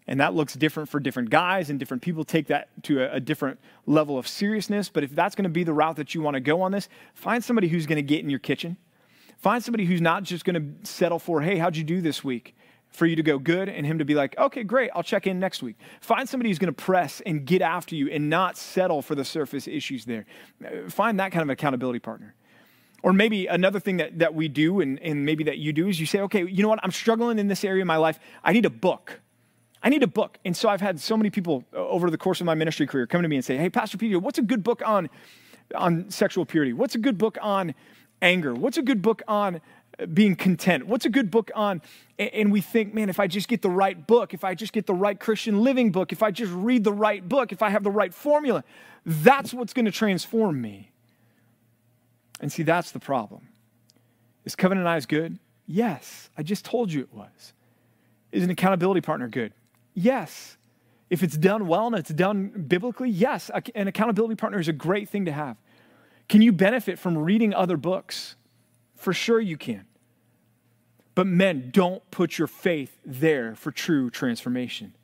And 0.09 0.19
that 0.21 0.35
looks 0.35 0.55
different 0.55 0.89
for 0.89 0.99
different 0.99 1.31
guys, 1.31 1.71
and 1.71 1.79
different 1.79 2.03
people 2.03 2.25
take 2.25 2.49
that 2.49 2.71
to 2.85 3.03
a, 3.03 3.17
a 3.17 3.21
different 3.21 3.61
level 3.87 4.19
of 4.19 4.27
seriousness. 4.27 4.89
But 4.89 5.05
if 5.05 5.15
that's 5.15 5.37
going 5.37 5.45
to 5.45 5.51
be 5.51 5.63
the 5.63 5.73
route 5.73 5.97
that 5.97 6.15
you 6.15 6.23
want 6.23 6.35
to 6.35 6.41
go 6.41 6.63
on 6.63 6.73
this, 6.73 6.89
find 7.15 7.45
somebody 7.45 7.69
who's 7.69 7.87
going 7.87 7.97
to 7.97 8.03
get 8.03 8.25
in 8.25 8.31
your 8.31 8.41
kitchen 8.41 8.79
Find 9.39 9.63
somebody 9.63 9.85
who's 9.85 10.01
not 10.01 10.25
just 10.25 10.45
going 10.45 10.57
to 10.57 10.89
settle 10.89 11.19
for, 11.19 11.41
hey, 11.41 11.59
how'd 11.59 11.77
you 11.77 11.85
do 11.85 12.01
this 12.01 12.25
week? 12.25 12.57
For 12.91 13.07
you 13.07 13.17
to 13.17 13.23
go 13.23 13.39
good 13.39 13.69
and 13.69 13.87
him 13.87 13.99
to 13.99 14.05
be 14.05 14.15
like, 14.15 14.37
okay, 14.37 14.65
great, 14.65 14.91
I'll 14.95 15.03
check 15.03 15.27
in 15.27 15.39
next 15.39 15.63
week. 15.63 15.77
Find 16.01 16.29
somebody 16.29 16.51
who's 16.51 16.59
going 16.59 16.75
to 16.75 16.83
press 16.83 17.23
and 17.25 17.45
get 17.45 17.63
after 17.63 17.95
you 17.95 18.09
and 18.09 18.29
not 18.29 18.57
settle 18.57 19.03
for 19.03 19.15
the 19.15 19.25
surface 19.25 19.69
issues 19.69 20.07
there. 20.07 20.27
Find 20.89 21.21
that 21.21 21.31
kind 21.31 21.43
of 21.43 21.51
accountability 21.51 22.01
partner. 22.01 22.35
Or 23.03 23.13
maybe 23.13 23.47
another 23.47 23.79
thing 23.79 23.99
that, 23.99 24.19
that 24.19 24.35
we 24.35 24.49
do 24.49 24.81
and, 24.81 24.99
and 25.01 25.25
maybe 25.25 25.45
that 25.45 25.59
you 25.59 25.73
do 25.73 25.87
is 25.87 26.01
you 26.01 26.07
say, 26.07 26.21
okay, 26.23 26.45
you 26.45 26.63
know 26.63 26.69
what, 26.69 26.81
I'm 26.83 26.91
struggling 26.91 27.39
in 27.39 27.47
this 27.47 27.63
area 27.63 27.83
of 27.83 27.87
my 27.87 27.99
life. 27.99 28.19
I 28.43 28.53
need 28.53 28.65
a 28.65 28.71
book. 28.71 29.21
I 29.83 29.89
need 29.89 30.03
a 30.03 30.09
book. 30.09 30.39
And 30.45 30.57
so 30.57 30.69
I've 30.69 30.81
had 30.81 31.01
so 31.01 31.17
many 31.17 31.31
people 31.31 31.65
uh, 31.73 31.79
over 31.79 32.11
the 32.11 32.19
course 32.19 32.41
of 32.41 32.47
my 32.47 32.55
ministry 32.55 32.87
career 32.87 33.07
come 33.07 33.23
to 33.23 33.29
me 33.29 33.37
and 33.37 33.45
say, 33.45 33.57
hey, 33.57 33.71
Pastor 33.71 33.97
PJ, 33.97 34.21
what's 34.21 34.39
a 34.39 34.43
good 34.43 34.65
book 34.65 34.83
on, 34.85 35.09
on 35.75 36.11
sexual 36.11 36.45
purity? 36.45 36.73
What's 36.73 36.95
a 36.95 36.99
good 36.99 37.19
book 37.19 37.39
on 37.41 37.75
anger? 38.21 38.55
What's 38.55 38.77
a 38.77 38.83
good 38.83 39.03
book 39.03 39.23
on 39.29 39.61
uh, 39.99 40.07
being 40.07 40.35
content? 40.35 40.87
What's 40.87 41.07
a 41.07 41.11
good 41.11 41.31
book 41.31 41.51
on? 41.55 41.81
And 42.19 42.51
we 42.51 42.61
think, 42.61 42.93
man, 42.93 43.09
if 43.09 43.21
I 43.21 43.29
just 43.29 43.47
get 43.49 43.63
the 43.63 43.71
right 43.71 44.07
book, 44.07 44.35
if 44.35 44.43
I 44.43 44.55
just 44.55 44.73
get 44.73 44.87
the 44.87 44.95
right 44.95 45.19
Christian 45.19 45.63
living 45.63 45.93
book, 45.93 46.13
if 46.13 46.23
I 46.23 46.33
just 46.33 46.53
read 46.53 46.83
the 46.83 46.93
right 46.93 47.27
book, 47.27 47.53
if 47.53 47.63
I 47.63 47.71
have 47.71 47.85
the 47.85 47.91
right 47.91 48.13
formula, 48.13 48.65
that's 49.05 49.55
what's 49.55 49.73
going 49.73 49.87
to 49.87 49.93
transform 49.93 50.61
me. 50.61 50.91
And 52.41 52.53
see, 52.53 52.63
that's 52.63 52.91
the 52.91 53.01
problem. 53.01 53.49
Is 54.45 54.57
Covenant 54.57 54.87
Eyes 54.87 55.07
good? 55.07 55.39
Yes. 55.67 56.31
I 56.37 56.43
just 56.43 56.65
told 56.65 56.93
you 56.93 57.03
it 57.03 57.13
was. 57.13 57.53
Is 58.33 58.45
an 58.45 58.51
accountability 58.51 59.01
partner 59.01 59.29
good? 59.29 59.53
Yes. 59.99 60.57
If 61.11 61.25
it's 61.25 61.37
done 61.37 61.67
well 61.67 61.89
and 61.89 61.97
it's 61.97 62.11
done 62.11 62.49
biblically, 62.69 63.11
yes. 63.11 63.51
An 63.75 63.89
accountability 63.89 64.37
partner 64.37 64.61
is 64.61 64.69
a 64.69 64.73
great 64.73 65.09
thing 65.09 65.25
to 65.25 65.33
have. 65.33 65.57
Can 66.29 66.41
you 66.41 66.53
benefit 66.53 66.99
from 66.99 67.19
reading 67.19 67.53
other 67.53 67.77
books? 67.77 68.37
For 68.95 69.13
sure 69.13 69.41
you 69.41 69.57
can. 69.57 69.87
But 71.15 71.27
men, 71.27 71.71
don't 71.73 72.09
put 72.13 72.39
your 72.39 72.47
faith 72.47 73.01
there 73.05 73.57
for 73.57 73.73
true 73.73 74.09
transformation. 74.09 74.95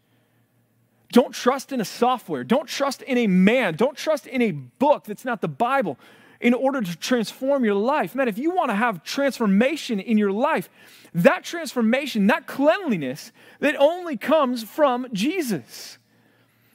Don't 1.11 1.33
trust 1.33 1.73
in 1.73 1.81
a 1.81 1.85
software. 1.85 2.45
Don't 2.45 2.69
trust 2.69 3.03
in 3.03 3.19
a 3.19 3.27
man. 3.27 3.75
Don't 3.75 3.97
trust 3.97 4.29
in 4.29 4.43
a 4.43 4.53
book 4.53 5.05
that's 5.05 5.25
not 5.25 5.41
the 5.41 5.49
Bible 5.49 5.99
in 6.41 6.55
order 6.55 6.81
to 6.81 6.97
transform 6.97 7.65
your 7.65 7.75
life. 7.75 8.15
Man, 8.15 8.29
if 8.29 8.39
you 8.39 8.51
want 8.51 8.71
to 8.71 8.75
have 8.75 9.03
transformation 9.03 10.01
in 10.01 10.19
your 10.19 10.33
life, 10.33 10.69
that 11.15 11.45
transformation, 11.45 12.27
that 12.27 12.47
cleanliness, 12.47 13.33
that 13.61 13.77
only 13.77 14.17
comes 14.17 14.65
from 14.65 15.07
Jesus. 15.13 15.99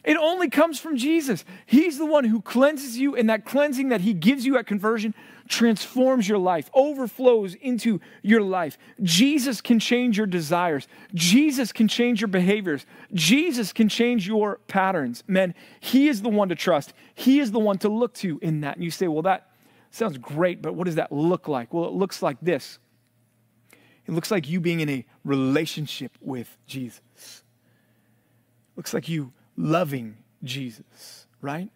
It 0.04 0.16
only 0.16 0.50
comes 0.50 0.80
from 0.80 0.98
Jesus. 0.98 1.44
He's 1.66 1.98
the 1.98 2.06
one 2.06 2.24
who 2.24 2.42
cleanses 2.42 2.98
you, 2.98 3.16
and 3.16 3.30
that 3.30 3.46
cleansing 3.46 3.90
that 3.90 4.02
He 4.02 4.14
gives 4.14 4.46
you 4.46 4.58
at 4.58 4.66
conversion 4.66 5.14
transforms 5.50 6.30
your 6.30 6.38
life, 6.38 6.70
overflows 6.74 7.56
into 7.56 8.00
your 8.22 8.42
life. 8.42 8.78
Jesus 9.02 9.62
can 9.62 9.80
change 9.80 10.18
your 10.18 10.28
desires. 10.28 10.88
Jesus 11.14 11.74
can 11.74 11.88
change 11.88 12.22
your 12.22 12.28
behaviors. 12.28 12.86
Jesus 13.14 13.74
can 13.74 13.90
change 13.90 14.26
your 14.26 14.60
patterns. 14.68 15.24
Men, 15.28 15.54
He 15.82 16.08
is 16.08 16.22
the 16.22 16.30
one 16.30 16.50
to 16.50 16.56
trust. 16.56 16.94
He 17.14 17.40
is 17.40 17.52
the 17.52 17.60
one 17.60 17.78
to 17.80 17.90
look 17.90 18.14
to 18.16 18.40
in 18.42 18.62
that. 18.62 18.76
And 18.76 18.84
you 18.84 18.92
say, 18.92 19.08
well, 19.08 19.24
that 19.24 19.49
sounds 19.92 20.18
great, 20.18 20.62
but 20.62 20.76
what 20.76 20.86
does 20.86 20.96
that 20.96 21.12
look 21.12 21.48
like? 21.48 21.74
Well, 21.74 21.86
it 21.86 21.94
looks 21.94 22.22
like 22.22 22.38
this 22.42 22.80
it 24.10 24.14
looks 24.14 24.32
like 24.32 24.50
you 24.50 24.60
being 24.60 24.80
in 24.80 24.90
a 24.90 25.06
relationship 25.24 26.18
with 26.20 26.58
Jesus. 26.66 27.44
It 28.72 28.76
looks 28.76 28.92
like 28.92 29.08
you 29.08 29.34
loving 29.56 30.18
Jesus, 30.44 31.28
right? 31.42 31.70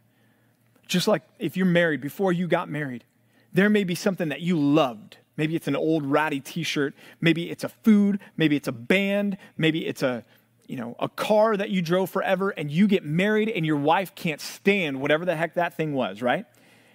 Just 0.88 1.08
like 1.08 1.22
if 1.38 1.56
you're 1.56 1.68
married, 1.68 2.02
before 2.02 2.34
you 2.34 2.48
got 2.48 2.70
married, 2.70 3.04
there 3.54 3.70
may 3.70 3.84
be 3.84 3.94
something 3.94 4.30
that 4.30 4.42
you 4.42 4.60
loved. 4.60 5.18
Maybe 5.38 5.56
it's 5.56 5.68
an 5.68 5.76
old 5.76 6.08
ratty 6.08 6.40
t-shirt, 6.40 6.96
maybe 7.22 7.52
it's 7.52 7.64
a 7.64 7.70
food, 7.70 8.20
maybe 8.36 8.56
it's 8.56 8.68
a 8.68 8.72
band, 8.72 9.38
maybe 9.56 9.86
it's 9.86 10.02
a 10.02 10.26
you 10.68 10.78
know, 10.78 10.96
a 11.00 11.10
car 11.10 11.56
that 11.56 11.70
you 11.70 11.84
drove 11.84 12.10
forever 12.10 12.50
and 12.50 12.72
you 12.72 12.88
get 12.88 13.06
married 13.06 13.50
and 13.50 13.64
your 13.64 13.76
wife 13.76 14.16
can't 14.16 14.42
stand 14.42 15.00
whatever 15.00 15.24
the 15.24 15.36
heck 15.36 15.54
that 15.54 15.76
thing 15.76 15.94
was, 15.94 16.22
right? 16.22 16.46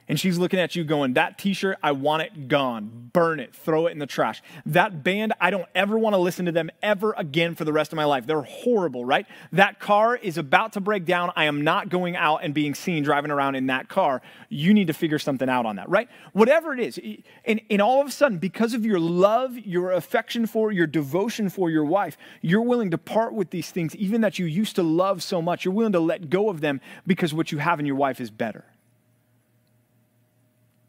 And 0.08 0.18
she's 0.18 0.38
looking 0.38 0.58
at 0.58 0.74
you 0.74 0.84
going, 0.84 1.14
That 1.14 1.38
t 1.38 1.52
shirt, 1.52 1.78
I 1.82 1.92
want 1.92 2.22
it 2.22 2.48
gone. 2.48 3.10
Burn 3.12 3.40
it, 3.40 3.54
throw 3.54 3.86
it 3.86 3.92
in 3.92 3.98
the 3.98 4.06
trash. 4.06 4.42
That 4.64 5.04
band, 5.04 5.34
I 5.40 5.50
don't 5.50 5.68
ever 5.74 5.98
want 5.98 6.14
to 6.14 6.18
listen 6.18 6.46
to 6.46 6.52
them 6.52 6.70
ever 6.82 7.14
again 7.16 7.54
for 7.54 7.64
the 7.64 7.72
rest 7.72 7.92
of 7.92 7.96
my 7.96 8.04
life. 8.04 8.26
They're 8.26 8.42
horrible, 8.42 9.04
right? 9.04 9.26
That 9.52 9.80
car 9.80 10.16
is 10.16 10.38
about 10.38 10.72
to 10.74 10.80
break 10.80 11.04
down. 11.04 11.32
I 11.36 11.44
am 11.44 11.62
not 11.62 11.90
going 11.90 12.16
out 12.16 12.38
and 12.42 12.54
being 12.54 12.74
seen 12.74 13.02
driving 13.02 13.30
around 13.30 13.54
in 13.54 13.66
that 13.66 13.88
car. 13.88 14.22
You 14.48 14.72
need 14.72 14.86
to 14.86 14.92
figure 14.92 15.18
something 15.18 15.48
out 15.48 15.66
on 15.66 15.76
that, 15.76 15.88
right? 15.88 16.08
Whatever 16.32 16.72
it 16.72 16.80
is. 16.80 16.98
And, 17.44 17.60
and 17.68 17.82
all 17.82 18.00
of 18.00 18.06
a 18.06 18.10
sudden, 18.10 18.38
because 18.38 18.74
of 18.74 18.86
your 18.86 19.00
love, 19.00 19.58
your 19.58 19.92
affection 19.92 20.46
for, 20.46 20.72
your 20.72 20.86
devotion 20.86 21.50
for 21.50 21.70
your 21.70 21.84
wife, 21.84 22.16
you're 22.40 22.62
willing 22.62 22.90
to 22.92 22.98
part 22.98 23.34
with 23.34 23.50
these 23.50 23.70
things, 23.70 23.94
even 23.96 24.22
that 24.22 24.38
you 24.38 24.46
used 24.46 24.76
to 24.76 24.82
love 24.82 25.22
so 25.22 25.42
much. 25.42 25.64
You're 25.64 25.74
willing 25.74 25.92
to 25.92 26.00
let 26.00 26.30
go 26.30 26.48
of 26.48 26.60
them 26.60 26.80
because 27.06 27.34
what 27.34 27.52
you 27.52 27.58
have 27.58 27.78
in 27.80 27.86
your 27.86 27.96
wife 27.96 28.20
is 28.20 28.30
better. 28.30 28.64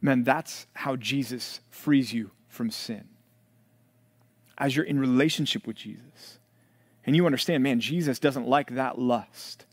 Man, 0.01 0.23
that's 0.23 0.67
how 0.73 0.95
Jesus 0.95 1.59
frees 1.69 2.13
you 2.13 2.31
from 2.47 2.71
sin. 2.71 3.05
As 4.57 4.75
you're 4.75 4.85
in 4.85 4.99
relationship 4.99 5.67
with 5.67 5.75
Jesus. 5.75 6.39
And 7.05 7.15
you 7.15 7.25
understand, 7.25 7.63
man, 7.63 7.79
Jesus 7.79 8.19
doesn't 8.19 8.47
like 8.47 8.75
that 8.75 8.99
lust. 8.99 9.65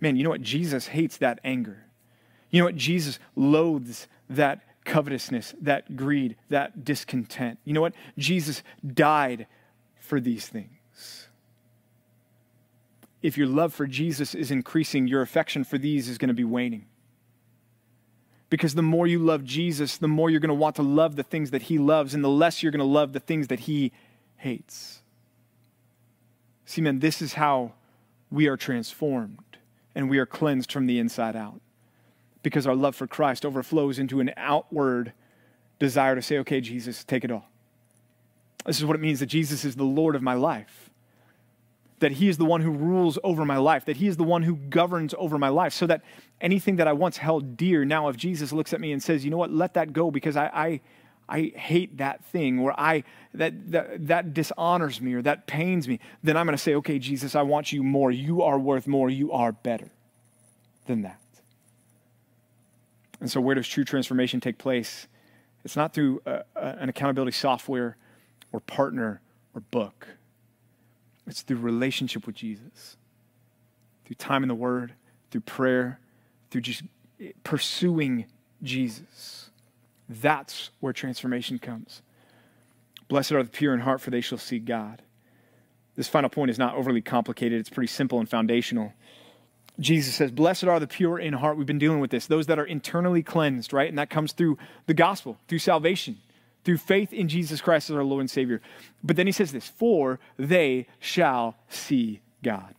Man, 0.00 0.16
you 0.16 0.24
know 0.24 0.30
what? 0.30 0.42
Jesus 0.42 0.88
hates 0.88 1.16
that 1.18 1.40
anger. 1.44 1.84
You 2.50 2.60
know 2.60 2.66
what? 2.66 2.76
Jesus 2.76 3.18
loathes 3.36 4.06
that 4.28 4.60
covetousness, 4.84 5.54
that 5.60 5.96
greed, 5.96 6.36
that 6.50 6.84
discontent. 6.84 7.58
You 7.64 7.72
know 7.72 7.80
what? 7.80 7.94
Jesus 8.18 8.62
died 8.86 9.46
for 9.98 10.20
these 10.20 10.46
things. 10.46 11.28
If 13.22 13.38
your 13.38 13.46
love 13.46 13.72
for 13.72 13.86
Jesus 13.86 14.34
is 14.34 14.50
increasing, 14.50 15.08
your 15.08 15.22
affection 15.22 15.64
for 15.64 15.78
these 15.78 16.08
is 16.08 16.18
going 16.18 16.28
to 16.28 16.34
be 16.34 16.44
waning. 16.44 16.84
Because 18.54 18.76
the 18.76 18.82
more 18.82 19.08
you 19.08 19.18
love 19.18 19.42
Jesus, 19.42 19.96
the 19.96 20.06
more 20.06 20.30
you're 20.30 20.38
going 20.38 20.46
to 20.46 20.54
want 20.54 20.76
to 20.76 20.82
love 20.82 21.16
the 21.16 21.24
things 21.24 21.50
that 21.50 21.62
he 21.62 21.76
loves, 21.76 22.14
and 22.14 22.22
the 22.22 22.28
less 22.28 22.62
you're 22.62 22.70
going 22.70 22.78
to 22.78 22.84
love 22.84 23.12
the 23.12 23.18
things 23.18 23.48
that 23.48 23.58
he 23.58 23.90
hates. 24.36 25.02
See, 26.64 26.80
man, 26.80 27.00
this 27.00 27.20
is 27.20 27.34
how 27.34 27.72
we 28.30 28.46
are 28.46 28.56
transformed 28.56 29.58
and 29.96 30.08
we 30.08 30.18
are 30.18 30.24
cleansed 30.24 30.70
from 30.70 30.86
the 30.86 31.00
inside 31.00 31.34
out. 31.34 31.60
Because 32.44 32.64
our 32.64 32.76
love 32.76 32.94
for 32.94 33.08
Christ 33.08 33.44
overflows 33.44 33.98
into 33.98 34.20
an 34.20 34.30
outward 34.36 35.14
desire 35.80 36.14
to 36.14 36.22
say, 36.22 36.38
okay, 36.38 36.60
Jesus, 36.60 37.02
take 37.02 37.24
it 37.24 37.32
all. 37.32 37.48
This 38.66 38.78
is 38.78 38.84
what 38.84 38.94
it 38.94 39.02
means 39.02 39.18
that 39.18 39.26
Jesus 39.26 39.64
is 39.64 39.74
the 39.74 39.82
Lord 39.82 40.14
of 40.14 40.22
my 40.22 40.34
life 40.34 40.83
that 42.00 42.12
He 42.12 42.28
is 42.28 42.38
the 42.38 42.44
one 42.44 42.60
who 42.60 42.70
rules 42.70 43.18
over 43.24 43.44
my 43.44 43.56
life, 43.56 43.84
that 43.86 43.96
He 43.96 44.06
is 44.06 44.16
the 44.16 44.24
one 44.24 44.42
who 44.42 44.56
governs 44.56 45.14
over 45.18 45.38
my 45.38 45.48
life, 45.48 45.72
so 45.72 45.86
that 45.86 46.02
anything 46.40 46.76
that 46.76 46.88
I 46.88 46.92
once 46.92 47.16
held 47.16 47.56
dear, 47.56 47.84
now 47.84 48.08
if 48.08 48.16
Jesus 48.16 48.52
looks 48.52 48.72
at 48.72 48.80
me 48.80 48.92
and 48.92 49.02
says, 49.02 49.24
you 49.24 49.30
know 49.30 49.36
what, 49.36 49.52
let 49.52 49.74
that 49.74 49.92
go 49.92 50.10
because 50.10 50.36
I, 50.36 50.46
I, 50.46 50.80
I 51.28 51.52
hate 51.56 51.98
that 51.98 52.24
thing 52.26 52.58
or 52.58 52.78
I 52.78 53.04
that, 53.32 53.72
that 53.72 54.06
that 54.08 54.34
dishonors 54.34 55.00
me 55.00 55.14
or 55.14 55.22
that 55.22 55.46
pains 55.46 55.88
me, 55.88 56.00
then 56.22 56.36
I'm 56.36 56.46
going 56.46 56.56
to 56.56 56.62
say, 56.62 56.74
"Okay, 56.74 56.98
Jesus, 56.98 57.34
I 57.34 57.42
want 57.42 57.72
you 57.72 57.82
more. 57.82 58.10
You 58.10 58.42
are 58.42 58.58
worth 58.58 58.86
more. 58.86 59.08
You 59.08 59.32
are 59.32 59.52
better 59.52 59.90
than 60.86 61.02
that." 61.02 61.18
And 63.20 63.30
so 63.30 63.40
where 63.40 63.54
does 63.54 63.66
true 63.66 63.84
transformation 63.84 64.40
take 64.40 64.58
place? 64.58 65.06
It's 65.64 65.76
not 65.76 65.94
through 65.94 66.20
a, 66.26 66.42
a, 66.56 66.66
an 66.78 66.90
accountability 66.90 67.32
software 67.32 67.96
or 68.52 68.60
partner 68.60 69.22
or 69.54 69.62
book. 69.62 70.06
It's 71.26 71.42
through 71.42 71.58
relationship 71.58 72.26
with 72.26 72.34
Jesus, 72.34 72.96
through 74.04 74.16
time 74.16 74.42
in 74.42 74.48
the 74.48 74.54
Word, 74.54 74.94
through 75.30 75.42
prayer, 75.42 75.98
through 76.50 76.60
just 76.60 76.82
pursuing 77.42 78.26
Jesus. 78.62 79.50
That's 80.08 80.70
where 80.80 80.92
transformation 80.92 81.58
comes. 81.58 82.02
Blessed 83.08 83.32
are 83.32 83.42
the 83.42 83.50
pure 83.50 83.74
in 83.74 83.80
heart, 83.80 84.00
for 84.00 84.10
they 84.10 84.20
shall 84.20 84.38
see 84.38 84.58
God. 84.58 85.02
This 85.96 86.08
final 86.08 86.30
point 86.30 86.50
is 86.50 86.58
not 86.58 86.74
overly 86.74 87.00
complicated, 87.00 87.60
it's 87.60 87.70
pretty 87.70 87.88
simple 87.88 88.18
and 88.18 88.28
foundational. 88.28 88.92
Jesus 89.80 90.14
says, 90.14 90.30
Blessed 90.30 90.64
are 90.64 90.78
the 90.78 90.86
pure 90.86 91.18
in 91.18 91.32
heart. 91.34 91.56
We've 91.56 91.66
been 91.66 91.78
dealing 91.78 92.00
with 92.00 92.10
this. 92.10 92.26
Those 92.26 92.46
that 92.46 92.58
are 92.58 92.64
internally 92.64 93.22
cleansed, 93.22 93.72
right? 93.72 93.88
And 93.88 93.98
that 93.98 94.08
comes 94.08 94.32
through 94.32 94.58
the 94.86 94.94
gospel, 94.94 95.38
through 95.48 95.58
salvation, 95.58 96.18
through 96.64 96.78
faith 96.78 97.12
in 97.12 97.28
Jesus 97.28 97.60
Christ 97.60 97.90
as 97.90 97.96
our 97.96 98.04
Lord 98.04 98.20
and 98.20 98.30
Savior. 98.30 98.60
But 99.02 99.16
then 99.16 99.26
he 99.26 99.32
says 99.32 99.52
this 99.52 99.68
For 99.68 100.18
they 100.38 100.86
shall 100.98 101.56
see 101.68 102.20
God. 102.42 102.74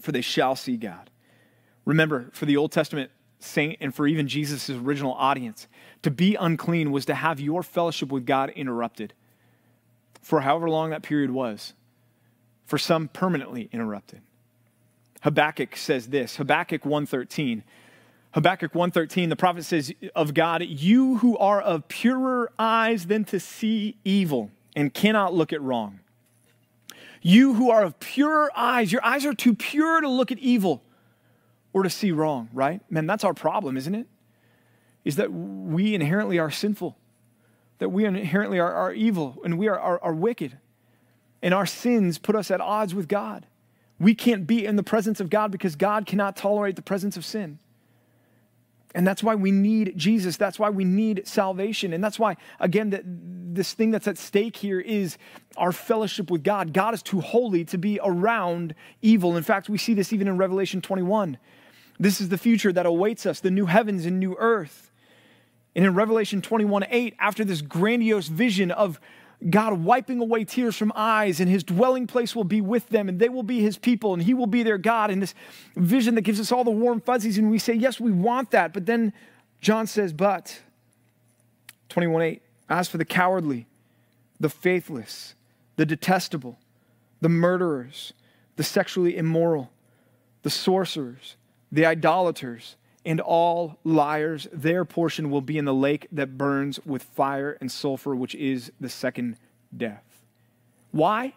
For 0.00 0.12
they 0.12 0.20
shall 0.20 0.56
see 0.56 0.76
God. 0.76 1.10
Remember, 1.84 2.30
for 2.32 2.46
the 2.46 2.56
Old 2.56 2.72
Testament 2.72 3.10
saint 3.38 3.76
and 3.80 3.94
for 3.94 4.06
even 4.06 4.28
Jesus' 4.28 4.70
original 4.70 5.12
audience, 5.14 5.68
to 6.02 6.10
be 6.10 6.34
unclean 6.34 6.90
was 6.90 7.04
to 7.06 7.14
have 7.14 7.40
your 7.40 7.62
fellowship 7.62 8.10
with 8.10 8.26
God 8.26 8.50
interrupted 8.50 9.12
for 10.26 10.40
however 10.40 10.68
long 10.68 10.90
that 10.90 11.02
period 11.02 11.30
was, 11.30 11.72
for 12.64 12.78
some 12.78 13.06
permanently 13.06 13.68
interrupted. 13.70 14.22
Habakkuk 15.22 15.76
says 15.76 16.08
this 16.08 16.36
Habakkuk 16.36 16.84
113. 16.84 17.62
Habakkuk 18.36 18.74
1:13 18.74 19.30
the 19.30 19.34
prophet 19.36 19.64
says 19.64 19.94
of 20.14 20.34
God, 20.34 20.62
You 20.62 21.16
who 21.16 21.38
are 21.38 21.58
of 21.58 21.88
purer 21.88 22.52
eyes 22.58 23.06
than 23.06 23.24
to 23.24 23.40
see 23.40 23.96
evil 24.04 24.50
and 24.76 24.92
cannot 24.92 25.32
look 25.32 25.54
at 25.54 25.62
wrong. 25.62 26.00
You 27.22 27.54
who 27.54 27.70
are 27.70 27.82
of 27.82 27.98
purer 27.98 28.50
eyes, 28.54 28.92
your 28.92 29.02
eyes 29.02 29.24
are 29.24 29.32
too 29.32 29.54
pure 29.54 30.02
to 30.02 30.08
look 30.08 30.30
at 30.30 30.38
evil 30.38 30.82
or 31.72 31.82
to 31.82 31.88
see 31.88 32.12
wrong, 32.12 32.50
right? 32.52 32.82
Man, 32.90 33.06
that's 33.06 33.24
our 33.24 33.32
problem, 33.32 33.74
isn't 33.78 33.94
it? 33.94 34.06
Is 35.02 35.16
that 35.16 35.32
we 35.32 35.94
inherently 35.94 36.38
are 36.38 36.50
sinful, 36.50 36.94
that 37.78 37.88
we 37.88 38.04
inherently 38.04 38.58
are, 38.58 38.70
are 38.70 38.92
evil, 38.92 39.38
and 39.46 39.58
we 39.58 39.66
are, 39.66 39.80
are, 39.80 39.98
are 40.02 40.14
wicked. 40.14 40.58
And 41.40 41.54
our 41.54 41.64
sins 41.64 42.18
put 42.18 42.36
us 42.36 42.50
at 42.50 42.60
odds 42.60 42.94
with 42.94 43.08
God. 43.08 43.46
We 43.98 44.14
can't 44.14 44.46
be 44.46 44.66
in 44.66 44.76
the 44.76 44.82
presence 44.82 45.20
of 45.20 45.30
God 45.30 45.50
because 45.50 45.74
God 45.74 46.04
cannot 46.04 46.36
tolerate 46.36 46.76
the 46.76 46.82
presence 46.82 47.16
of 47.16 47.24
sin. 47.24 47.60
And 48.96 49.06
that's 49.06 49.22
why 49.22 49.34
we 49.34 49.50
need 49.50 49.92
Jesus. 49.94 50.38
That's 50.38 50.58
why 50.58 50.70
we 50.70 50.82
need 50.82 51.28
salvation. 51.28 51.92
And 51.92 52.02
that's 52.02 52.18
why, 52.18 52.38
again, 52.58 52.88
that 52.90 53.02
this 53.04 53.74
thing 53.74 53.90
that's 53.90 54.08
at 54.08 54.16
stake 54.16 54.56
here 54.56 54.80
is 54.80 55.18
our 55.58 55.70
fellowship 55.70 56.30
with 56.30 56.42
God. 56.42 56.72
God 56.72 56.94
is 56.94 57.02
too 57.02 57.20
holy 57.20 57.62
to 57.66 57.76
be 57.76 58.00
around 58.02 58.74
evil. 59.02 59.36
In 59.36 59.42
fact, 59.42 59.68
we 59.68 59.76
see 59.76 59.92
this 59.92 60.14
even 60.14 60.28
in 60.28 60.38
Revelation 60.38 60.80
21. 60.80 61.36
This 62.00 62.22
is 62.22 62.30
the 62.30 62.38
future 62.38 62.72
that 62.72 62.86
awaits 62.86 63.26
us, 63.26 63.40
the 63.40 63.50
new 63.50 63.66
heavens 63.66 64.06
and 64.06 64.18
new 64.18 64.34
earth. 64.38 64.90
And 65.74 65.84
in 65.84 65.94
Revelation 65.94 66.40
21 66.40 66.86
8, 66.88 67.16
after 67.18 67.44
this 67.44 67.60
grandiose 67.60 68.28
vision 68.28 68.70
of 68.70 68.98
God 69.50 69.84
wiping 69.84 70.20
away 70.20 70.44
tears 70.44 70.76
from 70.76 70.92
eyes, 70.94 71.40
and 71.40 71.48
his 71.48 71.62
dwelling 71.62 72.06
place 72.06 72.34
will 72.34 72.44
be 72.44 72.60
with 72.60 72.88
them, 72.88 73.08
and 73.08 73.18
they 73.18 73.28
will 73.28 73.42
be 73.42 73.60
his 73.60 73.76
people, 73.76 74.14
and 74.14 74.22
he 74.22 74.32
will 74.32 74.46
be 74.46 74.62
their 74.62 74.78
God. 74.78 75.10
And 75.10 75.20
this 75.20 75.34
vision 75.76 76.14
that 76.14 76.22
gives 76.22 76.40
us 76.40 76.50
all 76.50 76.64
the 76.64 76.70
warm 76.70 77.00
fuzzies, 77.00 77.36
and 77.36 77.50
we 77.50 77.58
say, 77.58 77.74
Yes, 77.74 78.00
we 78.00 78.12
want 78.12 78.50
that. 78.52 78.72
But 78.72 78.86
then 78.86 79.12
John 79.60 79.86
says, 79.86 80.12
But 80.12 80.60
21 81.90 82.22
8, 82.22 82.42
as 82.68 82.88
for 82.88 82.96
the 82.96 83.04
cowardly, 83.04 83.66
the 84.40 84.48
faithless, 84.48 85.34
the 85.76 85.86
detestable, 85.86 86.58
the 87.20 87.28
murderers, 87.28 88.12
the 88.56 88.64
sexually 88.64 89.16
immoral, 89.16 89.70
the 90.42 90.50
sorcerers, 90.50 91.36
the 91.70 91.84
idolaters, 91.84 92.76
and 93.06 93.20
all 93.20 93.78
liars, 93.84 94.48
their 94.52 94.84
portion 94.84 95.30
will 95.30 95.40
be 95.40 95.56
in 95.56 95.64
the 95.64 95.72
lake 95.72 96.08
that 96.10 96.36
burns 96.36 96.80
with 96.84 97.04
fire 97.04 97.56
and 97.60 97.70
sulfur, 97.70 98.16
which 98.16 98.34
is 98.34 98.72
the 98.80 98.88
second 98.88 99.36
death. 99.74 100.02
Why? 100.90 101.34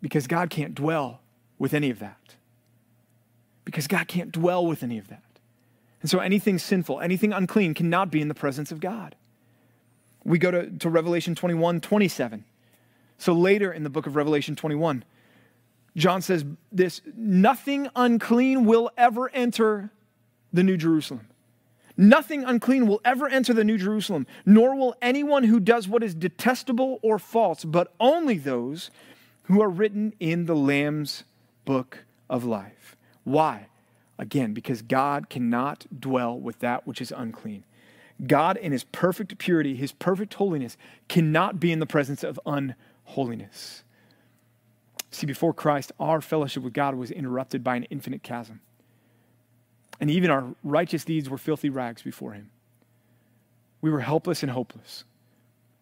Because 0.00 0.26
God 0.26 0.48
can't 0.48 0.74
dwell 0.74 1.20
with 1.58 1.74
any 1.74 1.90
of 1.90 1.98
that. 1.98 2.36
Because 3.66 3.86
God 3.86 4.08
can't 4.08 4.32
dwell 4.32 4.64
with 4.64 4.82
any 4.82 4.96
of 4.96 5.08
that. 5.08 5.22
And 6.00 6.10
so 6.10 6.20
anything 6.20 6.58
sinful, 6.58 7.00
anything 7.00 7.34
unclean 7.34 7.74
cannot 7.74 8.10
be 8.10 8.22
in 8.22 8.28
the 8.28 8.34
presence 8.34 8.72
of 8.72 8.80
God. 8.80 9.14
We 10.24 10.38
go 10.38 10.50
to, 10.50 10.70
to 10.70 10.88
Revelation 10.88 11.34
21 11.34 11.82
27. 11.82 12.44
So 13.18 13.34
later 13.34 13.70
in 13.70 13.82
the 13.82 13.90
book 13.90 14.06
of 14.06 14.16
Revelation 14.16 14.56
21, 14.56 15.04
John 15.96 16.22
says 16.22 16.46
this 16.72 17.02
nothing 17.14 17.88
unclean 17.94 18.64
will 18.64 18.90
ever 18.96 19.28
enter 19.30 19.90
the 20.52 20.62
New 20.62 20.76
Jerusalem. 20.76 21.28
Nothing 21.96 22.44
unclean 22.44 22.86
will 22.86 23.00
ever 23.04 23.28
enter 23.28 23.52
the 23.52 23.64
New 23.64 23.76
Jerusalem, 23.76 24.26
nor 24.46 24.76
will 24.76 24.94
anyone 25.02 25.44
who 25.44 25.58
does 25.58 25.88
what 25.88 26.04
is 26.04 26.14
detestable 26.14 27.00
or 27.02 27.18
false, 27.18 27.64
but 27.64 27.92
only 27.98 28.38
those 28.38 28.90
who 29.44 29.60
are 29.60 29.68
written 29.68 30.12
in 30.20 30.46
the 30.46 30.54
Lamb's 30.54 31.24
book 31.64 32.04
of 32.30 32.44
life. 32.44 32.96
Why? 33.24 33.66
Again, 34.16 34.52
because 34.54 34.82
God 34.82 35.28
cannot 35.28 35.86
dwell 36.00 36.38
with 36.38 36.60
that 36.60 36.86
which 36.86 37.00
is 37.00 37.12
unclean. 37.14 37.64
God, 38.26 38.56
in 38.56 38.72
his 38.72 38.84
perfect 38.84 39.38
purity, 39.38 39.74
his 39.76 39.92
perfect 39.92 40.34
holiness, 40.34 40.76
cannot 41.08 41.60
be 41.60 41.72
in 41.72 41.78
the 41.78 41.86
presence 41.86 42.24
of 42.24 42.38
unholiness. 42.46 43.82
See, 45.10 45.26
before 45.26 45.54
Christ, 45.54 45.92
our 45.98 46.20
fellowship 46.20 46.62
with 46.62 46.72
God 46.72 46.94
was 46.94 47.10
interrupted 47.10 47.64
by 47.64 47.76
an 47.76 47.84
infinite 47.84 48.22
chasm. 48.22 48.60
And 50.00 50.10
even 50.10 50.30
our 50.30 50.44
righteous 50.62 51.04
deeds 51.04 51.28
were 51.28 51.38
filthy 51.38 51.70
rags 51.70 52.02
before 52.02 52.32
Him. 52.32 52.50
We 53.80 53.90
were 53.90 54.00
helpless 54.00 54.42
and 54.42 54.52
hopeless. 54.52 55.04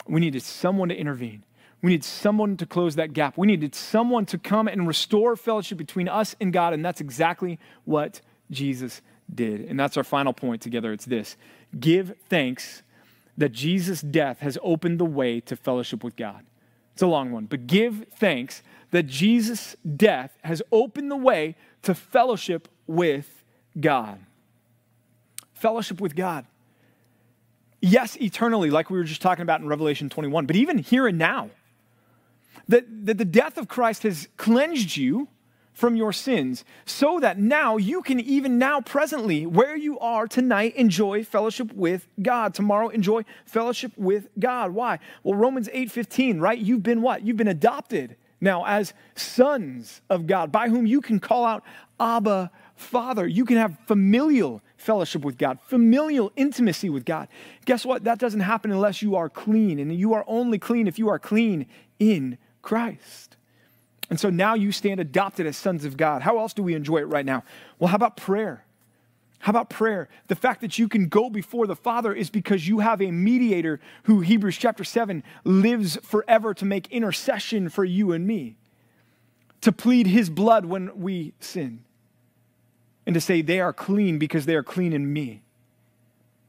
We 0.07 0.21
needed 0.21 0.43
someone 0.43 0.89
to 0.89 0.97
intervene. 0.97 1.45
We 1.83 1.91
needed 1.91 2.05
someone 2.05 2.57
to 2.57 2.67
close 2.67 2.97
that 2.97 3.13
gap. 3.13 3.37
We 3.37 3.47
needed 3.47 3.75
someone 3.75 4.27
to 4.27 4.39
come 4.39 4.69
and 4.69 4.87
restore 4.87 5.37
fellowship 5.37 5.79
between 5.79 6.09
us 6.09 6.35
and 6.41 6.53
God. 6.53 6.73
And 6.73 6.85
that's 6.85 7.01
exactly 7.01 7.59
what 7.85 8.21
Jesus 8.51 9.03
did. 9.33 9.63
And 9.63 9.79
that's 9.79 9.97
our 9.97 10.05
final 10.05 10.33
point 10.33 10.63
together. 10.63 10.93
It's 10.93 11.05
this 11.05 11.37
give 11.79 12.15
thanks 12.29 12.83
that 13.37 13.53
Jesus' 13.53 14.01
death 14.01 14.41
has 14.41 14.57
opened 14.63 14.99
the 14.99 15.05
way 15.05 15.41
to 15.41 15.57
fellowship 15.57 16.03
with 16.03 16.17
God. 16.17 16.45
It's 16.95 17.03
a 17.03 17.07
long 17.07 17.31
one, 17.31 17.45
but 17.45 17.67
give 17.67 18.07
thanks 18.17 18.63
that 18.91 19.07
Jesus' 19.07 19.77
death 19.97 20.39
has 20.43 20.63
opened 20.73 21.11
the 21.11 21.17
way 21.17 21.57
to 21.83 21.95
fellowship 21.95 22.69
with 22.87 23.36
God. 23.79 24.19
Fellowship 25.55 26.01
with 26.01 26.15
God. 26.15 26.47
Yes, 27.81 28.17
eternally, 28.17 28.71
like 28.71 28.91
we 28.91 28.99
were 28.99 29.05
just 29.05 29.23
talking 29.23 29.43
about 29.43 29.61
in 29.61 29.69
Revelation 29.69 30.09
21, 30.09 30.47
but 30.47 30.57
even 30.57 30.79
here 30.79 31.07
and 31.07 31.19
now. 31.19 31.51
That, 32.69 32.85
that 33.07 33.19
the 33.19 33.25
death 33.25 33.59
of 33.59 33.69
Christ 33.69 34.03
has 34.03 34.29
cleansed 34.37 34.97
you 34.97 35.29
from 35.73 35.95
your 35.95 36.13
sins 36.13 36.65
so 36.87 37.21
that 37.21 37.39
now 37.39 37.77
you 37.77 38.03
can 38.03 38.19
even 38.19 38.59
now 38.59 38.81
presently 38.81 39.45
where 39.45 39.77
you 39.77 39.99
are 39.99 40.27
tonight 40.27 40.75
enjoy 40.75 41.23
fellowship 41.23 41.71
with 41.75 42.09
god 42.23 42.55
tomorrow 42.55 42.89
enjoy 42.89 43.23
fellowship 43.45 43.93
with 43.95 44.27
god 44.39 44.71
why 44.71 44.99
well 45.23 45.35
romans 45.35 45.69
8.15 45.69 46.41
right 46.41 46.59
you've 46.59 46.83
been 46.83 47.03
what 47.03 47.27
you've 47.27 47.37
been 47.37 47.47
adopted 47.47 48.17
now 48.41 48.65
as 48.67 48.93
sons 49.15 50.03
of 50.11 50.27
God, 50.27 50.53
by 50.53 50.69
whom 50.69 50.87
you 50.87 51.01
can 51.01 51.19
call 51.21 51.45
out, 51.45 51.63
Abba, 51.99 52.51
Father. 52.77 53.27
You 53.27 53.45
can 53.45 53.57
have 53.57 53.79
familial 53.87 54.63
fellowship 54.77 55.25
with 55.25 55.39
God, 55.39 55.59
familial 55.67 56.31
intimacy 56.37 56.91
with 56.91 57.05
God. 57.05 57.29
Guess 57.65 57.85
what? 57.85 58.05
That 58.05 58.19
doesn't 58.19 58.41
happen 58.41 58.71
unless 58.71 59.03
you 59.03 59.17
are 59.17 59.29
clean, 59.29 59.79
and 59.79 59.95
you 59.95 60.15
are 60.15 60.25
only 60.29 60.59
clean 60.59 60.87
if 60.87 60.99
you 60.99 61.09
are 61.09 61.19
clean 61.19 61.67
in 61.99 62.39
Christ. 62.63 63.37
And 64.09 64.21
so 64.21 64.31
now 64.31 64.55
you 64.55 64.71
stand 64.71 65.01
adopted 65.01 65.47
as 65.47 65.57
sons 65.57 65.85
of 65.85 65.97
God. 65.97 66.23
How 66.23 66.39
else 66.39 66.53
do 66.53 66.63
we 66.63 66.75
enjoy 66.75 66.99
it 66.99 67.09
right 67.09 67.27
now? 67.27 67.43
Well, 67.79 67.89
how 67.89 67.97
about 67.97 68.17
prayer? 68.17 68.65
How 69.41 69.51
about 69.51 69.71
prayer? 69.71 70.09
The 70.29 70.37
fact 70.37 70.61
that 70.61 70.79
you 70.79 70.89
can 70.89 71.09
go 71.09 71.31
before 71.31 71.67
the 71.67 71.77
Father 71.77 72.13
is 72.13 72.31
because 72.31 72.67
you 72.67 72.81
have 72.81 73.01
a 73.01 73.11
mediator 73.11 73.81
who, 74.05 74.21
Hebrews 74.21 74.57
chapter 74.57 74.85
7, 74.85 75.23
lives 75.45 75.97
forever 76.03 76.55
to 76.55 76.65
make 76.65 76.91
intercession 76.93 77.69
for 77.69 77.85
you 77.85 78.13
and 78.13 78.27
me, 78.27 78.57
to 79.61 79.73
plead 79.73 80.07
his 80.07 80.31
blood 80.31 80.67
when 80.67 81.01
we 81.01 81.33
sin, 81.41 81.85
and 83.07 83.15
to 83.15 83.21
say 83.21 83.41
they 83.41 83.61
are 83.61 83.73
clean 83.73 84.19
because 84.19 84.47
they 84.47 84.55
are 84.55 84.63
clean 84.63 84.93
in 84.93 85.13
me. 85.13 85.43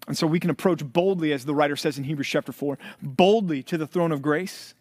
And 0.08 0.18
so 0.18 0.26
we 0.26 0.40
can 0.40 0.50
approach 0.50 0.84
boldly, 0.84 1.34
as 1.34 1.46
the 1.46 1.54
writer 1.54 1.76
says 1.76 1.98
in 1.98 2.06
Hebrews 2.06 2.28
chapter 2.28 2.52
4, 2.52 2.78
boldly 3.02 3.62
to 3.64 3.78
the 3.78 3.86
throne 3.86 4.12
of 4.12 4.22
grace 4.22 4.74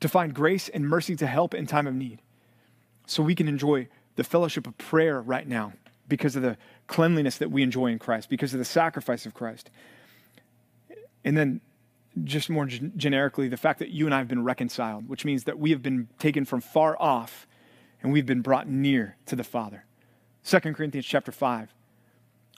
to 0.00 0.08
find 0.08 0.32
grace 0.32 0.68
and 0.68 0.88
mercy 0.88 1.16
to 1.16 1.26
help 1.26 1.52
in 1.52 1.66
time 1.66 1.86
of 1.86 1.94
need. 1.94 2.22
So 3.06 3.22
we 3.22 3.34
can 3.34 3.48
enjoy 3.48 3.88
the 4.16 4.24
fellowship 4.24 4.66
of 4.66 4.78
prayer 4.78 5.20
right 5.20 5.46
now 5.46 5.72
because 6.08 6.36
of 6.36 6.42
the 6.42 6.56
cleanliness 6.86 7.38
that 7.38 7.50
we 7.50 7.62
enjoy 7.62 7.86
in 7.86 7.98
Christ, 7.98 8.30
because 8.30 8.54
of 8.54 8.58
the 8.58 8.64
sacrifice 8.64 9.26
of 9.26 9.34
Christ. 9.34 9.70
And 11.24 11.36
then, 11.36 11.60
just 12.24 12.48
more 12.48 12.66
generically, 12.66 13.48
the 13.48 13.56
fact 13.56 13.80
that 13.80 13.90
you 13.90 14.06
and 14.06 14.14
I 14.14 14.18
have 14.18 14.28
been 14.28 14.42
reconciled, 14.44 15.08
which 15.08 15.24
means 15.24 15.44
that 15.44 15.58
we 15.58 15.70
have 15.70 15.82
been 15.82 16.08
taken 16.18 16.44
from 16.44 16.60
far 16.60 17.00
off 17.00 17.46
and 18.02 18.12
we've 18.12 18.26
been 18.26 18.40
brought 18.42 18.68
near 18.68 19.16
to 19.26 19.36
the 19.36 19.44
Father. 19.44 19.84
2 20.48 20.60
Corinthians 20.60 21.04
chapter 21.04 21.30
5, 21.30 21.74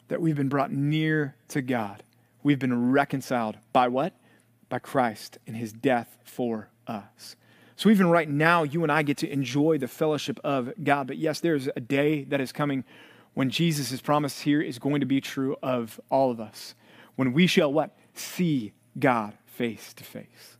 that 0.06 0.20
we've 0.20 0.36
been 0.36 0.48
brought 0.48 0.70
near 0.70 1.34
to 1.48 1.60
God. 1.60 2.04
We've 2.44 2.58
been 2.58 2.92
reconciled 2.92 3.56
by 3.72 3.88
what? 3.88 4.14
By 4.68 4.78
Christ 4.78 5.38
and 5.44 5.56
his 5.56 5.72
death 5.72 6.16
for 6.22 6.68
us. 6.86 7.34
So 7.74 7.90
even 7.90 8.08
right 8.08 8.28
now, 8.28 8.62
you 8.62 8.84
and 8.84 8.92
I 8.92 9.02
get 9.02 9.16
to 9.18 9.32
enjoy 9.32 9.78
the 9.78 9.88
fellowship 9.88 10.38
of 10.44 10.72
God. 10.84 11.08
But 11.08 11.18
yes, 11.18 11.40
there's 11.40 11.68
a 11.74 11.80
day 11.80 12.22
that 12.24 12.40
is 12.40 12.52
coming 12.52 12.84
when 13.34 13.50
Jesus' 13.50 14.00
promise 14.00 14.42
here 14.42 14.62
is 14.62 14.78
going 14.78 15.00
to 15.00 15.06
be 15.06 15.20
true 15.20 15.56
of 15.60 16.00
all 16.10 16.30
of 16.30 16.38
us. 16.38 16.76
When 17.16 17.32
we 17.32 17.48
shall 17.48 17.72
what? 17.72 17.98
See 18.14 18.72
God 19.00 19.36
face 19.46 19.92
to 19.94 20.04
face. 20.04 20.58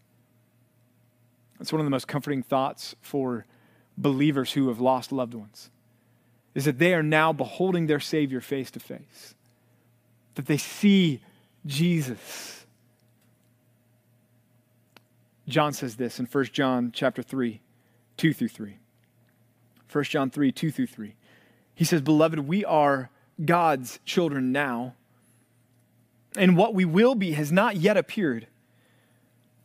That's 1.60 1.72
one 1.72 1.78
of 1.78 1.86
the 1.86 1.90
most 1.90 2.08
comforting 2.08 2.42
thoughts 2.42 2.96
for 3.00 3.46
believers 3.96 4.54
who 4.54 4.66
have 4.66 4.80
lost 4.80 5.12
loved 5.12 5.34
ones. 5.34 5.70
Is 6.54 6.64
that 6.64 6.78
they 6.78 6.94
are 6.94 7.02
now 7.02 7.32
beholding 7.32 7.86
their 7.86 8.00
Savior 8.00 8.40
face 8.40 8.70
to 8.72 8.80
face. 8.80 9.34
That 10.34 10.46
they 10.46 10.56
see 10.56 11.20
Jesus 11.66 12.60
John 15.50 15.72
says 15.72 15.96
this 15.96 16.18
in 16.18 16.26
1 16.26 16.44
John 16.46 16.92
chapter 16.94 17.22
3, 17.22 17.60
2 18.16 18.32
through 18.32 18.48
3. 18.48 18.76
1 19.92 20.04
John 20.04 20.30
3, 20.30 20.52
2 20.52 20.70
through 20.70 20.86
3. 20.86 21.14
He 21.74 21.84
says, 21.84 22.00
Beloved, 22.00 22.38
we 22.40 22.64
are 22.64 23.10
God's 23.44 23.98
children 24.04 24.52
now, 24.52 24.94
and 26.36 26.56
what 26.56 26.74
we 26.74 26.84
will 26.84 27.14
be 27.14 27.32
has 27.32 27.50
not 27.50 27.76
yet 27.76 27.96
appeared. 27.96 28.46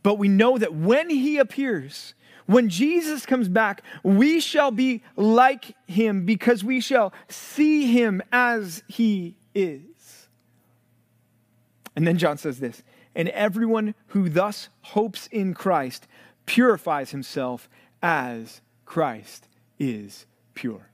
But 0.02 0.18
we 0.18 0.28
know 0.28 0.58
that 0.58 0.74
when 0.74 1.10
he 1.10 1.38
appears, 1.38 2.14
when 2.46 2.70
Jesus 2.70 3.26
comes 3.26 3.50
back, 3.50 3.82
we 4.04 4.40
shall 4.40 4.72
be 4.72 5.04
like 5.16 5.76
him 5.88 6.26
because 6.26 6.64
we 6.64 6.80
shall 6.80 7.14
see 7.28 7.88
him 7.88 8.22
as 8.32 8.84
he 8.88 9.36
is. 9.54 10.28
And 11.96 12.06
then 12.06 12.18
John 12.18 12.38
says 12.38 12.60
this 12.60 12.84
and 13.16 13.30
everyone 13.30 13.96
who 14.08 14.30
thus 14.30 14.70
hopes 14.82 15.28
in 15.28 15.54
Christ 15.54 16.06
purifies 16.46 17.12
himself 17.12 17.70
as 18.04 18.62
Christ 18.86 19.48
is 19.80 20.26
pure. 20.54 20.90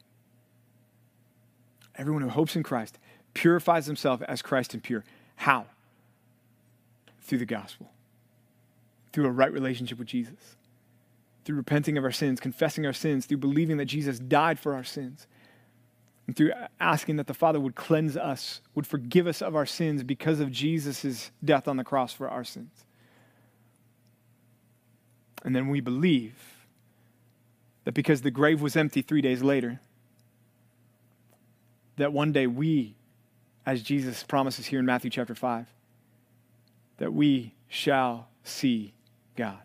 Everyone 1.96 2.22
who 2.22 2.30
hopes 2.30 2.56
in 2.56 2.64
Christ 2.64 3.00
purifies 3.34 3.86
himself 3.86 4.22
as 4.24 4.42
Christ 4.42 4.76
is 4.76 4.82
pure. 4.82 5.04
How? 5.36 5.66
Through 7.22 7.40
the 7.40 7.46
gospel, 7.46 7.92
through 9.12 9.26
a 9.26 9.32
right 9.32 9.52
relationship 9.52 10.00
with 10.00 10.08
Jesus, 10.08 10.56
through 11.44 11.58
repenting 11.58 11.98
of 11.98 12.04
our 12.04 12.12
sins, 12.12 12.40
confessing 12.40 12.86
our 12.86 12.94
sins, 12.94 13.26
through 13.26 13.38
believing 13.38 13.78
that 13.78 13.86
Jesus 13.86 14.20
died 14.20 14.60
for 14.60 14.74
our 14.74 14.84
sins 14.84 15.28
and 16.28 16.36
through 16.36 16.52
asking 16.80 17.18
that 17.18 17.28
the 17.28 17.34
Father 17.34 17.60
would 17.60 17.76
cleanse 17.76 18.16
us, 18.16 18.62
would 18.76 18.88
forgive 18.88 19.28
us 19.28 19.42
of 19.42 19.56
our 19.56 19.66
sins 19.66 20.04
because 20.04 20.40
of 20.40 20.52
Jesus' 20.52 21.32
death 21.44 21.68
on 21.68 21.78
the 21.78 21.84
cross 21.84 22.14
for 22.14 22.30
our 22.30 22.44
sins. 22.44 22.86
And 25.44 25.56
then 25.56 25.70
we 25.70 25.82
believe 25.82 26.36
that 27.84 27.94
because 27.94 28.22
the 28.22 28.32
grave 28.32 28.62
was 28.62 28.76
empty 28.76 29.02
three 29.02 29.22
days 29.22 29.42
later, 29.42 29.80
that 31.98 32.14
one 32.14 32.32
day 32.32 32.48
we, 32.48 32.96
as 33.66 33.82
Jesus 33.82 34.24
promises 34.24 34.68
here 34.68 34.80
in 34.80 34.86
Matthew 34.86 35.10
chapter 35.10 35.36
5, 35.36 35.66
that 36.98 37.14
we 37.14 37.56
shall 37.68 38.30
see 38.44 38.94
God. 39.36 39.60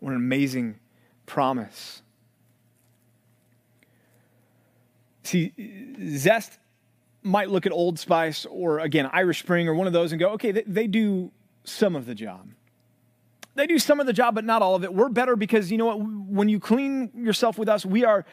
What 0.00 0.10
an 0.10 0.16
amazing 0.16 0.78
promise 1.26 2.02
See, 5.28 5.52
Zest 6.16 6.58
might 7.22 7.50
look 7.50 7.66
at 7.66 7.72
Old 7.72 7.98
Spice 7.98 8.46
or, 8.46 8.78
again, 8.78 9.10
Irish 9.12 9.40
Spring 9.40 9.68
or 9.68 9.74
one 9.74 9.86
of 9.86 9.92
those 9.92 10.10
and 10.10 10.18
go, 10.18 10.30
okay, 10.30 10.52
they, 10.52 10.62
they 10.66 10.86
do 10.86 11.30
some 11.64 11.94
of 11.94 12.06
the 12.06 12.14
job. 12.14 12.48
They 13.54 13.66
do 13.66 13.78
some 13.78 14.00
of 14.00 14.06
the 14.06 14.14
job, 14.14 14.34
but 14.34 14.46
not 14.46 14.62
all 14.62 14.74
of 14.74 14.84
it. 14.84 14.94
We're 14.94 15.10
better 15.10 15.36
because, 15.36 15.70
you 15.70 15.76
know 15.76 15.84
what, 15.84 16.00
when 16.00 16.48
you 16.48 16.58
clean 16.58 17.10
yourself 17.14 17.58
with 17.58 17.68
us, 17.68 17.84
we 17.84 18.06
are 18.06 18.24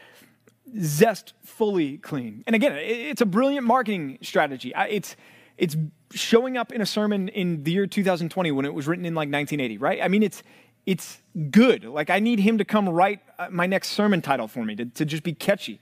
Zest 0.79 1.33
fully 1.43 1.97
clean. 1.97 2.45
And 2.47 2.55
again, 2.55 2.71
it's 2.77 3.19
a 3.19 3.25
brilliant 3.25 3.67
marketing 3.67 4.19
strategy. 4.21 4.71
It's, 4.89 5.17
it's 5.57 5.75
showing 6.13 6.55
up 6.55 6.71
in 6.71 6.79
a 6.79 6.85
sermon 6.85 7.27
in 7.27 7.63
the 7.63 7.73
year 7.73 7.87
2020 7.87 8.53
when 8.53 8.63
it 8.63 8.73
was 8.73 8.87
written 8.87 9.03
in 9.03 9.15
like 9.15 9.27
1980, 9.27 9.79
right? 9.79 9.99
I 10.01 10.07
mean, 10.07 10.23
it's, 10.23 10.43
it's 10.85 11.21
good. 11.49 11.83
Like, 11.83 12.09
I 12.09 12.19
need 12.19 12.39
him 12.39 12.57
to 12.57 12.65
come 12.65 12.87
write 12.87 13.21
uh, 13.39 13.47
my 13.49 13.65
next 13.65 13.89
sermon 13.89 14.21
title 14.21 14.47
for 14.47 14.63
me 14.63 14.75
to, 14.75 14.85
to 14.85 15.05
just 15.05 15.23
be 15.23 15.33
catchy 15.33 15.79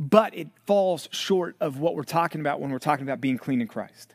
but 0.00 0.34
it 0.34 0.48
falls 0.66 1.10
short 1.12 1.56
of 1.60 1.78
what 1.78 1.94
we're 1.94 2.02
talking 2.04 2.40
about 2.40 2.58
when 2.58 2.70
we're 2.70 2.78
talking 2.78 3.06
about 3.06 3.20
being 3.20 3.36
clean 3.36 3.60
in 3.60 3.68
Christ. 3.68 4.14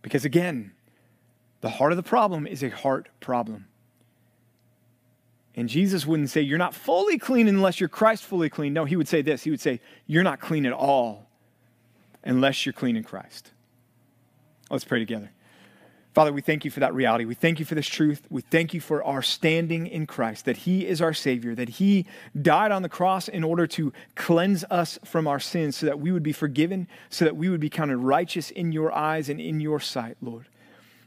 Because 0.00 0.24
again, 0.24 0.72
the 1.60 1.68
heart 1.68 1.92
of 1.92 1.96
the 1.96 2.02
problem 2.02 2.46
is 2.46 2.62
a 2.62 2.70
heart 2.70 3.10
problem. 3.20 3.66
And 5.54 5.68
Jesus 5.68 6.06
wouldn't 6.06 6.30
say, 6.30 6.40
You're 6.40 6.56
not 6.56 6.74
fully 6.74 7.18
clean 7.18 7.46
unless 7.46 7.78
you're 7.78 7.90
Christ 7.90 8.24
fully 8.24 8.48
clean. 8.48 8.72
No, 8.72 8.86
he 8.86 8.96
would 8.96 9.06
say 9.06 9.20
this 9.20 9.44
He 9.44 9.50
would 9.50 9.60
say, 9.60 9.80
You're 10.06 10.22
not 10.22 10.40
clean 10.40 10.64
at 10.64 10.72
all 10.72 11.28
unless 12.24 12.64
you're 12.64 12.72
clean 12.72 12.96
in 12.96 13.04
Christ. 13.04 13.52
Let's 14.70 14.84
pray 14.84 14.98
together. 14.98 15.30
Father, 16.16 16.32
we 16.32 16.40
thank 16.40 16.64
you 16.64 16.70
for 16.70 16.80
that 16.80 16.94
reality. 16.94 17.26
We 17.26 17.34
thank 17.34 17.58
you 17.58 17.66
for 17.66 17.74
this 17.74 17.86
truth. 17.86 18.22
We 18.30 18.40
thank 18.40 18.72
you 18.72 18.80
for 18.80 19.04
our 19.04 19.20
standing 19.20 19.86
in 19.86 20.06
Christ, 20.06 20.46
that 20.46 20.56
He 20.56 20.86
is 20.86 21.02
our 21.02 21.12
Savior, 21.12 21.54
that 21.54 21.68
He 21.68 22.06
died 22.40 22.72
on 22.72 22.80
the 22.80 22.88
cross 22.88 23.28
in 23.28 23.44
order 23.44 23.66
to 23.66 23.92
cleanse 24.14 24.64
us 24.70 24.98
from 25.04 25.26
our 25.26 25.38
sins 25.38 25.76
so 25.76 25.84
that 25.84 26.00
we 26.00 26.10
would 26.10 26.22
be 26.22 26.32
forgiven, 26.32 26.88
so 27.10 27.26
that 27.26 27.36
we 27.36 27.50
would 27.50 27.60
be 27.60 27.68
counted 27.68 27.98
righteous 27.98 28.50
in 28.50 28.72
your 28.72 28.90
eyes 28.94 29.28
and 29.28 29.38
in 29.38 29.60
your 29.60 29.78
sight, 29.78 30.16
Lord. 30.22 30.46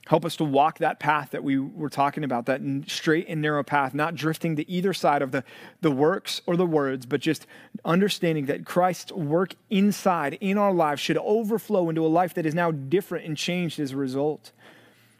Help 0.05 0.25
us 0.25 0.35
to 0.35 0.43
walk 0.43 0.77
that 0.77 0.99
path 0.99 1.31
that 1.31 1.43
we 1.43 1.57
were 1.57 1.89
talking 1.89 2.23
about, 2.23 2.45
that 2.45 2.61
straight 2.85 3.25
and 3.27 3.41
narrow 3.41 3.63
path, 3.63 3.95
not 3.95 4.13
drifting 4.13 4.57
to 4.57 4.69
either 4.69 4.93
side 4.93 5.23
of 5.23 5.31
the, 5.31 5.43
the 5.81 5.89
works 5.89 6.43
or 6.45 6.55
the 6.55 6.67
words, 6.67 7.07
but 7.07 7.19
just 7.19 7.47
understanding 7.83 8.45
that 8.45 8.63
Christ's 8.63 9.11
work 9.11 9.55
inside 9.71 10.37
in 10.39 10.59
our 10.59 10.71
lives 10.71 11.01
should 11.01 11.17
overflow 11.17 11.89
into 11.89 12.05
a 12.05 12.07
life 12.07 12.35
that 12.35 12.45
is 12.45 12.53
now 12.53 12.69
different 12.69 13.25
and 13.25 13.35
changed 13.35 13.79
as 13.79 13.93
a 13.93 13.97
result. 13.97 14.51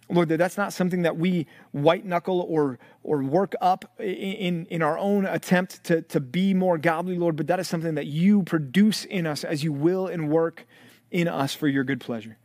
Lord, 0.10 0.30
that 0.30 0.38
that's 0.38 0.58
not 0.58 0.74
something 0.74 1.04
that 1.04 1.18
we 1.18 1.46
white 1.72 2.04
knuckle 2.04 2.42
or, 2.50 2.80
or 3.04 3.24
work 3.24 3.54
up 3.62 3.94
in, 4.00 4.66
in 4.66 4.82
our 4.82 4.98
own 4.98 5.26
attempt 5.26 5.84
to, 5.86 6.02
to 6.04 6.20
be 6.20 6.54
more 6.54 6.80
godly, 6.80 7.16
Lord, 7.16 7.36
but 7.36 7.48
that 7.48 7.60
is 7.60 7.68
something 7.68 7.94
that 7.96 8.08
you 8.08 8.42
produce 8.44 9.06
in 9.06 9.28
us 9.28 9.44
as 9.44 9.64
you 9.64 9.72
will 9.72 10.08
and 10.08 10.30
work 10.30 10.66
in 11.12 11.28
us 11.28 11.54
for 11.54 11.68
your 11.68 11.84
good 11.84 12.00
pleasure. 12.00 12.38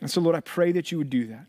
And 0.00 0.08
so, 0.10 0.20
Lord, 0.20 0.36
I 0.36 0.40
pray 0.40 0.70
that 0.72 0.92
you 0.92 0.98
would 0.98 1.10
do 1.10 1.26
that. 1.26 1.46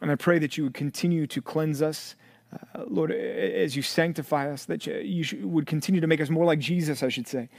And 0.00 0.10
I 0.10 0.14
pray 0.14 0.38
that 0.38 0.56
you 0.56 0.64
would 0.64 0.74
continue 0.74 1.26
to 1.26 1.42
cleanse 1.42 1.82
us. 1.82 2.14
Uh, 2.52 2.84
Lord, 2.88 3.10
as 3.12 3.76
you 3.76 3.82
sanctify 3.82 4.50
us, 4.50 4.64
that 4.66 4.86
you 4.86 5.46
would 5.46 5.66
continue 5.66 6.00
to 6.00 6.06
make 6.06 6.20
us 6.20 6.30
more 6.30 6.46
like 6.46 6.60
Jesus, 6.60 7.02
I 7.02 7.08
should 7.08 7.26
say. 7.26 7.50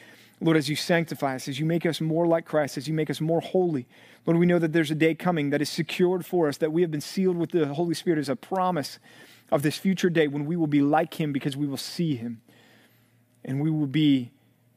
Lord, 0.42 0.56
as 0.56 0.70
you 0.70 0.76
sanctify 0.76 1.36
us, 1.36 1.48
as 1.48 1.60
you 1.60 1.66
make 1.66 1.86
us 1.86 2.00
more 2.00 2.26
like 2.26 2.46
Christ, 2.46 2.78
as 2.78 2.88
you 2.88 2.94
make 2.94 3.10
us 3.10 3.20
more 3.20 3.42
holy, 3.42 3.88
Lord, 4.26 4.40
we 4.40 4.46
know 4.46 4.60
that 4.60 4.72
there's 4.72 4.92
a 4.92 4.96
day 4.96 5.14
coming 5.14 5.50
that 5.50 5.62
is 5.62 5.70
secured 5.70 6.26
for 6.26 6.48
us, 6.48 6.58
that 6.58 6.72
we 6.72 6.82
have 6.82 6.92
been 6.92 7.02
sealed 7.02 7.38
with 7.38 7.52
the 7.52 7.74
Holy 7.74 7.94
Spirit 7.94 8.20
as 8.20 8.30
a 8.30 8.36
promise 8.36 9.00
of 9.52 9.64
this 9.64 9.78
future 9.78 10.10
day 10.10 10.28
when 10.28 10.46
we 10.46 10.56
will 10.56 10.68
be 10.68 10.82
like 10.82 11.20
Him 11.20 11.34
because 11.34 11.58
we 11.58 11.68
will 11.68 11.78
see 11.78 12.16
Him 12.16 12.42
and 13.44 13.62
we 13.62 13.70
will 13.70 13.88
be 13.88 14.32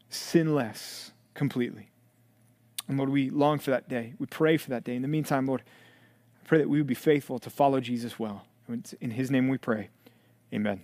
sinless 0.08 1.12
completely. 1.34 1.90
And 2.88 2.98
Lord, 2.98 3.10
we 3.10 3.30
long 3.30 3.58
for 3.58 3.70
that 3.70 3.88
day. 3.88 4.14
We 4.18 4.26
pray 4.26 4.56
for 4.56 4.70
that 4.70 4.84
day. 4.84 4.96
In 4.96 5.02
the 5.02 5.08
meantime, 5.08 5.46
Lord, 5.46 5.62
I 6.42 6.48
pray 6.48 6.58
that 6.58 6.68
we 6.68 6.78
would 6.78 6.86
be 6.86 6.94
faithful 6.94 7.38
to 7.38 7.50
follow 7.50 7.80
Jesus 7.80 8.18
well. 8.18 8.44
In 9.00 9.10
His 9.10 9.30
name 9.30 9.48
we 9.48 9.58
pray. 9.58 9.90
Amen. 10.52 10.80